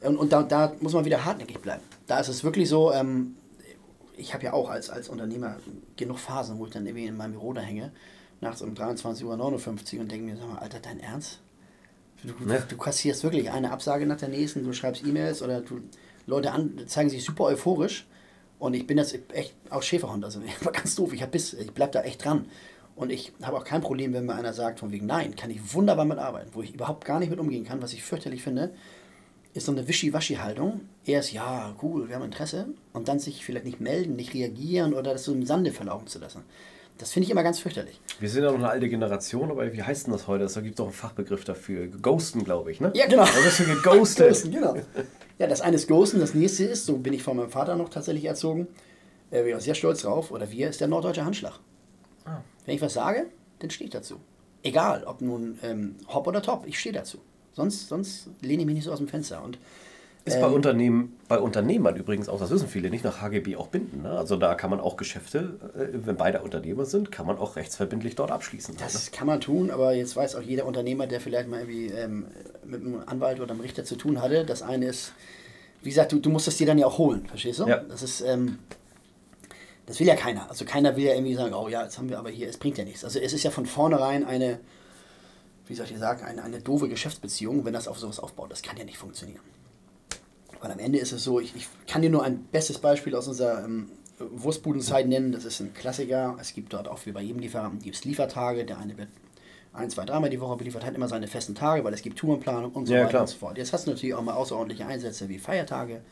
Und, 0.00 0.16
und 0.16 0.32
da, 0.32 0.42
da 0.42 0.72
muss 0.80 0.94
man 0.94 1.04
wieder 1.04 1.24
hartnäckig 1.24 1.60
bleiben. 1.60 1.82
Da 2.06 2.20
ist 2.20 2.28
es 2.28 2.44
wirklich 2.44 2.68
so, 2.68 2.92
ähm, 2.92 3.36
ich 4.16 4.34
habe 4.34 4.44
ja 4.44 4.52
auch 4.52 4.70
als, 4.70 4.90
als 4.90 5.08
Unternehmer 5.08 5.56
genug 5.96 6.18
Phasen, 6.18 6.58
wo 6.58 6.66
ich 6.66 6.72
dann 6.72 6.86
irgendwie 6.86 7.06
in 7.06 7.16
meinem 7.16 7.32
Büro 7.32 7.52
da 7.52 7.60
hänge, 7.60 7.92
nachts 8.40 8.62
um 8.62 8.74
23.59 8.74 9.24
Uhr 9.94 10.00
und 10.00 10.10
denke 10.10 10.26
mir, 10.26 10.36
sag 10.36 10.48
mal, 10.48 10.58
Alter, 10.58 10.80
dein 10.80 11.00
Ernst? 11.00 11.40
Du, 12.22 12.44
ne? 12.44 12.62
du 12.68 12.76
kassierst 12.76 13.24
wirklich 13.24 13.50
eine 13.50 13.72
Absage 13.72 14.06
nach 14.06 14.18
der 14.18 14.28
nächsten, 14.28 14.64
du 14.64 14.72
schreibst 14.72 15.04
E-Mails 15.04 15.42
oder 15.42 15.60
du, 15.60 15.80
Leute 16.26 16.52
an, 16.52 16.78
zeigen 16.86 17.10
sich 17.10 17.24
super 17.24 17.44
euphorisch. 17.44 18.06
Und 18.58 18.74
ich 18.74 18.86
bin 18.86 18.96
jetzt 18.96 19.18
echt 19.32 19.56
auch 19.70 19.82
Schäferhund, 19.82 20.24
also 20.24 20.40
ich 20.46 20.64
war 20.64 20.72
ganz 20.72 20.94
doof, 20.94 21.12
ich, 21.12 21.22
hab 21.22 21.32
Biss, 21.32 21.52
ich 21.54 21.72
bleib 21.72 21.92
da 21.92 22.02
echt 22.02 22.24
dran. 22.24 22.46
Und 22.94 23.10
ich 23.10 23.32
habe 23.42 23.56
auch 23.56 23.64
kein 23.64 23.80
Problem, 23.80 24.12
wenn 24.12 24.26
mir 24.26 24.34
einer 24.34 24.52
sagt, 24.52 24.78
von 24.78 24.92
wegen, 24.92 25.06
nein, 25.06 25.34
kann 25.34 25.50
ich 25.50 25.74
wunderbar 25.74 26.04
mitarbeiten. 26.04 26.50
Wo 26.52 26.62
ich 26.62 26.74
überhaupt 26.74 27.04
gar 27.04 27.18
nicht 27.18 27.30
mit 27.30 27.40
umgehen 27.40 27.64
kann, 27.64 27.82
was 27.82 27.92
ich 27.94 28.02
fürchterlich 28.02 28.42
finde, 28.42 28.70
ist 29.54 29.66
so 29.66 29.72
eine 29.72 29.86
Wischi-Waschi-Haltung. 29.86 30.80
Erst, 31.04 31.32
ja, 31.32 31.74
cool, 31.82 32.08
wir 32.08 32.16
haben 32.16 32.24
Interesse. 32.24 32.68
Und 32.92 33.08
dann 33.08 33.18
sich 33.18 33.44
vielleicht 33.44 33.64
nicht 33.64 33.80
melden, 33.80 34.16
nicht 34.16 34.34
reagieren 34.34 34.94
oder 34.94 35.12
das 35.12 35.24
so 35.24 35.32
im 35.32 35.44
Sande 35.44 35.72
verlaufen 35.72 36.06
zu 36.06 36.18
lassen. 36.18 36.42
Das 36.98 37.12
finde 37.12 37.24
ich 37.24 37.30
immer 37.30 37.42
ganz 37.42 37.58
fürchterlich. 37.58 38.00
Wir 38.20 38.28
sind 38.28 38.44
ja 38.44 38.50
noch 38.50 38.58
eine 38.58 38.68
alte 38.68 38.88
Generation, 38.88 39.50
aber 39.50 39.72
wie 39.72 39.82
heißt 39.82 40.06
denn 40.06 40.12
das 40.12 40.26
heute? 40.28 40.46
Da 40.46 40.60
gibt 40.60 40.74
es 40.74 40.76
doch 40.76 40.84
einen 40.84 40.92
Fachbegriff 40.92 41.44
dafür. 41.44 41.88
Ghosten, 41.88 42.44
glaube 42.44 42.70
ich, 42.70 42.80
ne? 42.80 42.92
Ja, 42.94 43.06
genau. 43.06 43.22
Also 43.22 43.42
das 43.42 43.58
ist 43.58 43.66
geghostet. 43.66 44.28
Ghosten, 44.28 44.52
genau. 44.52 44.76
Ja, 45.38 45.46
das 45.46 45.60
eine 45.60 45.76
ist 45.76 45.88
Ghosten, 45.88 46.20
das 46.20 46.34
nächste 46.34 46.64
ist, 46.64 46.86
so 46.86 46.98
bin 46.98 47.12
ich 47.12 47.22
von 47.22 47.36
meinem 47.36 47.50
Vater 47.50 47.74
noch 47.74 47.88
tatsächlich 47.88 48.26
erzogen, 48.26 48.68
äh, 49.30 49.42
bin 49.42 49.56
auch 49.56 49.60
sehr 49.60 49.74
stolz 49.74 50.02
drauf, 50.02 50.30
oder 50.30 50.50
wir, 50.52 50.68
ist 50.68 50.80
der 50.80 50.88
norddeutsche 50.88 51.24
Handschlag. 51.24 51.58
Ah. 52.24 52.42
Wenn 52.64 52.76
ich 52.76 52.82
was 52.82 52.94
sage, 52.94 53.26
dann 53.58 53.70
stehe 53.70 53.86
ich 53.86 53.92
dazu. 53.92 54.20
Egal, 54.62 55.02
ob 55.04 55.20
nun 55.20 55.58
ähm, 55.62 55.96
hopp 56.06 56.28
oder 56.28 56.42
top, 56.42 56.64
ich 56.66 56.78
stehe 56.78 56.92
dazu. 56.92 57.18
Sonst, 57.54 57.88
sonst 57.88 58.28
lehne 58.40 58.62
ich 58.62 58.66
mich 58.66 58.74
nicht 58.74 58.84
so 58.84 58.92
aus 58.92 58.98
dem 58.98 59.08
Fenster. 59.08 59.42
Und 59.42 59.58
ist 60.24 60.40
bei, 60.40 60.46
ähm, 60.46 60.54
Unternehmen, 60.54 61.16
bei 61.26 61.38
Unternehmern 61.38 61.96
übrigens 61.96 62.28
auch, 62.28 62.38
das 62.38 62.50
wissen 62.50 62.68
viele 62.68 62.90
nicht, 62.90 63.04
nach 63.04 63.20
HGB 63.20 63.56
auch 63.56 63.66
binden. 63.68 64.02
Ne? 64.02 64.10
Also 64.10 64.36
da 64.36 64.54
kann 64.54 64.70
man 64.70 64.78
auch 64.78 64.96
Geschäfte, 64.96 65.58
äh, 65.76 66.06
wenn 66.06 66.16
beide 66.16 66.42
Unternehmer 66.42 66.84
sind, 66.84 67.10
kann 67.10 67.26
man 67.26 67.38
auch 67.38 67.56
rechtsverbindlich 67.56 68.14
dort 68.14 68.30
abschließen. 68.30 68.76
Das 68.78 68.94
ne? 68.94 69.16
kann 69.16 69.26
man 69.26 69.40
tun, 69.40 69.70
aber 69.70 69.94
jetzt 69.94 70.14
weiß 70.14 70.36
auch 70.36 70.42
jeder 70.42 70.66
Unternehmer, 70.66 71.08
der 71.08 71.20
vielleicht 71.20 71.48
mal 71.48 71.60
irgendwie 71.60 71.86
ähm, 71.86 72.26
mit 72.64 72.82
einem 72.82 73.02
Anwalt 73.04 73.40
oder 73.40 73.50
einem 73.50 73.60
Richter 73.62 73.84
zu 73.84 73.96
tun 73.96 74.22
hatte. 74.22 74.44
Das 74.44 74.62
eine 74.62 74.86
ist, 74.86 75.12
wie 75.82 75.88
gesagt, 75.88 76.12
du, 76.12 76.20
du 76.20 76.30
musst 76.30 76.46
es 76.46 76.56
dir 76.56 76.68
dann 76.68 76.78
ja 76.78 76.86
auch 76.86 76.98
holen, 76.98 77.26
verstehst 77.26 77.58
du? 77.58 77.66
Ja. 77.66 77.78
Das 77.78 78.04
ist, 78.04 78.20
ähm, 78.20 78.58
das 79.86 79.98
will 79.98 80.06
ja 80.06 80.14
keiner. 80.14 80.48
Also 80.48 80.64
keiner 80.64 80.94
will 80.96 81.04
ja 81.04 81.14
irgendwie 81.14 81.34
sagen, 81.34 81.52
oh 81.52 81.68
ja, 81.68 81.82
jetzt 81.82 81.98
haben 81.98 82.08
wir 82.08 82.20
aber 82.20 82.30
hier, 82.30 82.48
es 82.48 82.58
bringt 82.58 82.78
ja 82.78 82.84
nichts. 82.84 83.04
Also 83.04 83.18
es 83.18 83.32
ist 83.32 83.42
ja 83.42 83.50
von 83.50 83.66
vornherein 83.66 84.24
eine, 84.24 84.60
wie 85.72 85.76
soll 85.76 85.86
ich 85.90 85.98
sagen, 85.98 86.22
eine, 86.22 86.42
eine 86.42 86.60
doofe 86.60 86.86
Geschäftsbeziehung, 86.86 87.64
wenn 87.64 87.72
das 87.72 87.88
auf 87.88 87.98
sowas 87.98 88.20
aufbaut. 88.20 88.52
Das 88.52 88.60
kann 88.60 88.76
ja 88.76 88.84
nicht 88.84 88.98
funktionieren. 88.98 89.40
Weil 90.60 90.70
am 90.70 90.78
Ende 90.78 90.98
ist 90.98 91.12
es 91.12 91.24
so, 91.24 91.40
ich, 91.40 91.56
ich 91.56 91.66
kann 91.86 92.02
dir 92.02 92.10
nur 92.10 92.22
ein 92.22 92.44
bestes 92.44 92.78
Beispiel 92.78 93.16
aus 93.16 93.26
unserer 93.26 93.64
ähm, 93.64 93.90
Wurstbudenzeit 94.18 95.08
nennen. 95.08 95.32
Das 95.32 95.46
ist 95.46 95.60
ein 95.60 95.72
Klassiker. 95.72 96.36
Es 96.38 96.52
gibt 96.52 96.74
dort 96.74 96.88
auch 96.88 96.98
wie 97.06 97.12
bei 97.12 97.22
jedem 97.22 97.40
Lieferanten 97.40 97.80
gibt 97.80 98.04
Liefertage. 98.04 98.66
Der 98.66 98.76
eine 98.76 98.98
wird 98.98 99.08
ein, 99.72 99.88
zwei, 99.88 100.04
dreimal 100.04 100.28
die 100.28 100.40
Woche 100.40 100.56
beliefert, 100.58 100.84
hat 100.84 100.94
immer 100.94 101.08
seine 101.08 101.26
festen 101.26 101.54
Tage, 101.54 101.82
weil 101.84 101.94
es 101.94 102.02
gibt 102.02 102.18
Tourenplanung 102.18 102.72
und 102.72 102.84
so 102.84 102.92
ja, 102.92 103.00
weiter 103.00 103.08
klar. 103.08 103.22
und 103.22 103.28
so 103.28 103.38
fort. 103.38 103.56
Jetzt 103.56 103.72
hast 103.72 103.86
du 103.86 103.92
natürlich 103.92 104.14
auch 104.14 104.22
mal 104.22 104.34
außerordentliche 104.34 104.86
Einsätze 104.86 105.30
wie 105.30 105.38
Feiertage, 105.38 106.02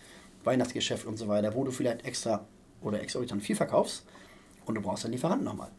Weihnachtsgeschäft 0.45 1.05
und 1.05 1.19
so 1.19 1.29
weiter, 1.29 1.55
wo 1.55 1.65
du 1.65 1.71
vielleicht 1.71 2.07
extra 2.07 2.47
oder 2.81 3.03
exorbitant 3.03 3.43
viel 3.43 3.57
verkaufst 3.57 4.05
und 4.65 4.77
du 4.77 4.81
brauchst 4.81 5.05
einen 5.05 5.13
Lieferanten 5.13 5.45
nochmal. 5.45 5.71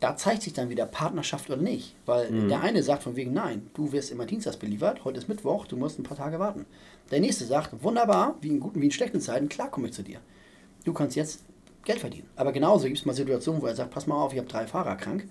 Da 0.00 0.16
zeigt 0.16 0.42
sich 0.42 0.52
dann 0.52 0.68
wieder 0.70 0.86
Partnerschaft 0.86 1.50
oder 1.50 1.60
nicht, 1.60 1.96
weil 2.06 2.30
mhm. 2.30 2.48
der 2.48 2.60
eine 2.60 2.82
sagt 2.82 3.02
von 3.02 3.16
wegen, 3.16 3.32
nein, 3.32 3.68
du 3.74 3.90
wirst 3.90 4.12
immer 4.12 4.26
Dienstags 4.26 4.56
beliefert, 4.56 5.04
heute 5.04 5.18
ist 5.18 5.28
Mittwoch, 5.28 5.66
du 5.66 5.76
musst 5.76 5.98
ein 5.98 6.04
paar 6.04 6.16
Tage 6.16 6.38
warten. 6.38 6.66
Der 7.10 7.20
nächste 7.20 7.44
sagt, 7.44 7.82
wunderbar, 7.82 8.36
wie 8.40 8.48
in 8.48 8.60
guten 8.60 8.80
wie 8.80 8.86
in 8.86 8.92
schlechten 8.92 9.20
Zeiten, 9.20 9.48
klar 9.48 9.70
komme 9.70 9.88
ich 9.88 9.94
zu 9.94 10.02
dir. 10.02 10.20
Du 10.84 10.92
kannst 10.92 11.16
jetzt 11.16 11.42
Geld 11.84 12.00
verdienen. 12.00 12.28
Aber 12.36 12.52
genauso 12.52 12.86
gibt 12.86 12.98
es 12.98 13.06
mal 13.06 13.14
Situationen, 13.14 13.62
wo 13.62 13.66
er 13.66 13.74
sagt, 13.74 13.90
pass 13.90 14.06
mal 14.06 14.14
auf, 14.14 14.32
ich 14.32 14.38
habe 14.38 14.48
drei 14.48 14.66
Fahrer 14.66 14.96
krank 14.96 15.26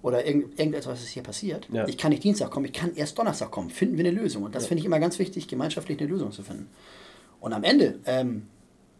oder 0.00 0.24
irgend, 0.24 0.58
irgendetwas 0.58 1.02
ist 1.02 1.08
hier 1.08 1.22
passiert. 1.22 1.68
Ja. 1.72 1.86
Ich 1.88 1.98
kann 1.98 2.10
nicht 2.10 2.24
Dienstag 2.24 2.50
kommen, 2.50 2.66
ich 2.66 2.72
kann 2.72 2.94
erst 2.94 3.18
Donnerstag 3.18 3.50
kommen. 3.50 3.68
Finden 3.68 3.98
wir 3.98 4.06
eine 4.06 4.18
Lösung. 4.18 4.44
Und 4.44 4.54
das 4.54 4.64
ja. 4.64 4.68
finde 4.68 4.80
ich 4.80 4.86
immer 4.86 5.00
ganz 5.00 5.18
wichtig, 5.18 5.48
gemeinschaftlich 5.48 5.98
eine 5.98 6.08
Lösung 6.08 6.32
zu 6.32 6.42
finden. 6.42 6.70
Und 7.40 7.52
am 7.52 7.64
Ende, 7.64 7.98
ähm, 8.06 8.46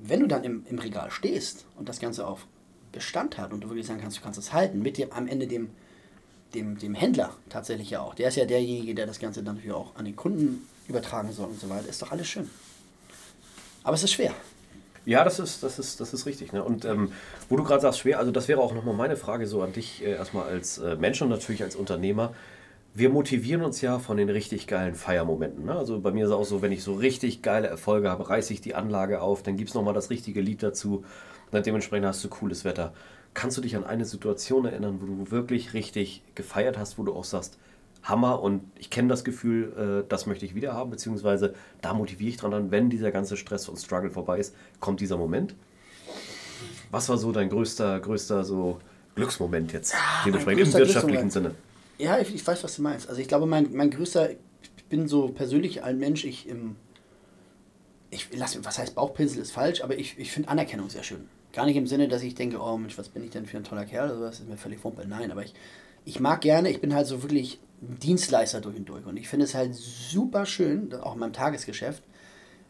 wenn 0.01 0.21
du 0.21 0.27
dann 0.27 0.45
im, 0.45 0.65
im 0.69 0.79
Regal 0.79 1.11
stehst 1.11 1.67
und 1.77 1.89
das 1.89 2.01
Ganze 2.01 2.27
auf 2.27 2.47
Bestand 2.93 3.39
hat 3.39 3.53
und 3.53 3.61
du 3.61 3.69
wirklich 3.69 3.87
sagen 3.87 4.01
kannst, 4.01 4.19
du 4.19 4.23
kannst 4.23 4.39
es 4.39 4.53
halten, 4.53 4.81
mit 4.83 4.99
dem 4.99 5.13
am 5.13 5.27
Ende 5.27 5.47
dem, 5.47 5.71
dem, 6.55 6.79
dem 6.79 6.95
Händler 6.95 7.35
tatsächlich 7.49 7.91
ja 7.91 8.01
auch. 8.01 8.15
Der 8.15 8.29
ist 8.29 8.37
ja 8.37 8.45
derjenige, 8.45 8.95
der 8.95 9.07
das 9.07 9.19
Ganze 9.19 9.43
dann 9.43 9.57
natürlich 9.57 9.75
auch 9.75 9.97
an 9.97 10.05
den 10.05 10.17
Kunden 10.17 10.67
übertragen 10.89 11.33
soll 11.33 11.47
und 11.47 11.61
so 11.61 11.69
weiter. 11.69 11.89
Ist 11.89 12.03
doch 12.03 12.13
alles 12.13 12.27
schön. 12.27 12.49
Aber 13.85 13.95
es 13.95 14.03
ist 14.03 14.13
schwer. 14.13 14.35
Ja, 15.05 15.25
das 15.25 15.39
ist, 15.39 15.63
das 15.63 15.79
ist, 15.79 16.01
das 16.01 16.13
ist 16.13 16.27
richtig. 16.27 16.53
Ne? 16.53 16.63
Und 16.63 16.85
ähm, 16.85 17.13
wo 17.49 17.57
du 17.57 17.65
gerade 17.65 17.81
sagst, 17.81 18.01
schwer, 18.01 18.19
also 18.19 18.31
das 18.31 18.47
wäre 18.47 18.61
auch 18.61 18.75
nochmal 18.75 18.95
meine 18.95 19.17
Frage 19.17 19.47
so 19.47 19.63
an 19.63 19.73
dich, 19.73 20.05
äh, 20.05 20.11
erstmal 20.11 20.47
als 20.49 20.77
äh, 20.79 20.97
Mensch 20.97 21.23
und 21.23 21.31
natürlich 21.31 21.63
als 21.63 21.77
Unternehmer. 21.77 22.35
Wir 22.95 23.09
motivieren 23.09 23.63
uns 23.63 23.81
ja 23.81 24.01
von 24.01 24.19
den 24.19 24.29
richtig 24.29 24.67
geilen 24.67 24.95
Feiermomenten. 24.95 25.65
Ne? 25.65 25.75
Also 25.75 26.01
bei 26.01 26.11
mir 26.11 26.25
ist 26.25 26.31
es 26.31 26.37
auch 26.37 26.45
so, 26.45 26.61
wenn 26.61 26.73
ich 26.73 26.83
so 26.83 26.95
richtig 26.95 27.41
geile 27.41 27.69
Erfolge 27.69 28.11
habe, 28.11 28.29
reiße 28.29 28.53
ich 28.53 28.61
die 28.61 28.75
Anlage 28.75 29.23
auf, 29.23 29.43
dann 29.43 29.57
gibt 29.57 29.71
es 29.71 29.75
nochmal 29.75 29.95
das 29.95 30.11
richtige 30.11 30.43
Lied 30.43 30.63
dazu. 30.63 31.05
Und 31.51 31.67
dementsprechend 31.67 32.07
hast 32.07 32.23
du 32.25 32.29
cooles 32.29 32.65
Wetter. 32.65 32.93
Kannst 33.35 33.57
du 33.57 33.61
dich 33.61 33.77
an 33.77 33.85
eine 33.85 34.05
Situation 34.05 34.65
erinnern, 34.65 34.99
wo 35.01 35.07
du 35.07 35.31
wirklich 35.31 35.75
richtig 35.75 36.23
gefeiert 36.35 36.79
hast, 36.79 36.99
wo 36.99 37.05
du 37.05 37.15
auch 37.15 37.25
sagst, 37.25 37.59
Hammer 38.03 38.41
und 38.43 38.63
ich 38.79 38.91
kenne 38.91 39.09
das 39.09 39.25
Gefühl, 39.25 40.03
äh, 40.05 40.09
das 40.09 40.27
möchte 40.27 40.45
ich 40.45 40.55
wieder 40.55 40.73
haben, 40.73 40.91
beziehungsweise 40.91 41.55
da 41.81 41.93
motiviere 41.95 42.31
ich 42.31 42.37
dran 42.37 42.55
an, 42.55 42.71
wenn 42.71 42.91
dieser 42.91 43.11
ganze 43.11 43.37
Stress 43.37 43.69
und 43.69 43.77
Struggle 43.77 44.11
vorbei 44.11 44.39
ist, 44.39 44.55
kommt 44.81 45.01
dieser 45.01 45.17
Moment. 45.17 45.55
Was 46.91 47.09
war 47.09 47.19
so 47.19 47.33
dein 47.33 47.51
größter, 47.51 48.01
größter 48.01 48.45
so 48.45 48.81
Glücksmoment 49.15 49.73
jetzt, 49.73 49.93
Ja, 49.93 49.99
dementsprechend 50.25 50.63
mein 50.63 50.73
im 50.73 50.79
wirtschaftlichen. 50.79 51.31
Sinne? 51.31 51.55
Ja, 51.99 52.19
ich, 52.19 52.35
ich 52.35 52.47
weiß, 52.47 52.63
was 52.65 52.77
du 52.77 52.83
meinst. 52.83 53.09
Also 53.09 53.21
ich 53.21 53.29
glaube, 53.29 53.47
mein, 53.47 53.73
mein 53.73 53.91
größter, 53.91 54.31
ich 54.31 54.85
bin 54.89 55.09
so 55.09 55.29
persönlich 55.29 55.83
ein 55.83 55.99
Mensch, 55.99 56.25
ich 56.25 56.49
im, 56.49 56.77
ich 58.11 58.29
lass, 58.33 58.65
was 58.65 58.79
heißt 58.79 58.95
Bauchpinsel 58.95 59.43
ist 59.43 59.51
falsch, 59.51 59.83
aber 59.83 59.99
ich, 59.99 60.19
ich 60.19 60.33
finde 60.33 60.49
Anerkennung 60.49 60.89
sehr 60.89 61.03
schön. 61.03 61.29
Gar 61.53 61.67
nicht 61.67 61.77
im 61.77 61.87
Sinne, 61.87 62.09
dass 62.09 62.23
ich 62.23 62.35
denke, 62.35 62.61
oh 62.61 62.77
Mensch, 62.77 62.99
was 62.99 63.09
bin 63.09 63.25
ich 63.25 63.31
denn 63.31 63.47
für 63.47 63.57
ein 63.57 63.65
toller 63.65 63.87
Kerl 63.87 64.11
oder 64.11 64.29
was, 64.29 64.41
ist 64.41 64.49
mir 64.49 64.57
völlig 64.57 64.83
wumpe. 64.85 65.07
Nein, 65.07 65.31
aber 65.31 65.45
ich, 65.45 65.55
ich 66.05 66.21
mag 66.21 66.41
gerne, 66.41 66.71
ich 66.71 66.81
bin 66.81 66.95
halt 66.95 67.07
so 67.07 67.23
wirklich 67.23 67.59
Dienstleister 67.81 68.61
durch 68.61 68.77
und 68.77 68.89
durch. 68.89 69.07
Und 69.07 69.17
ich 69.17 69.29
finde 69.29 69.45
es 69.45 69.55
halt 69.55 69.75
super 69.75 70.47
schön, 70.47 70.93
auch 70.95 71.15
in 71.15 71.21
meinem 71.21 71.33
Tagesgeschäft, 71.33 72.03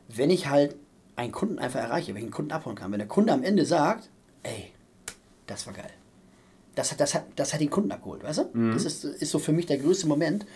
wenn 0.08 0.30
ich 0.30 0.48
halt 0.48 0.76
einen 1.16 1.32
Kunden 1.32 1.58
einfach 1.58 1.80
erreiche, 1.80 2.08
wenn 2.08 2.18
ich 2.18 2.24
einen 2.24 2.32
Kunden 2.32 2.52
abholen 2.52 2.76
kann. 2.76 2.92
Wenn 2.92 2.98
der 2.98 3.08
Kunde 3.08 3.32
am 3.32 3.42
Ende 3.42 3.64
sagt, 3.64 4.08
ey, 4.44 4.70
das 5.46 5.66
war 5.66 5.74
geil. 5.74 5.90
Das 6.74 6.92
hat, 6.92 7.00
das 7.00 7.14
hat, 7.14 7.24
das 7.34 7.52
hat 7.52 7.60
den 7.60 7.70
Kunden 7.70 7.90
abgeholt, 7.90 8.22
weißt 8.22 8.38
du? 8.38 8.44
Das 8.72 8.84
ist, 8.84 9.04
ist 9.04 9.30
so 9.30 9.40
für 9.40 9.52
mich 9.52 9.66
der 9.66 9.78
größte 9.78 10.06
Moment. 10.06 10.46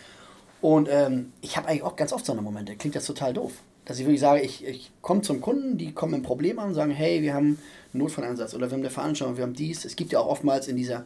Und 0.60 0.88
ähm, 0.88 1.32
ich 1.40 1.56
habe 1.56 1.66
eigentlich 1.66 1.82
auch 1.82 1.96
ganz 1.96 2.12
oft 2.12 2.24
so 2.24 2.32
eine 2.32 2.42
Momente. 2.42 2.76
Klingt 2.76 2.94
das 2.94 3.06
total 3.06 3.34
doof. 3.34 3.54
Dass 3.84 3.98
ich 3.98 4.04
wirklich 4.04 4.20
sage, 4.20 4.42
ich, 4.42 4.64
ich 4.64 4.92
komme 5.00 5.22
zum 5.22 5.40
Kunden, 5.40 5.76
die 5.76 5.92
kommen 5.92 6.14
einem 6.14 6.22
Problem 6.22 6.58
an 6.58 6.68
und 6.68 6.74
sagen, 6.74 6.92
hey, 6.92 7.22
wir 7.22 7.34
haben 7.34 7.58
einen 7.92 8.02
Notfalleinsatz 8.02 8.54
oder 8.54 8.68
wir 8.68 8.74
haben 8.74 8.80
eine 8.80 8.90
Veranstaltung, 8.90 9.36
wir 9.36 9.44
haben 9.44 9.54
dies. 9.54 9.84
Es 9.84 9.96
gibt 9.96 10.12
ja 10.12 10.20
auch 10.20 10.28
oftmals 10.28 10.68
in 10.68 10.76
dieser, 10.76 11.04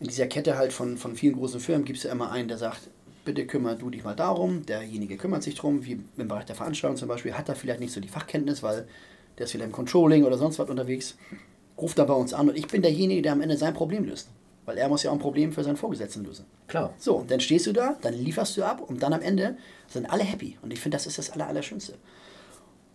in 0.00 0.08
dieser 0.08 0.26
Kette 0.26 0.58
halt 0.58 0.72
von, 0.72 0.98
von 0.98 1.16
vielen 1.16 1.36
großen 1.36 1.58
Firmen, 1.58 1.84
gibt 1.84 1.98
es 1.98 2.04
ja 2.04 2.12
immer 2.12 2.30
einen, 2.30 2.48
der 2.48 2.58
sagt, 2.58 2.90
bitte 3.24 3.46
kümmere 3.46 3.76
du 3.76 3.90
dich 3.90 4.04
mal 4.04 4.14
darum. 4.14 4.64
Derjenige 4.66 5.16
kümmert 5.16 5.42
sich 5.42 5.54
drum, 5.54 5.84
wie 5.84 6.00
im 6.16 6.28
Bereich 6.28 6.44
der 6.44 6.54
Veranstaltung 6.54 6.96
zum 6.96 7.08
Beispiel, 7.08 7.34
hat 7.34 7.48
er 7.48 7.56
vielleicht 7.56 7.80
nicht 7.80 7.92
so 7.92 8.00
die 8.00 8.08
Fachkenntnis, 8.08 8.62
weil 8.62 8.86
der 9.38 9.44
ist 9.44 9.52
vielleicht 9.52 9.66
im 9.66 9.72
Controlling 9.72 10.24
oder 10.24 10.38
sonst 10.38 10.58
was 10.58 10.70
unterwegs. 10.70 11.16
Ruft 11.78 11.98
da 11.98 12.04
bei 12.04 12.14
uns 12.14 12.32
an 12.32 12.48
und 12.48 12.56
ich 12.56 12.68
bin 12.68 12.82
derjenige, 12.82 13.22
der 13.22 13.32
am 13.32 13.42
Ende 13.42 13.56
sein 13.56 13.74
Problem 13.74 14.04
löst. 14.04 14.28
Weil 14.66 14.78
er 14.78 14.88
muss 14.88 15.02
ja 15.04 15.10
auch 15.10 15.14
ein 15.14 15.20
Problem 15.20 15.52
für 15.52 15.62
seinen 15.64 15.76
Vorgesetzten 15.76 16.24
lösen. 16.24 16.44
Klar. 16.66 16.92
So, 16.98 17.16
und 17.16 17.30
dann 17.30 17.40
stehst 17.40 17.66
du 17.66 17.72
da, 17.72 17.96
dann 18.02 18.12
lieferst 18.14 18.56
du 18.56 18.64
ab 18.64 18.80
und 18.80 19.02
dann 19.02 19.12
am 19.12 19.22
Ende 19.22 19.56
sind 19.88 20.10
alle 20.10 20.24
happy. 20.24 20.58
Und 20.60 20.72
ich 20.72 20.80
finde, 20.80 20.96
das 20.96 21.06
ist 21.06 21.18
das 21.18 21.30
Aller, 21.30 21.46
Allerschönste. 21.46 21.94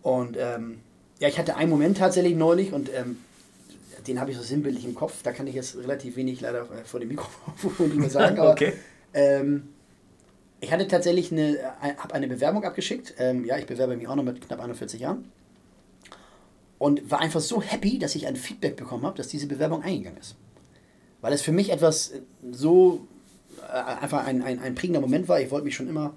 Und 0.01 0.37
ähm, 0.37 0.81
ja, 1.19 1.27
ich 1.29 1.39
hatte 1.39 1.55
einen 1.55 1.69
Moment 1.69 1.97
tatsächlich 1.97 2.35
neulich 2.35 2.73
und 2.73 2.89
ähm, 2.93 3.17
den 4.07 4.19
habe 4.19 4.31
ich 4.31 4.37
so 4.37 4.43
sinnbildlich 4.43 4.83
im 4.83 4.95
Kopf. 4.95 5.21
Da 5.23 5.31
kann 5.31 5.47
ich 5.47 5.55
jetzt 5.55 5.77
relativ 5.77 6.15
wenig 6.17 6.41
leider 6.41 6.61
äh, 6.63 6.83
vor 6.83 6.99
dem 6.99 7.09
Mikrofon 7.09 8.09
sagen. 8.09 8.37
Aber, 8.39 8.51
Okay. 8.51 8.73
ähm, 9.13 9.69
ich 10.59 10.71
hatte 10.71 10.87
tatsächlich 10.87 11.31
eine, 11.31 11.57
habe 11.97 12.13
eine 12.13 12.27
Bewerbung 12.27 12.63
abgeschickt. 12.65 13.13
Ähm, 13.17 13.45
ja, 13.45 13.57
ich 13.57 13.65
bewerbe 13.65 13.95
mich 13.95 14.07
auch 14.07 14.15
noch 14.15 14.23
mit 14.23 14.41
knapp 14.45 14.59
41 14.59 14.99
Jahren. 14.99 15.31
Und 16.77 17.09
war 17.09 17.19
einfach 17.19 17.39
so 17.39 17.61
happy, 17.61 17.97
dass 17.99 18.15
ich 18.15 18.27
ein 18.27 18.35
Feedback 18.35 18.75
bekommen 18.75 19.05
habe, 19.05 19.15
dass 19.17 19.27
diese 19.27 19.47
Bewerbung 19.47 19.83
eingegangen 19.83 20.19
ist. 20.19 20.35
Weil 21.21 21.33
es 21.33 21.41
für 21.41 21.51
mich 21.51 21.71
etwas 21.71 22.13
so 22.51 23.07
äh, 23.61 24.01
einfach 24.01 24.25
ein, 24.25 24.41
ein, 24.41 24.59
ein 24.59 24.75
prägender 24.75 25.01
Moment 25.01 25.27
war. 25.27 25.39
Ich 25.39 25.51
wollte 25.51 25.65
mich 25.65 25.75
schon 25.75 25.87
immer 25.87 26.13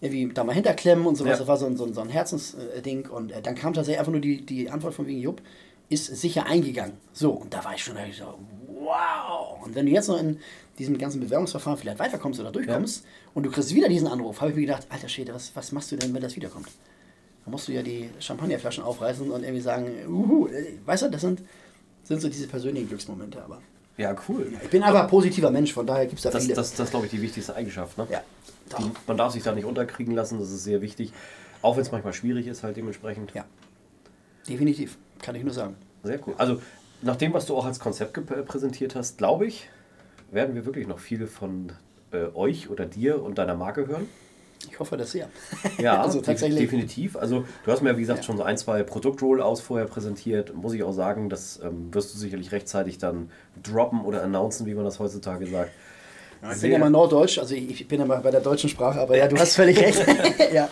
irgendwie 0.00 0.32
da 0.34 0.44
mal 0.44 0.52
hinterklemmen 0.52 1.06
und 1.06 1.16
sowas. 1.16 1.32
Ja. 1.32 1.38
Das 1.38 1.48
war 1.48 1.56
so 1.56 1.66
ein, 1.66 1.76
so 1.76 1.84
ein, 1.84 1.94
so 1.94 2.00
ein 2.00 2.08
Herzensding. 2.08 3.08
Und 3.08 3.32
äh, 3.32 3.40
dann 3.40 3.54
kam 3.54 3.72
tatsächlich 3.72 4.00
einfach 4.00 4.12
nur 4.12 4.20
die, 4.20 4.44
die 4.44 4.68
Antwort 4.68 4.94
von 4.94 5.06
wegen 5.06 5.20
Jupp, 5.20 5.40
ist 5.88 6.06
sicher 6.06 6.46
eingegangen. 6.46 6.94
So, 7.12 7.30
und 7.30 7.52
da 7.54 7.64
war 7.64 7.74
ich 7.74 7.84
schon 7.84 7.94
da 7.94 8.04
ich 8.04 8.16
so, 8.16 8.38
wow. 8.66 9.62
Und 9.64 9.74
wenn 9.74 9.86
du 9.86 9.92
jetzt 9.92 10.08
noch 10.08 10.18
in 10.18 10.38
diesem 10.78 10.98
ganzen 10.98 11.20
Bewerbungsverfahren 11.20 11.78
vielleicht 11.78 11.98
weiterkommst 11.98 12.40
oder 12.40 12.50
durchkommst 12.50 13.04
und 13.34 13.44
du 13.44 13.50
kriegst 13.50 13.74
wieder 13.74 13.88
diesen 13.88 14.08
Anruf, 14.08 14.40
habe 14.40 14.50
ich 14.50 14.56
mir 14.56 14.62
gedacht, 14.62 14.86
alter 14.88 15.08
Schwede, 15.08 15.34
was, 15.34 15.54
was 15.54 15.70
machst 15.72 15.92
du 15.92 15.96
denn, 15.96 16.12
wenn 16.14 16.22
das 16.22 16.34
wiederkommt? 16.34 16.68
Da 17.44 17.50
musst 17.50 17.68
du 17.68 17.72
ja 17.72 17.82
die 17.82 18.08
Champagnerflaschen 18.20 18.82
aufreißen 18.82 19.30
und 19.30 19.42
irgendwie 19.42 19.60
sagen, 19.60 19.92
uhu, 20.08 20.48
äh, 20.48 20.78
weißt 20.84 21.04
du, 21.04 21.10
das 21.10 21.20
sind, 21.20 21.42
sind 22.04 22.20
so 22.20 22.28
diese 22.28 22.48
persönlichen 22.48 22.88
Glücksmomente, 22.88 23.42
aber 23.42 23.60
Ja, 23.98 24.16
cool. 24.28 24.52
ich 24.62 24.70
bin 24.70 24.82
einfach 24.82 25.02
ein 25.02 25.08
positiver 25.08 25.50
Mensch, 25.50 25.72
von 25.72 25.86
daher 25.86 26.06
gibt 26.06 26.18
es 26.18 26.22
da 26.22 26.30
Das, 26.30 26.44
viele. 26.44 26.54
das, 26.54 26.70
das 26.72 26.80
ist, 26.86 26.90
glaube 26.90 27.06
ich, 27.06 27.10
die 27.12 27.20
wichtigste 27.22 27.54
Eigenschaft. 27.54 27.98
Ne? 27.98 28.06
ja. 28.10 28.22
Die, 28.78 28.90
man 29.06 29.16
darf 29.18 29.32
sich 29.32 29.42
da 29.42 29.52
nicht 29.54 29.66
unterkriegen 29.66 30.14
lassen, 30.14 30.38
das 30.38 30.50
ist 30.50 30.64
sehr 30.64 30.80
wichtig. 30.80 31.12
Auch 31.60 31.76
wenn 31.76 31.82
es 31.82 31.92
manchmal 31.92 32.12
schwierig 32.14 32.46
ist, 32.46 32.62
halt 32.62 32.76
dementsprechend. 32.76 33.32
ja, 33.34 33.44
definitiv, 34.48 34.96
kann 35.20 35.34
ich 35.34 35.44
nur 35.44 35.52
sagen. 35.52 35.76
Sehr 36.02 36.18
cool. 36.26 36.34
Also, 36.38 36.60
nach 37.02 37.16
dem, 37.16 37.32
was 37.34 37.46
du 37.46 37.56
auch 37.56 37.64
als 37.66 37.78
Konzept 37.80 38.16
gep- 38.16 38.42
präsentiert 38.44 38.94
hast, 38.94 39.18
glaube 39.18 39.46
ich, 39.46 39.68
werden 40.30 40.54
wir 40.54 40.64
wirklich 40.64 40.86
noch 40.88 40.98
viel 40.98 41.26
von 41.26 41.72
äh, 42.12 42.26
euch 42.34 42.70
oder 42.70 42.86
dir 42.86 43.22
und 43.22 43.38
deiner 43.38 43.54
Marke 43.54 43.86
hören. 43.86 44.08
Ich 44.70 44.78
hoffe 44.78 44.96
das 44.96 45.12
sehr. 45.12 45.28
Ja, 45.78 46.00
also 46.02 46.20
tatsächlich. 46.20 46.60
definitiv. 46.60 47.16
Also 47.16 47.44
du 47.64 47.72
hast 47.72 47.82
mir, 47.82 47.96
wie 47.96 48.00
gesagt, 48.02 48.20
Ja. 48.20 48.24
schon 48.24 48.36
so 48.36 48.42
ein, 48.42 48.56
zwei 48.56 48.82
Produktrollouts 48.82 49.60
vorher 49.60 49.86
präsentiert. 49.86 50.54
Muss 50.54 50.72
ich 50.74 50.82
auch 50.82 50.92
sagen, 50.92 51.28
das 51.28 51.60
ähm, 51.62 51.92
wirst 51.92 52.14
du 52.14 52.18
sicherlich 52.18 52.52
rechtzeitig 52.52 52.98
dann 52.98 53.30
droppen 53.62 54.02
oder 54.02 54.22
announcen, 54.22 54.66
wie 54.66 54.74
man 54.74 54.84
das 54.84 54.98
heutzutage 54.98 55.46
sagt. 55.46 55.70
Ich 56.54 56.60
bin 56.60 56.72
ja 56.72 56.78
mal 56.78 56.90
Norddeutsch, 56.90 57.38
also 57.38 57.54
ich, 57.54 57.70
ich 57.82 57.86
bin 57.86 58.00
ja 58.00 58.06
mal 58.06 58.18
bei 58.20 58.32
der 58.32 58.40
deutschen 58.40 58.68
Sprache, 58.68 59.00
aber 59.00 59.16
ja, 59.16 59.28
du 59.28 59.36
hast 59.38 59.54
völlig 59.54 59.78
recht. 59.78 60.04
ja. 60.52 60.68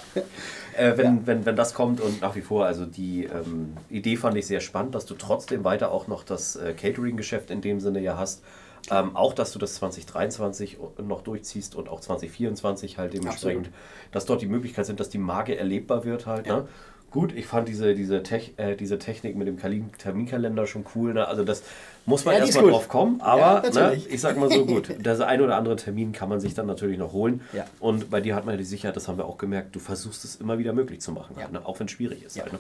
Äh, 0.76 0.96
wenn, 0.96 1.06
Ja. 1.16 1.22
wenn, 1.26 1.46
wenn 1.46 1.54
das 1.56 1.74
kommt 1.74 2.00
und 2.00 2.20
nach 2.20 2.34
wie 2.34 2.40
vor, 2.40 2.64
also 2.66 2.86
die 2.86 3.26
ähm, 3.26 3.74
Idee 3.88 4.16
fand 4.16 4.36
ich 4.36 4.46
sehr 4.48 4.58
spannend, 4.60 4.96
dass 4.96 5.06
du 5.06 5.14
trotzdem 5.14 5.62
weiter 5.62 5.92
auch 5.92 6.08
noch 6.08 6.24
das 6.24 6.56
äh, 6.56 6.72
Catering-Geschäft 6.72 7.50
in 7.52 7.60
dem 7.60 7.78
Sinne 7.78 8.00
ja 8.00 8.18
hast. 8.18 8.42
Ähm, 8.90 9.14
auch, 9.14 9.34
dass 9.34 9.52
du 9.52 9.58
das 9.58 9.74
2023 9.74 10.78
noch 11.06 11.22
durchziehst 11.22 11.74
und 11.74 11.88
auch 11.88 12.00
2024 12.00 12.98
halt 12.98 13.12
dementsprechend, 13.14 13.70
dass 14.12 14.24
dort 14.24 14.42
die 14.42 14.46
Möglichkeit 14.46 14.86
sind, 14.86 15.00
dass 15.00 15.10
die 15.10 15.18
Marke 15.18 15.56
erlebbar 15.56 16.04
wird 16.04 16.26
halt. 16.26 16.46
Ja. 16.46 16.58
Ne? 16.58 16.68
Gut, 17.10 17.34
ich 17.34 17.46
fand 17.46 17.68
diese, 17.68 17.94
diese, 17.96 18.22
Tech, 18.22 18.52
äh, 18.56 18.76
diese 18.76 18.98
Technik 18.98 19.34
mit 19.34 19.48
dem 19.48 19.58
Terminkalender 19.98 20.66
schon 20.68 20.84
cool. 20.94 21.12
Ne? 21.12 21.26
Also 21.26 21.42
das 21.42 21.64
muss 22.06 22.24
man 22.24 22.34
Ja, 22.36 22.40
erstmal 22.40 22.70
drauf 22.70 22.88
kommen, 22.88 23.18
Ja, 23.18 23.24
aber 23.26 23.68
ne, 23.68 23.74
natürlich. 23.74 24.10
ich 24.12 24.20
sag 24.20 24.36
mal 24.38 24.48
so 24.50 24.64
gut, 24.64 24.94
das 25.02 25.20
ein 25.20 25.40
oder 25.40 25.56
andere 25.56 25.74
Termin 25.74 26.12
kann 26.12 26.28
man 26.28 26.38
sich 26.38 26.54
dann 26.54 26.66
natürlich 26.66 26.98
noch 26.98 27.12
holen. 27.12 27.40
Ja. 27.52 27.66
Und 27.80 28.10
bei 28.10 28.20
dir 28.20 28.36
hat 28.36 28.44
man 28.46 28.54
ja 28.54 28.58
die 28.58 28.64
Sicherheit, 28.64 28.94
das 28.94 29.08
haben 29.08 29.18
wir 29.18 29.24
auch 29.24 29.38
gemerkt, 29.38 29.74
du 29.74 29.80
versuchst 29.80 30.24
es 30.24 30.36
immer 30.36 30.58
wieder 30.58 30.72
möglich 30.72 31.00
zu 31.00 31.10
machen, 31.10 31.34
Ja. 31.36 31.42
halt, 31.44 31.52
ne? 31.52 31.60
auch 31.66 31.80
wenn 31.80 31.86
es 31.86 31.92
schwierig 31.92 32.22
ist. 32.22 32.36
Ja. 32.36 32.44
Halt, 32.44 32.52
ne? 32.52 32.58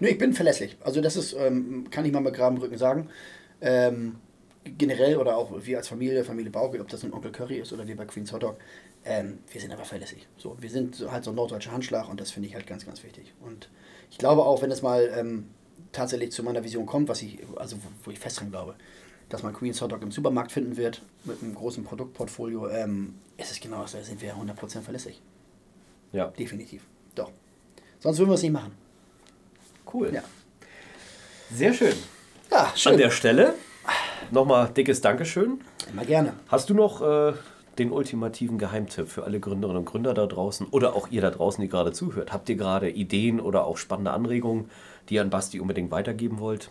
Nö, 0.00 0.08
ich 0.08 0.18
bin 0.18 0.34
verlässlich. 0.34 0.76
Also 0.84 1.00
das 1.00 1.16
ist, 1.16 1.34
ähm, 1.38 1.86
kann 1.90 2.04
ich 2.04 2.12
mal 2.12 2.20
mit 2.20 2.34
geraden 2.34 2.58
Rücken 2.58 2.76
sagen. 2.76 3.08
Ähm, 3.62 4.16
generell 4.64 5.16
oder 5.18 5.36
auch 5.36 5.50
wir 5.64 5.78
als 5.78 5.88
Familie, 5.88 6.24
Familie 6.24 6.50
Bauke, 6.50 6.80
ob 6.80 6.88
das 6.88 7.04
ein 7.04 7.12
Onkel 7.12 7.32
Curry 7.32 7.58
ist 7.58 7.72
oder 7.72 7.86
wir 7.86 7.96
bei 7.96 8.06
Queen's 8.06 8.32
Hotdog, 8.32 8.56
ähm, 9.04 9.38
wir 9.52 9.60
sind 9.60 9.72
aber 9.72 9.84
verlässlich. 9.84 10.26
So, 10.38 10.56
wir 10.60 10.70
sind 10.70 10.94
so, 10.96 11.12
halt 11.12 11.24
so 11.24 11.30
ein 11.30 11.36
norddeutscher 11.36 11.72
Handschlag 11.72 12.08
und 12.08 12.20
das 12.20 12.30
finde 12.30 12.48
ich 12.48 12.54
halt 12.54 12.66
ganz, 12.66 12.86
ganz 12.86 13.02
wichtig. 13.02 13.34
Und 13.40 13.68
ich 14.10 14.18
glaube 14.18 14.44
auch, 14.44 14.62
wenn 14.62 14.70
es 14.70 14.82
mal 14.82 15.12
ähm, 15.16 15.50
tatsächlich 15.92 16.32
zu 16.32 16.42
meiner 16.42 16.64
Vision 16.64 16.86
kommt, 16.86 17.08
was 17.08 17.22
ich, 17.22 17.38
also 17.56 17.76
wo, 17.76 17.88
wo 18.04 18.10
ich 18.10 18.18
fest 18.18 18.40
dran 18.40 18.50
glaube, 18.50 18.74
dass 19.28 19.42
man 19.42 19.52
Queen's 19.52 19.80
Hotdog 19.80 20.02
im 20.02 20.10
Supermarkt 20.10 20.52
finden 20.52 20.76
wird 20.76 21.02
mit 21.24 21.42
einem 21.42 21.54
großen 21.54 21.84
Produktportfolio, 21.84 22.68
ähm, 22.68 23.14
ist 23.36 23.50
es 23.50 23.60
genau 23.60 23.86
so, 23.86 23.98
da 23.98 24.04
sind 24.04 24.22
wir 24.22 24.34
100% 24.34 24.80
verlässlich. 24.80 25.20
Ja, 26.12 26.28
Definitiv. 26.28 26.84
Doch. 27.14 27.30
Sonst 28.00 28.18
würden 28.18 28.30
wir 28.30 28.34
es 28.34 28.42
nicht 28.42 28.52
machen. 28.52 28.72
cool. 29.92 30.12
Ja. 30.14 30.22
Sehr 31.52 31.74
schön. 31.74 31.94
Ja, 32.50 32.72
schön. 32.74 32.92
An 32.92 32.98
der 32.98 33.10
Stelle 33.10 33.54
nochmal 34.30 34.68
dickes 34.68 35.00
Dankeschön. 35.00 35.60
Immer 35.92 36.04
gerne. 36.04 36.34
Hast 36.48 36.70
du 36.70 36.74
noch 36.74 37.00
äh, 37.02 37.34
den 37.78 37.90
ultimativen 37.90 38.58
Geheimtipp 38.58 39.08
für 39.08 39.24
alle 39.24 39.40
Gründerinnen 39.40 39.80
und 39.80 39.84
Gründer 39.84 40.14
da 40.14 40.26
draußen 40.26 40.66
oder 40.70 40.94
auch 40.94 41.08
ihr 41.08 41.20
da 41.20 41.30
draußen, 41.30 41.60
die 41.62 41.68
gerade 41.68 41.92
zuhört? 41.92 42.32
Habt 42.32 42.48
ihr 42.48 42.56
gerade 42.56 42.90
Ideen 42.90 43.40
oder 43.40 43.64
auch 43.66 43.76
spannende 43.76 44.12
Anregungen, 44.12 44.70
die 45.08 45.14
ihr 45.14 45.22
an 45.22 45.30
Basti 45.30 45.60
unbedingt 45.60 45.90
weitergeben 45.90 46.38
wollt? 46.38 46.70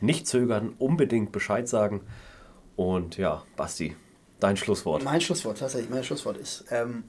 Nicht 0.00 0.26
zögern, 0.26 0.74
unbedingt 0.78 1.32
Bescheid 1.32 1.68
sagen. 1.68 2.02
Und 2.76 3.16
ja, 3.16 3.42
Basti, 3.56 3.96
dein 4.40 4.56
Schlusswort. 4.56 5.04
Mein 5.04 5.20
Schlusswort, 5.20 5.58
tatsächlich, 5.58 5.90
mein 5.90 6.04
Schlusswort 6.04 6.36
ist, 6.36 6.64
ähm, 6.70 7.04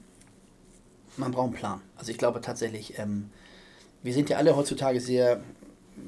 man 1.16 1.32
braucht 1.32 1.46
einen 1.46 1.54
Plan. 1.54 1.80
Also 1.96 2.10
ich 2.10 2.18
glaube 2.18 2.40
tatsächlich, 2.40 2.98
ähm, 2.98 3.30
wir 4.02 4.12
sind 4.12 4.30
ja 4.30 4.36
alle 4.36 4.56
heutzutage 4.56 5.00
sehr, 5.00 5.40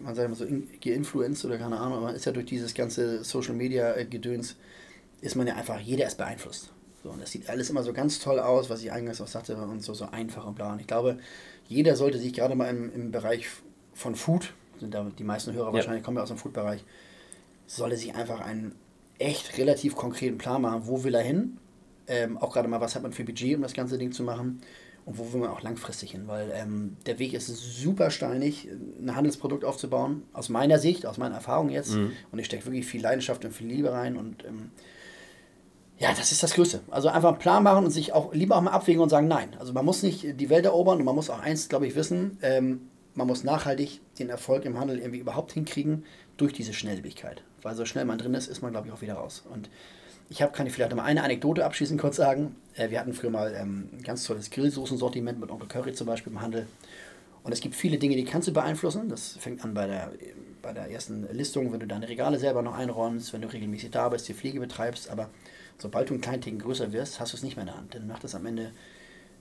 man 0.03 0.15
sagt 0.15 0.27
immer 0.27 0.35
so, 0.35 0.45
in- 0.45 0.69
geinfluenced 0.81 1.45
oder 1.45 1.59
keine 1.59 1.79
Ahnung, 1.79 1.95
aber 1.99 2.07
man 2.07 2.15
ist 2.15 2.25
ja 2.25 2.33
durch 2.33 2.47
dieses 2.47 2.75
ganze 2.75 3.25
Social 3.25 3.55
Media 3.55 3.95
äh, 3.97 4.05
Gedöns, 4.05 4.57
ist 5.21 5.35
man 5.37 5.47
ja 5.47 5.55
einfach, 5.55 5.81
jeder 5.81 6.07
ist 6.07 6.19
beeinflusst. 6.19 6.71
So, 7.03 7.11
und 7.11 7.21
das 7.23 7.31
sieht 7.31 7.49
alles 7.49 7.71
immer 7.71 7.83
so 7.83 7.93
ganz 7.93 8.19
toll 8.19 8.39
aus, 8.39 8.71
was 8.71 8.83
ich 8.83 8.93
eingangs 8.93 9.21
auch 9.21 9.27
sagte, 9.27 9.57
und 9.57 9.83
so, 9.83 9.95
so 9.95 10.07
einfach 10.07 10.47
und 10.47 10.55
bla. 10.55 10.73
Und 10.73 10.81
ich 10.81 10.87
glaube, 10.87 11.19
jeder 11.67 11.97
sollte 11.97 12.19
sich 12.19 12.33
gerade 12.33 12.55
mal 12.55 12.69
im, 12.69 12.93
im 12.93 13.11
Bereich 13.13 13.47
von 13.95 14.15
Food, 14.15 14.53
sind 14.81 14.95
da 14.95 15.11
die 15.17 15.25
meisten 15.25 15.53
Hörer 15.53 15.69
Ja. 15.69 15.73
wahrscheinlich 15.75 16.03
kommen 16.03 16.17
ja 16.17 16.23
aus 16.23 16.29
dem 16.29 16.39
Food-Bereich, 16.39 16.85
sollte 17.67 17.97
sich 17.97 18.15
einfach 18.15 18.41
einen 18.41 18.75
echt 19.19 19.59
relativ 19.59 19.97
konkreten 19.97 20.39
Plan 20.39 20.63
machen, 20.63 20.83
wo 20.87 21.05
will 21.05 21.15
er 21.15 21.23
hin, 21.23 21.59
ähm, 22.07 22.39
auch 22.39 22.53
gerade 22.53 22.69
mal, 22.69 22.81
was 22.81 22.95
hat 22.95 23.03
man 23.03 23.13
für 23.13 23.25
Budget, 23.25 23.57
um 23.57 23.63
das 23.63 23.75
ganze 23.75 23.99
Ding 23.99 24.13
zu 24.13 24.23
machen 24.23 24.61
und 25.09 25.19
wo 25.19 25.33
will 25.33 25.41
man 25.41 25.49
auch 25.49 25.63
langfristig 25.63 26.11
hin, 26.11 26.25
weil 26.27 26.53
ähm, 26.55 26.99
der 27.07 27.19
Weg 27.19 27.33
ist 27.33 27.47
super 27.47 28.11
steinig, 28.11 28.69
ein 29.01 29.17
Handelsprodukt 29.17 29.65
aufzubauen, 29.65 30.25
aus 30.35 30.51
meiner 30.51 30.79
Sicht, 30.79 31.07
aus 31.07 31.17
meiner 31.17 31.37
Erfahrung 31.37 31.71
jetzt 31.71 31.95
und 32.31 32.39
ich 32.39 32.45
stecke 32.45 32.67
wirklich 32.67 32.85
viel 32.85 33.01
Leidenschaft 33.01 33.43
und 33.45 33.53
viel 33.53 33.69
Liebe 33.69 33.91
rein 33.91 34.19
und 34.19 34.45
ähm, 34.45 34.71
Ja, 35.99 36.11
das 36.15 36.31
ist 36.31 36.43
das 36.43 36.53
Größte. 36.53 36.81
Also 36.91 37.09
einfach 37.09 37.31
einen 37.31 37.39
Plan 37.39 37.63
machen 37.63 37.87
und 37.87 37.91
sich 37.91 38.13
auch 38.13 38.35
lieber 38.35 38.57
auch 38.57 38.61
mal 38.61 38.71
abwägen 38.71 39.01
und 39.03 39.09
sagen 39.09 39.29
Nein. 39.29 39.57
Also 39.59 39.73
man 39.73 39.85
muss 39.87 40.03
nicht 40.03 40.39
die 40.39 40.51
Welt 40.51 40.67
erobern 40.67 40.99
und 40.99 41.05
man 41.07 41.15
muss 41.15 41.31
auch 41.31 41.41
eins, 41.41 41.71
glaube 41.71 41.87
ich, 41.87 41.95
wissen, 41.95 42.37
ähm, 42.43 42.83
man 43.15 43.27
muss 43.27 43.45
nachhaltig 43.45 44.01
den 44.19 44.29
Erfolg 44.29 44.67
im 44.67 44.79
Handel 44.79 44.99
irgendwie 44.99 45.21
überhaupt 45.21 45.53
hinkriegen 45.53 46.05
durch 46.37 46.53
diese 46.53 46.75
Schnelllebigkeit. 46.75 47.43
Weil 47.63 47.75
so 47.75 47.85
schnell 47.87 48.05
man 48.05 48.19
drin 48.19 48.35
ist, 48.35 48.47
ist 48.47 48.61
man, 48.63 48.73
glaube 48.73 48.87
ich, 48.87 48.93
auch 48.93 49.01
wieder 49.01 49.15
raus. 49.15 49.43
Und 49.51 49.71
ich 50.31 50.43
habe, 50.43 50.53
kann 50.53 50.67
ich 50.67 50.73
vielleicht 50.73 50.95
mal 50.95 51.05
eine 51.05 51.23
Anekdote 51.23 51.65
abschließend 51.65 52.01
kurz 52.01 52.17
sagen. 52.17 52.57
Äh, 52.75 52.91
wir 52.91 53.01
hatten 53.01 53.15
früher 53.15 53.31
mal 53.31 53.55
ähm, 53.55 53.89
ein 53.93 54.03
ganz 54.03 54.25
tolles 54.25 54.51
Grillsoßen-Sortiment 54.51 55.41
mit 55.41 55.51
Onkel 55.51 55.69
Curry 55.69 55.93
zum 55.95 56.07
Beispiel 56.07 56.33
im 56.33 56.41
Handel. 56.41 56.67
Und 57.43 57.53
es 57.53 57.61
gibt 57.61 57.75
viele 57.75 57.99
Dinge, 57.99 58.17
die 58.17 58.25
kannst 58.25 58.49
du 58.49 58.53
beeinflussen. 58.53 59.09
Das 59.09 59.37
fängt 59.39 59.65
an 59.65 59.73
bei 59.73 59.87
der, 59.87 60.13
bei 60.61 60.73
der 60.73 60.91
ersten 60.91 61.27
Listung, 61.33 61.73
wenn 61.73 61.81
du 61.81 61.87
deine 61.87 62.09
Regale 62.09 62.39
selber 62.39 62.63
noch 62.63 62.75
einräumst, 62.75 63.33
wenn 63.33 63.41
du 63.41 63.49
regelmäßig 63.51 63.91
da 63.91 64.09
bist, 64.11 64.29
die 64.29 64.35
Pflege 64.35 64.61
betreibst. 64.61 65.09
Aber 65.09 65.31
sobald 65.79 66.11
du 66.11 66.15
ein 66.15 66.21
kleinen 66.21 66.43
Ticken 66.43 66.59
größer 66.59 66.93
wirst, 66.93 67.21
hast 67.21 67.33
du 67.33 67.37
es 67.39 67.43
nicht 67.43 67.57
mehr 67.57 67.63
in 67.63 67.69
der 67.69 67.77
Hand. 67.79 67.95
Dann 67.95 68.07
macht 68.07 68.25
das 68.25 68.35
am 68.35 68.45
Ende 68.45 68.73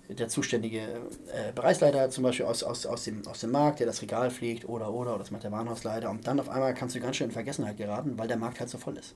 der 0.07 0.29
zuständige 0.29 0.79
äh, 0.79 1.51
Bereichsleiter 1.53 2.09
zum 2.09 2.23
Beispiel 2.23 2.45
aus, 2.45 2.63
aus, 2.63 2.85
aus, 2.85 3.03
dem, 3.03 3.27
aus 3.27 3.41
dem 3.41 3.51
Markt, 3.51 3.81
der 3.81 3.87
das 3.87 4.01
Regal 4.01 4.31
pflegt 4.31 4.63
oder 4.69 4.93
oder, 4.93 5.11
oder 5.11 5.19
das 5.19 5.31
macht 5.31 5.43
der 5.43 5.51
Warenhausleiter. 5.51 6.09
Und 6.09 6.25
dann 6.27 6.39
auf 6.39 6.47
einmal 6.47 6.73
kannst 6.73 6.95
du 6.95 7.01
ganz 7.01 7.17
schön 7.17 7.27
in 7.27 7.33
Vergessenheit 7.33 7.75
geraten, 7.75 8.17
weil 8.17 8.29
der 8.29 8.37
Markt 8.37 8.61
halt 8.61 8.69
so 8.69 8.77
voll 8.77 8.95
ist. 8.95 9.15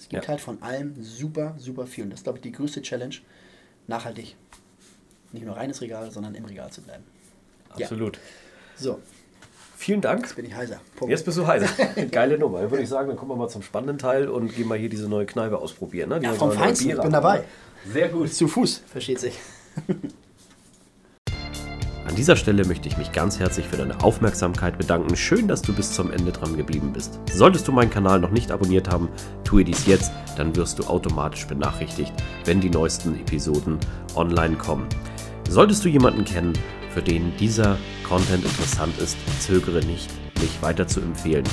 Es 0.00 0.08
gibt 0.08 0.24
ja. 0.24 0.28
halt 0.30 0.40
von 0.40 0.62
allem 0.62 0.94
super, 1.02 1.54
super 1.58 1.86
viel. 1.86 2.04
Und 2.04 2.10
das 2.10 2.20
ist, 2.20 2.24
glaube 2.24 2.38
ich, 2.38 2.42
die 2.42 2.52
größte 2.52 2.80
Challenge, 2.80 3.16
nachhaltig 3.86 4.34
nicht 5.32 5.44
nur 5.44 5.56
reines 5.56 5.80
Regal, 5.80 6.10
sondern 6.10 6.34
im 6.34 6.44
Regal 6.44 6.70
zu 6.70 6.80
bleiben. 6.80 7.04
Absolut. 7.68 8.16
Ja. 8.16 8.22
So. 8.76 8.98
Vielen 9.76 10.00
Dank. 10.00 10.22
Jetzt 10.22 10.36
bin 10.36 10.44
ich 10.44 10.54
heiser. 10.54 10.80
Punkt. 10.96 11.10
Jetzt 11.10 11.24
bist 11.24 11.38
du 11.38 11.46
heiser. 11.46 11.68
Geile 12.10 12.38
Nummer. 12.38 12.60
Dann 12.62 12.70
würde 12.70 12.82
ich 12.82 12.88
sagen, 12.88 13.08
dann 13.08 13.16
kommen 13.16 13.30
wir 13.30 13.36
mal 13.36 13.48
zum 13.48 13.62
spannenden 13.62 13.98
Teil 13.98 14.28
und 14.28 14.54
gehen 14.54 14.66
mal 14.66 14.78
hier 14.78 14.88
diese 14.88 15.08
neue 15.08 15.26
Kneipe 15.26 15.58
ausprobieren. 15.58 16.08
Ne? 16.08 16.20
ja, 16.22 16.32
vom 16.32 16.52
Feinsten. 16.52 16.90
Ich 16.90 17.00
bin 17.00 17.12
dabei. 17.12 17.44
Sehr 17.86 18.08
gut. 18.08 18.32
Zu 18.32 18.48
Fuß, 18.48 18.82
versteht 18.86 19.20
sich. 19.20 19.38
An 22.10 22.16
dieser 22.16 22.34
Stelle 22.34 22.64
möchte 22.64 22.88
ich 22.88 22.98
mich 22.98 23.12
ganz 23.12 23.38
herzlich 23.38 23.68
für 23.68 23.76
deine 23.76 24.02
Aufmerksamkeit 24.02 24.76
bedanken. 24.76 25.14
Schön, 25.16 25.46
dass 25.46 25.62
du 25.62 25.72
bis 25.72 25.92
zum 25.92 26.10
Ende 26.10 26.32
dran 26.32 26.56
geblieben 26.56 26.92
bist. 26.92 27.20
Solltest 27.32 27.68
du 27.68 27.72
meinen 27.72 27.88
Kanal 27.88 28.18
noch 28.18 28.32
nicht 28.32 28.50
abonniert 28.50 28.90
haben, 28.90 29.08
tue 29.44 29.62
dies 29.62 29.86
jetzt, 29.86 30.10
dann 30.36 30.56
wirst 30.56 30.80
du 30.80 30.82
automatisch 30.88 31.46
benachrichtigt, 31.46 32.12
wenn 32.46 32.60
die 32.60 32.68
neuesten 32.68 33.14
Episoden 33.14 33.78
online 34.16 34.56
kommen. 34.56 34.88
Solltest 35.48 35.84
du 35.84 35.88
jemanden 35.88 36.24
kennen, 36.24 36.54
für 36.92 37.00
den 37.00 37.32
dieser 37.36 37.78
Content 38.02 38.44
interessant 38.44 38.98
ist, 38.98 39.16
zögere 39.38 39.78
nicht, 39.86 40.10
mich 40.40 40.60
weiter 40.62 40.88
zu 40.88 41.00
empfehlen. 41.00 41.44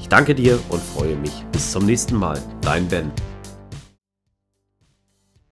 Ich 0.00 0.08
danke 0.08 0.34
dir 0.34 0.58
und 0.70 0.80
freue 0.80 1.16
mich. 1.16 1.44
Bis 1.52 1.72
zum 1.72 1.84
nächsten 1.84 2.16
Mal. 2.16 2.42
Dein 2.62 2.88
Ben. 2.88 3.12